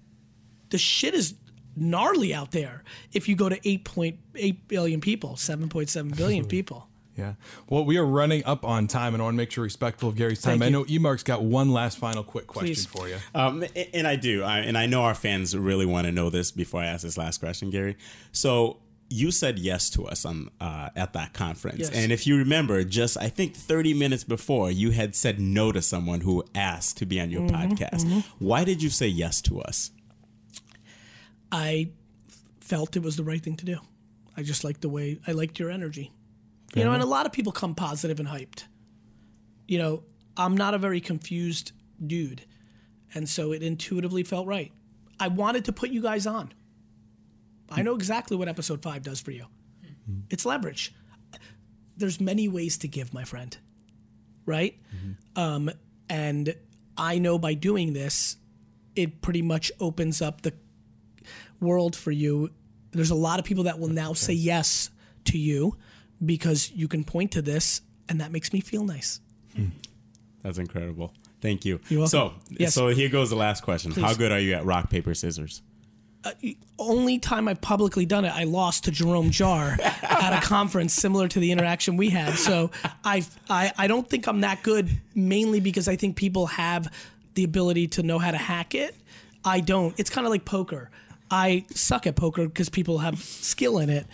the 0.70 0.78
shit 0.78 1.14
is 1.14 1.36
gnarly 1.76 2.34
out 2.34 2.52
there. 2.52 2.84
If 3.14 3.30
you 3.30 3.36
go 3.38 3.48
to 3.48 3.60
8.8 3.62 4.58
billion 4.68 5.00
people, 5.00 5.36
7.7 5.36 6.16
billion 6.18 6.46
people. 6.48 6.89
Yeah. 7.20 7.34
Well, 7.68 7.86
we 7.86 7.98
are 7.98 8.06
running 8.06 8.44
up 8.46 8.64
on 8.66 8.88
time, 8.88 9.14
and 9.14 9.22
I 9.22 9.26
want 9.26 9.36
to 9.36 9.38
make 9.38 9.52
sure 9.52 9.64
respectful 9.64 10.10
of 10.10 10.16
Gary's 10.16 10.42
time. 10.42 10.62
I 10.62 10.66
you. 10.66 10.72
know 10.72 10.86
Emarc's 10.86 11.24
got 11.24 11.44
one 11.44 11.72
last 11.72 11.98
final 11.98 12.24
quick 12.24 12.48
question 12.48 12.68
Please. 12.76 12.86
for 12.86 13.08
you. 13.08 13.18
Um, 13.36 13.64
and 13.94 14.08
I 14.08 14.16
do, 14.16 14.44
I, 14.44 14.60
and 14.60 14.78
I 14.78 14.86
know 14.88 15.02
our 15.04 15.14
fans 15.16 15.56
really 15.56 15.86
want 15.86 16.06
to 16.08 16.12
know 16.12 16.30
this 16.30 16.52
before 16.52 16.82
I 16.82 16.86
ask 16.88 17.04
this 17.04 17.18
last 17.18 17.40
question, 17.40 17.70
Gary. 17.70 17.98
So 18.32 18.78
you 19.12 19.32
said 19.32 19.58
yes 19.60 19.90
to 19.90 20.06
us 20.06 20.24
on 20.24 20.50
uh, 20.62 20.90
at 20.96 21.14
that 21.14 21.34
conference, 21.34 21.80
Yes. 21.80 21.90
and 21.92 22.12
if 22.12 22.26
you 22.28 22.38
remember, 22.38 22.84
just 22.84 23.18
I 23.18 23.28
think 23.28 23.56
thirty 23.56 23.94
minutes 23.94 24.24
before, 24.24 24.70
you 24.72 24.92
had 24.92 25.16
said 25.16 25.40
no 25.40 25.72
to 25.72 25.82
someone 25.82 26.22
who 26.22 26.44
asked 26.54 26.98
to 26.98 27.06
be 27.08 27.20
on 27.20 27.32
your 27.32 27.42
Mm-hmm, 27.42 27.74
podcast. 27.74 28.24
Why 28.38 28.64
did 28.64 28.84
you 28.84 28.90
say 28.90 29.08
yes 29.08 29.42
to 29.44 29.60
us? 29.62 29.92
I 31.52 31.90
felt 32.60 32.96
it 32.96 33.02
was 33.04 33.16
the 33.18 33.24
right 33.24 33.42
thing 33.42 33.56
to 33.58 33.66
do. 33.66 33.78
I 34.38 34.44
just 34.44 34.64
liked 34.64 34.82
the 34.82 34.90
way 34.90 35.20
I 35.28 35.32
liked 35.32 35.60
your 35.60 35.72
energy. 35.72 36.12
You 36.76 36.84
know, 36.84 36.94
and 36.94 37.02
a 37.02 37.06
lot 37.06 37.26
of 37.26 37.32
people 37.32 37.52
come 37.52 37.76
positive 37.76 38.20
and 38.20 38.30
hyped. 38.30 38.66
You 39.68 39.80
know, 39.80 40.04
I'm 40.38 40.56
not 40.56 40.74
a 40.74 40.78
very 40.78 41.02
confused 41.02 41.72
dude. 42.06 42.46
And 43.14 43.28
so 43.28 43.52
it 43.52 43.64
intuitively 43.64 44.24
felt 44.24 44.48
right. 44.48 44.72
I 45.20 45.28
wanted 45.30 45.66
to 45.66 45.72
put 45.74 45.90
you 45.90 46.02
guys 46.02 46.28
on. 46.28 46.54
I 47.72 47.82
know 47.82 47.96
exactly 47.96 48.38
what 48.38 48.48
episode 48.48 48.82
5 48.82 49.04
does 49.04 49.20
for 49.20 49.32
you. 49.32 49.46
It's 50.30 50.46
leverage. 50.46 50.94
There's 51.98 52.20
many 52.22 52.48
ways 52.48 52.78
to 52.80 52.88
give, 52.88 53.14
my 53.14 53.24
friend. 53.24 53.56
Right? 54.46 54.80
Um, 55.36 55.70
and 56.08 56.56
I 56.98 57.20
know 57.20 57.38
by 57.38 57.54
doing 57.54 57.94
this, 57.94 58.38
it 58.96 59.22
pretty 59.22 59.42
much 59.42 59.72
opens 59.80 60.22
up 60.22 60.42
the 60.42 60.54
world 61.60 61.96
for 61.96 62.12
you. 62.12 62.52
There's 62.92 63.12
a 63.12 63.16
lot 63.16 63.40
of 63.40 63.46
people 63.46 63.66
that 63.66 63.80
will 63.80 63.90
now 63.90 64.14
say 64.14 64.34
yes 64.34 64.90
to 65.26 65.38
you 65.38 65.78
because 66.26 66.72
you 66.72 66.88
can 66.88 67.04
point 67.04 67.32
to 67.32 67.42
this, 67.42 67.82
and 68.08 68.22
that 68.22 68.32
makes 68.32 68.54
me 68.54 68.62
feel 68.62 68.84
nice. 68.84 69.22
Hmm. 69.56 69.68
That's 70.44 70.58
incredible. 70.58 71.14
Thank 71.42 71.66
you. 71.66 71.80
You're 71.90 72.08
So. 72.08 72.34
Yes. 72.50 72.74
so 72.74 72.90
here 72.90 73.10
goes 73.10 73.30
the 73.30 73.36
last 73.36 73.64
question. 73.64 73.92
How 73.92 74.14
good 74.14 74.32
are 74.32 74.40
you 74.40 74.54
at 74.54 74.66
rock 74.66 74.90
paper 74.90 75.14
scissors? 75.14 75.62
Uh, 76.24 76.32
only 76.78 77.18
time 77.18 77.48
I've 77.48 77.62
publicly 77.62 78.06
done 78.06 78.26
it, 78.26 78.36
I 78.36 78.44
lost 78.44 78.84
to 78.86 78.92
Jerome 78.92 79.32
Jarre 79.32 79.80
at 80.04 80.38
a 80.38 80.46
conference 80.46 80.94
similar 80.94 81.30
to 81.30 81.40
the 81.40 81.50
interaction 81.52 81.96
we 81.96 82.10
had. 82.10 82.36
So 82.36 82.72
I, 83.06 83.26
I, 83.50 83.72
I 83.78 83.88
don't 83.88 84.10
think 84.10 84.28
I'm 84.28 84.42
that 84.42 84.62
good, 84.62 84.90
mainly 85.16 85.62
because 85.62 85.88
I 85.88 85.96
think 85.96 86.18
people 86.18 86.48
have 86.48 86.94
the 87.36 87.46
ability 87.46 87.88
to 87.88 88.04
know 88.04 88.20
how 88.20 88.32
to 88.32 88.38
hack 88.38 88.76
it. 88.76 88.96
I 89.46 89.62
don't. 89.62 89.98
It's 89.98 90.10
kind 90.10 90.28
of 90.28 90.32
like 90.32 90.44
poker. 90.44 90.90
I 91.32 91.66
suck 91.70 92.06
at 92.06 92.18
poker 92.18 92.48
because 92.48 92.68
people 92.68 92.98
have 92.98 93.20
skill 93.20 93.80
in 93.80 93.90
it. 93.90 94.06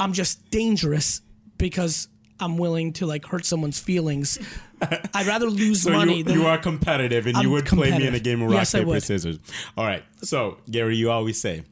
I'm 0.00 0.12
just 0.12 0.50
dangerous 0.50 1.20
because 1.62 2.08
I'm 2.40 2.58
willing 2.58 2.92
to 2.94 3.06
like 3.06 3.24
hurt 3.24 3.44
someone's 3.46 3.78
feelings. 3.78 4.36
I'd 5.14 5.26
rather 5.26 5.48
lose 5.48 5.82
So 5.82 5.90
money 5.90 6.18
you, 6.18 6.24
than 6.24 6.34
you 6.40 6.46
are 6.46 6.58
competitive, 6.58 7.26
and 7.26 7.36
you 7.36 7.44
I'm 7.44 7.50
would 7.52 7.66
play 7.66 7.96
me 7.96 8.06
in 8.06 8.14
a 8.16 8.20
game 8.20 8.42
of 8.42 8.48
rock 8.48 8.58
Yes, 8.62 8.72
paper 8.72 8.98
scissors. 8.98 9.38
All 9.76 9.86
right. 9.86 10.02
So 10.22 10.58
Gary, 10.68 10.96
you 10.96 11.10
always 11.12 11.40
say, 11.40 11.62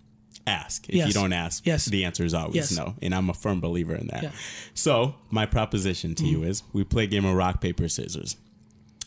ask. 0.47 0.89
If 0.89 0.95
you 1.09 1.13
don't 1.13 1.33
ask, 1.33 1.67
Yes. 1.67 1.87
the 1.87 2.05
answer 2.05 2.25
is 2.25 2.35
always 2.35 2.55
Yes. 2.55 2.77
no, 2.77 2.95
and 3.03 3.13
I'm 3.15 3.29
a 3.31 3.35
firm 3.35 3.61
believer 3.61 3.95
in 3.97 4.07
that. 4.09 4.23
Yeah. 4.23 4.29
Mm-hmm. 4.29 4.71
So 4.75 5.17
my 5.31 5.45
proposition 5.45 6.15
to 6.15 6.25
you 6.25 6.45
is, 6.45 6.63
we 6.73 6.85
play 6.85 7.05
a 7.05 7.09
game 7.09 7.25
of 7.25 7.35
rock 7.35 7.61
paper 7.61 7.89
scissors. 7.89 8.37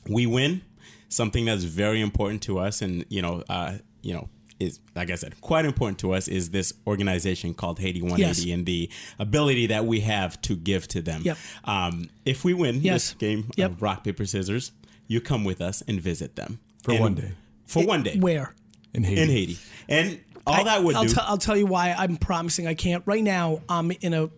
We 0.05 0.25
win 0.25 0.63
something 1.07 1.45
that's 1.45 1.63
very 1.63 2.01
important 2.01 2.41
to 2.43 2.59
us, 2.59 2.81
and 2.81 3.05
you 3.07 3.21
know, 3.21 3.43
uh, 3.47 3.77
you 4.01 4.13
know. 4.13 4.27
Is 4.63 4.79
like 4.95 5.09
I 5.11 5.15
said, 5.15 5.39
quite 5.41 5.65
important 5.65 5.99
to 5.99 6.13
us 6.13 6.27
is 6.27 6.49
this 6.51 6.73
organization 6.87 7.53
called 7.53 7.79
Haiti 7.79 8.01
180 8.01 8.47
Yes. 8.49 8.53
and 8.55 8.65
the 8.65 8.89
ability 9.19 9.67
that 9.67 9.85
we 9.85 9.99
have 10.01 10.41
to 10.43 10.55
give 10.55 10.87
to 10.89 11.01
them. 11.01 11.21
Yep. 11.23 11.37
Um, 11.65 12.09
if 12.25 12.43
we 12.43 12.53
win 12.53 12.81
Yes. 12.81 13.11
this 13.11 13.13
game 13.13 13.49
Yep. 13.57 13.71
of 13.71 13.81
rock 13.81 14.03
paper 14.03 14.25
scissors, 14.25 14.71
you 15.07 15.21
come 15.21 15.43
with 15.43 15.61
us 15.61 15.83
and 15.87 15.99
visit 16.01 16.35
them 16.35 16.59
For 16.83 16.91
And- 16.91 16.99
one 17.01 17.15
day. 17.15 17.31
For 17.67 17.85
one 17.85 18.03
day 18.03 18.17
where. 18.17 18.53
In 18.93 19.03
Haiti. 19.03 19.21
in 19.21 19.29
Haiti, 19.29 19.57
and 19.89 20.19
all 20.45 20.63
that 20.65 20.83
would 20.83 20.95
I'll, 20.95 21.03
do. 21.05 21.13
t- 21.13 21.19
I'll 21.21 21.37
tell 21.39 21.57
you 21.57 21.65
why 21.65 21.93
I'm 21.97 22.15
promising 22.17 22.67
I 22.67 22.73
can't. 22.75 23.01
Right 23.07 23.23
now, 23.23 23.61
I'm 23.67 23.91
in 24.01 24.13
a 24.13 24.29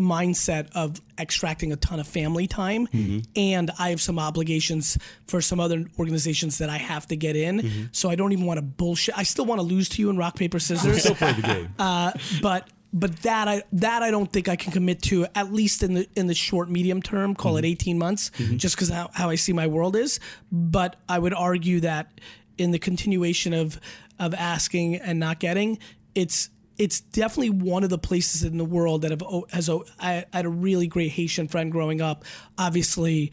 mindset 0.00 0.68
of 0.74 1.00
extracting 1.18 1.72
a 1.72 1.76
ton 1.76 2.00
of 2.00 2.06
family 2.08 2.46
time, 2.46 2.86
Mm-hmm. 2.88 3.18
and 3.36 3.70
I 3.78 3.90
have 3.90 4.00
some 4.00 4.18
obligations 4.18 4.98
for 5.26 5.40
some 5.40 5.60
other 5.60 5.84
organizations 5.98 6.58
that 6.58 6.68
I 6.70 6.78
have 6.78 7.06
to 7.08 7.16
get 7.16 7.36
in. 7.36 7.60
Mm-hmm. 7.60 7.82
So 7.92 8.08
I 8.10 8.14
don't 8.14 8.32
even 8.32 8.46
want 8.46 8.58
to 8.58 8.62
bullshit. 8.62 9.16
I 9.16 9.22
still 9.22 9.44
want 9.44 9.60
to 9.60 9.62
lose 9.66 9.88
to 9.90 10.02
you 10.02 10.10
in 10.10 10.16
rock 10.16 10.36
paper 10.36 10.58
scissors, 10.58 11.00
Still 11.02 11.14
play 11.14 11.32
the 11.32 11.42
game. 11.42 11.68
but 12.42 12.68
but 12.92 13.16
that 13.22 13.46
I 13.46 13.62
that 13.74 14.02
I 14.02 14.10
don't 14.10 14.32
think 14.32 14.48
I 14.48 14.56
can 14.56 14.72
commit 14.72 15.00
to 15.02 15.26
at 15.36 15.52
least 15.52 15.82
in 15.82 15.94
the 15.94 16.08
in 16.16 16.26
the 16.26 16.34
short 16.34 16.68
medium 16.68 17.00
term. 17.02 17.34
Call 17.36 17.56
it 17.56 17.64
18 17.64 17.98
months, 17.98 18.30
just 18.56 18.74
because 18.74 18.88
how, 18.88 19.10
how 19.12 19.30
I 19.30 19.36
see 19.36 19.52
my 19.52 19.66
world 19.68 19.94
is. 19.94 20.18
But 20.50 20.96
I 21.08 21.18
would 21.18 21.34
argue 21.34 21.80
that 21.80 22.10
in 22.58 22.72
the 22.72 22.78
continuation 22.80 23.52
of 23.52 23.78
of 24.18 24.34
asking 24.34 24.96
and 24.96 25.20
not 25.20 25.38
getting, 25.38 25.78
it's 26.14 26.50
it's 26.80 27.00
definitely 27.00 27.50
one 27.50 27.84
of 27.84 27.90
the 27.90 27.98
places 27.98 28.42
in 28.42 28.56
the 28.56 28.64
world 28.64 29.02
that 29.02 29.10
have 29.10 29.22
has 29.52 29.68
o- 29.68 29.84
I, 29.98 30.24
had 30.32 30.46
a 30.46 30.48
really 30.48 30.86
great 30.86 31.10
Haitian 31.12 31.46
friend 31.48 31.70
growing 31.70 32.00
up. 32.00 32.24
Obviously, 32.58 33.32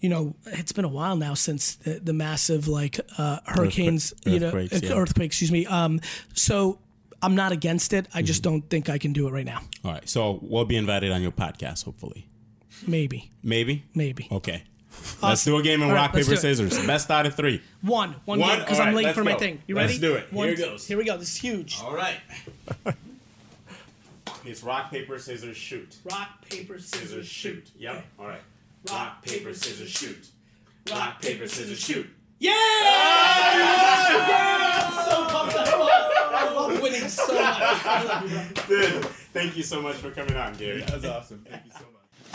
you 0.00 0.08
know, 0.08 0.36
it's 0.46 0.72
been 0.72 0.84
a 0.84 0.88
while 0.88 1.16
now 1.16 1.34
since 1.34 1.76
the, 1.76 1.98
the 2.00 2.12
massive 2.12 2.68
like 2.68 3.00
uh, 3.18 3.38
hurricanes, 3.46 4.12
you 4.26 4.38
know, 4.40 4.48
earthquakes, 4.48 4.82
yeah. 4.82 4.92
earthquakes. 4.92 5.32
Excuse 5.36 5.52
me. 5.52 5.66
Um, 5.66 6.00
so 6.34 6.78
I'm 7.22 7.34
not 7.34 7.50
against 7.52 7.92
it. 7.94 8.06
I 8.12 8.18
Mm-hmm. 8.18 8.26
just 8.26 8.42
don't 8.42 8.62
think 8.68 8.88
I 8.90 8.98
can 8.98 9.12
do 9.14 9.26
it 9.26 9.32
right 9.32 9.46
now. 9.46 9.60
all 9.84 9.92
right, 9.92 10.08
so 10.08 10.38
we'll 10.42 10.66
be 10.66 10.76
invited 10.76 11.12
on 11.12 11.22
your 11.22 11.32
podcast, 11.32 11.84
hopefully. 11.84 12.28
Maybe, 12.86 13.30
Maybe. 13.42 13.84
maybe 13.94 14.28
Okay. 14.30 14.62
Let's 15.22 15.44
do 15.44 15.56
a 15.56 15.62
game 15.62 15.82
of 15.82 15.88
right, 15.88 15.94
rock 15.94 16.12
paper 16.12 16.36
scissors. 16.36 16.86
Best 16.86 17.10
out 17.10 17.26
of 17.26 17.34
three. 17.34 17.62
one, 17.82 18.14
one, 18.24 18.38
One? 18.38 18.58
because 18.60 18.78
All 18.80 18.86
I'm 18.86 18.94
late 18.94 19.14
for 19.14 19.24
my 19.24 19.34
thing. 19.34 19.60
You 19.66 19.76
ready? 19.76 19.88
Let's 19.88 20.00
do 20.00 20.14
it. 20.14 20.32
One, 20.32 20.46
Here 20.48 20.54
it 20.54 20.58
goes. 20.58 20.86
Here 20.86 20.98
we 20.98 21.04
go. 21.04 21.16
This 21.16 21.30
is 21.30 21.36
huge. 21.36 21.78
All 21.82 21.94
right. 21.94 22.16
it's 24.44 24.62
rock 24.62 24.90
paper 24.90 25.18
scissors 25.18 25.56
shoot. 25.56 25.96
Rock, 26.04 26.28
paper, 26.48 26.78
scissors, 26.78 27.26
shoot. 27.26 27.70
Yep. 27.78 28.04
All 28.18 28.26
right. 28.26 28.40
Rock 28.90 29.22
paper 29.24 29.52
scissors 29.54 29.90
shoot. 29.90 30.28
Rock 30.90 31.20
paper 31.20 31.48
scissors 31.48 31.80
shoot. 31.80 32.08
Yeah! 32.38 32.52
so 35.08 35.24
pumped. 35.26 35.56
I 35.56 35.78
love, 35.78 36.12
I 36.34 36.52
love 36.54 36.82
winning 36.82 37.08
so 37.08 37.26
much. 37.32 37.42
I 37.42 38.04
love 38.04 38.30
you, 38.30 38.38
bro. 38.66 38.78
Dude, 39.00 39.04
thank 39.32 39.56
you 39.56 39.62
so 39.62 39.80
much 39.80 39.96
for 39.96 40.10
coming 40.10 40.36
on, 40.36 40.52
Gary. 40.54 40.82
That's 40.86 41.04
awesome. 41.06 41.42
Thank 41.48 41.64
you 41.64 41.70
so 41.72 41.78
much. 41.78 41.86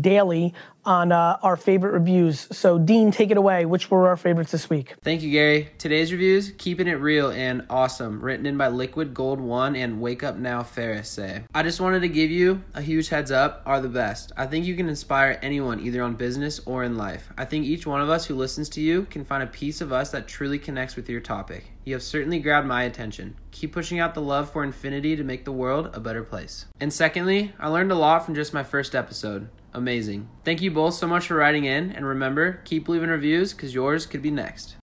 daily 0.00 0.54
on 0.84 1.12
uh, 1.12 1.38
our 1.42 1.56
favorite 1.56 1.92
reviews. 1.92 2.48
So, 2.50 2.78
Dean, 2.78 3.10
take 3.10 3.30
it 3.30 3.36
away. 3.36 3.66
Which 3.66 3.90
were 3.90 4.08
our 4.08 4.16
favorites 4.16 4.52
this 4.52 4.70
week? 4.70 4.94
Thank 5.02 5.22
you, 5.22 5.30
Gary. 5.30 5.68
Today's 5.76 6.12
reviews, 6.12 6.52
keeping 6.56 6.88
it 6.88 6.94
real 6.94 7.30
and 7.30 7.66
awesome, 7.68 8.22
written 8.22 8.46
in 8.46 8.56
by 8.56 8.68
Liquid 8.68 9.12
Gold 9.12 9.38
One 9.38 9.76
and 9.76 10.00
Wake 10.00 10.22
Up 10.22 10.36
Now 10.36 10.62
Ferris 10.62 11.10
say. 11.10 11.44
I 11.54 11.62
just 11.62 11.80
wanted 11.80 12.00
to 12.00 12.08
give 12.08 12.30
you 12.30 12.62
a 12.74 12.80
huge 12.80 13.10
heads 13.10 13.30
up, 13.30 13.62
are 13.66 13.80
the 13.80 13.88
best. 13.88 14.32
I 14.36 14.46
think 14.46 14.64
you 14.64 14.76
can 14.76 14.88
inspire 14.88 15.38
anyone 15.42 15.80
either 15.80 16.02
on 16.02 16.14
business 16.14 16.58
or 16.64 16.84
in 16.84 16.96
life. 16.96 17.28
I 17.36 17.44
think 17.44 17.66
each 17.66 17.86
one 17.86 18.00
of 18.00 18.08
us 18.08 18.24
who 18.24 18.34
listens 18.34 18.70
to 18.70 18.80
you 18.80 19.02
can 19.10 19.26
find 19.26 19.42
a 19.42 19.46
piece 19.46 19.82
of 19.82 19.92
us 19.92 20.10
that 20.12 20.26
truly 20.26 20.58
connects 20.58 20.96
with 20.96 21.10
your 21.10 21.20
topic. 21.20 21.70
You 21.84 21.94
have 21.94 22.02
certainly 22.02 22.38
grabbed 22.38 22.66
my 22.66 22.82
attention. 22.84 23.36
Keep 23.50 23.72
pushing 23.72 23.98
out 23.98 24.14
the 24.14 24.20
love 24.20 24.50
for 24.50 24.62
infinity 24.62 25.16
to 25.16 25.24
make 25.24 25.44
the 25.44 25.52
world 25.52 25.90
a 25.92 26.00
better 26.00 26.22
place. 26.22 26.66
And 26.80 26.92
secondly, 26.92 27.52
I 27.58 27.68
learned 27.68 27.92
a 27.92 27.94
lot 27.94 28.24
from 28.24 28.34
just 28.34 28.52
my 28.52 28.62
first 28.62 28.94
episode. 28.94 29.48
Amazing. 29.74 30.28
Thank 30.44 30.62
you 30.62 30.70
both 30.70 30.94
so 30.94 31.06
much 31.06 31.26
for 31.28 31.36
writing 31.36 31.64
in, 31.64 31.92
and 31.92 32.06
remember, 32.06 32.60
keep 32.64 32.88
leaving 32.88 33.10
reviews 33.10 33.52
because 33.52 33.74
yours 33.74 34.06
could 34.06 34.22
be 34.22 34.30
next. 34.30 34.76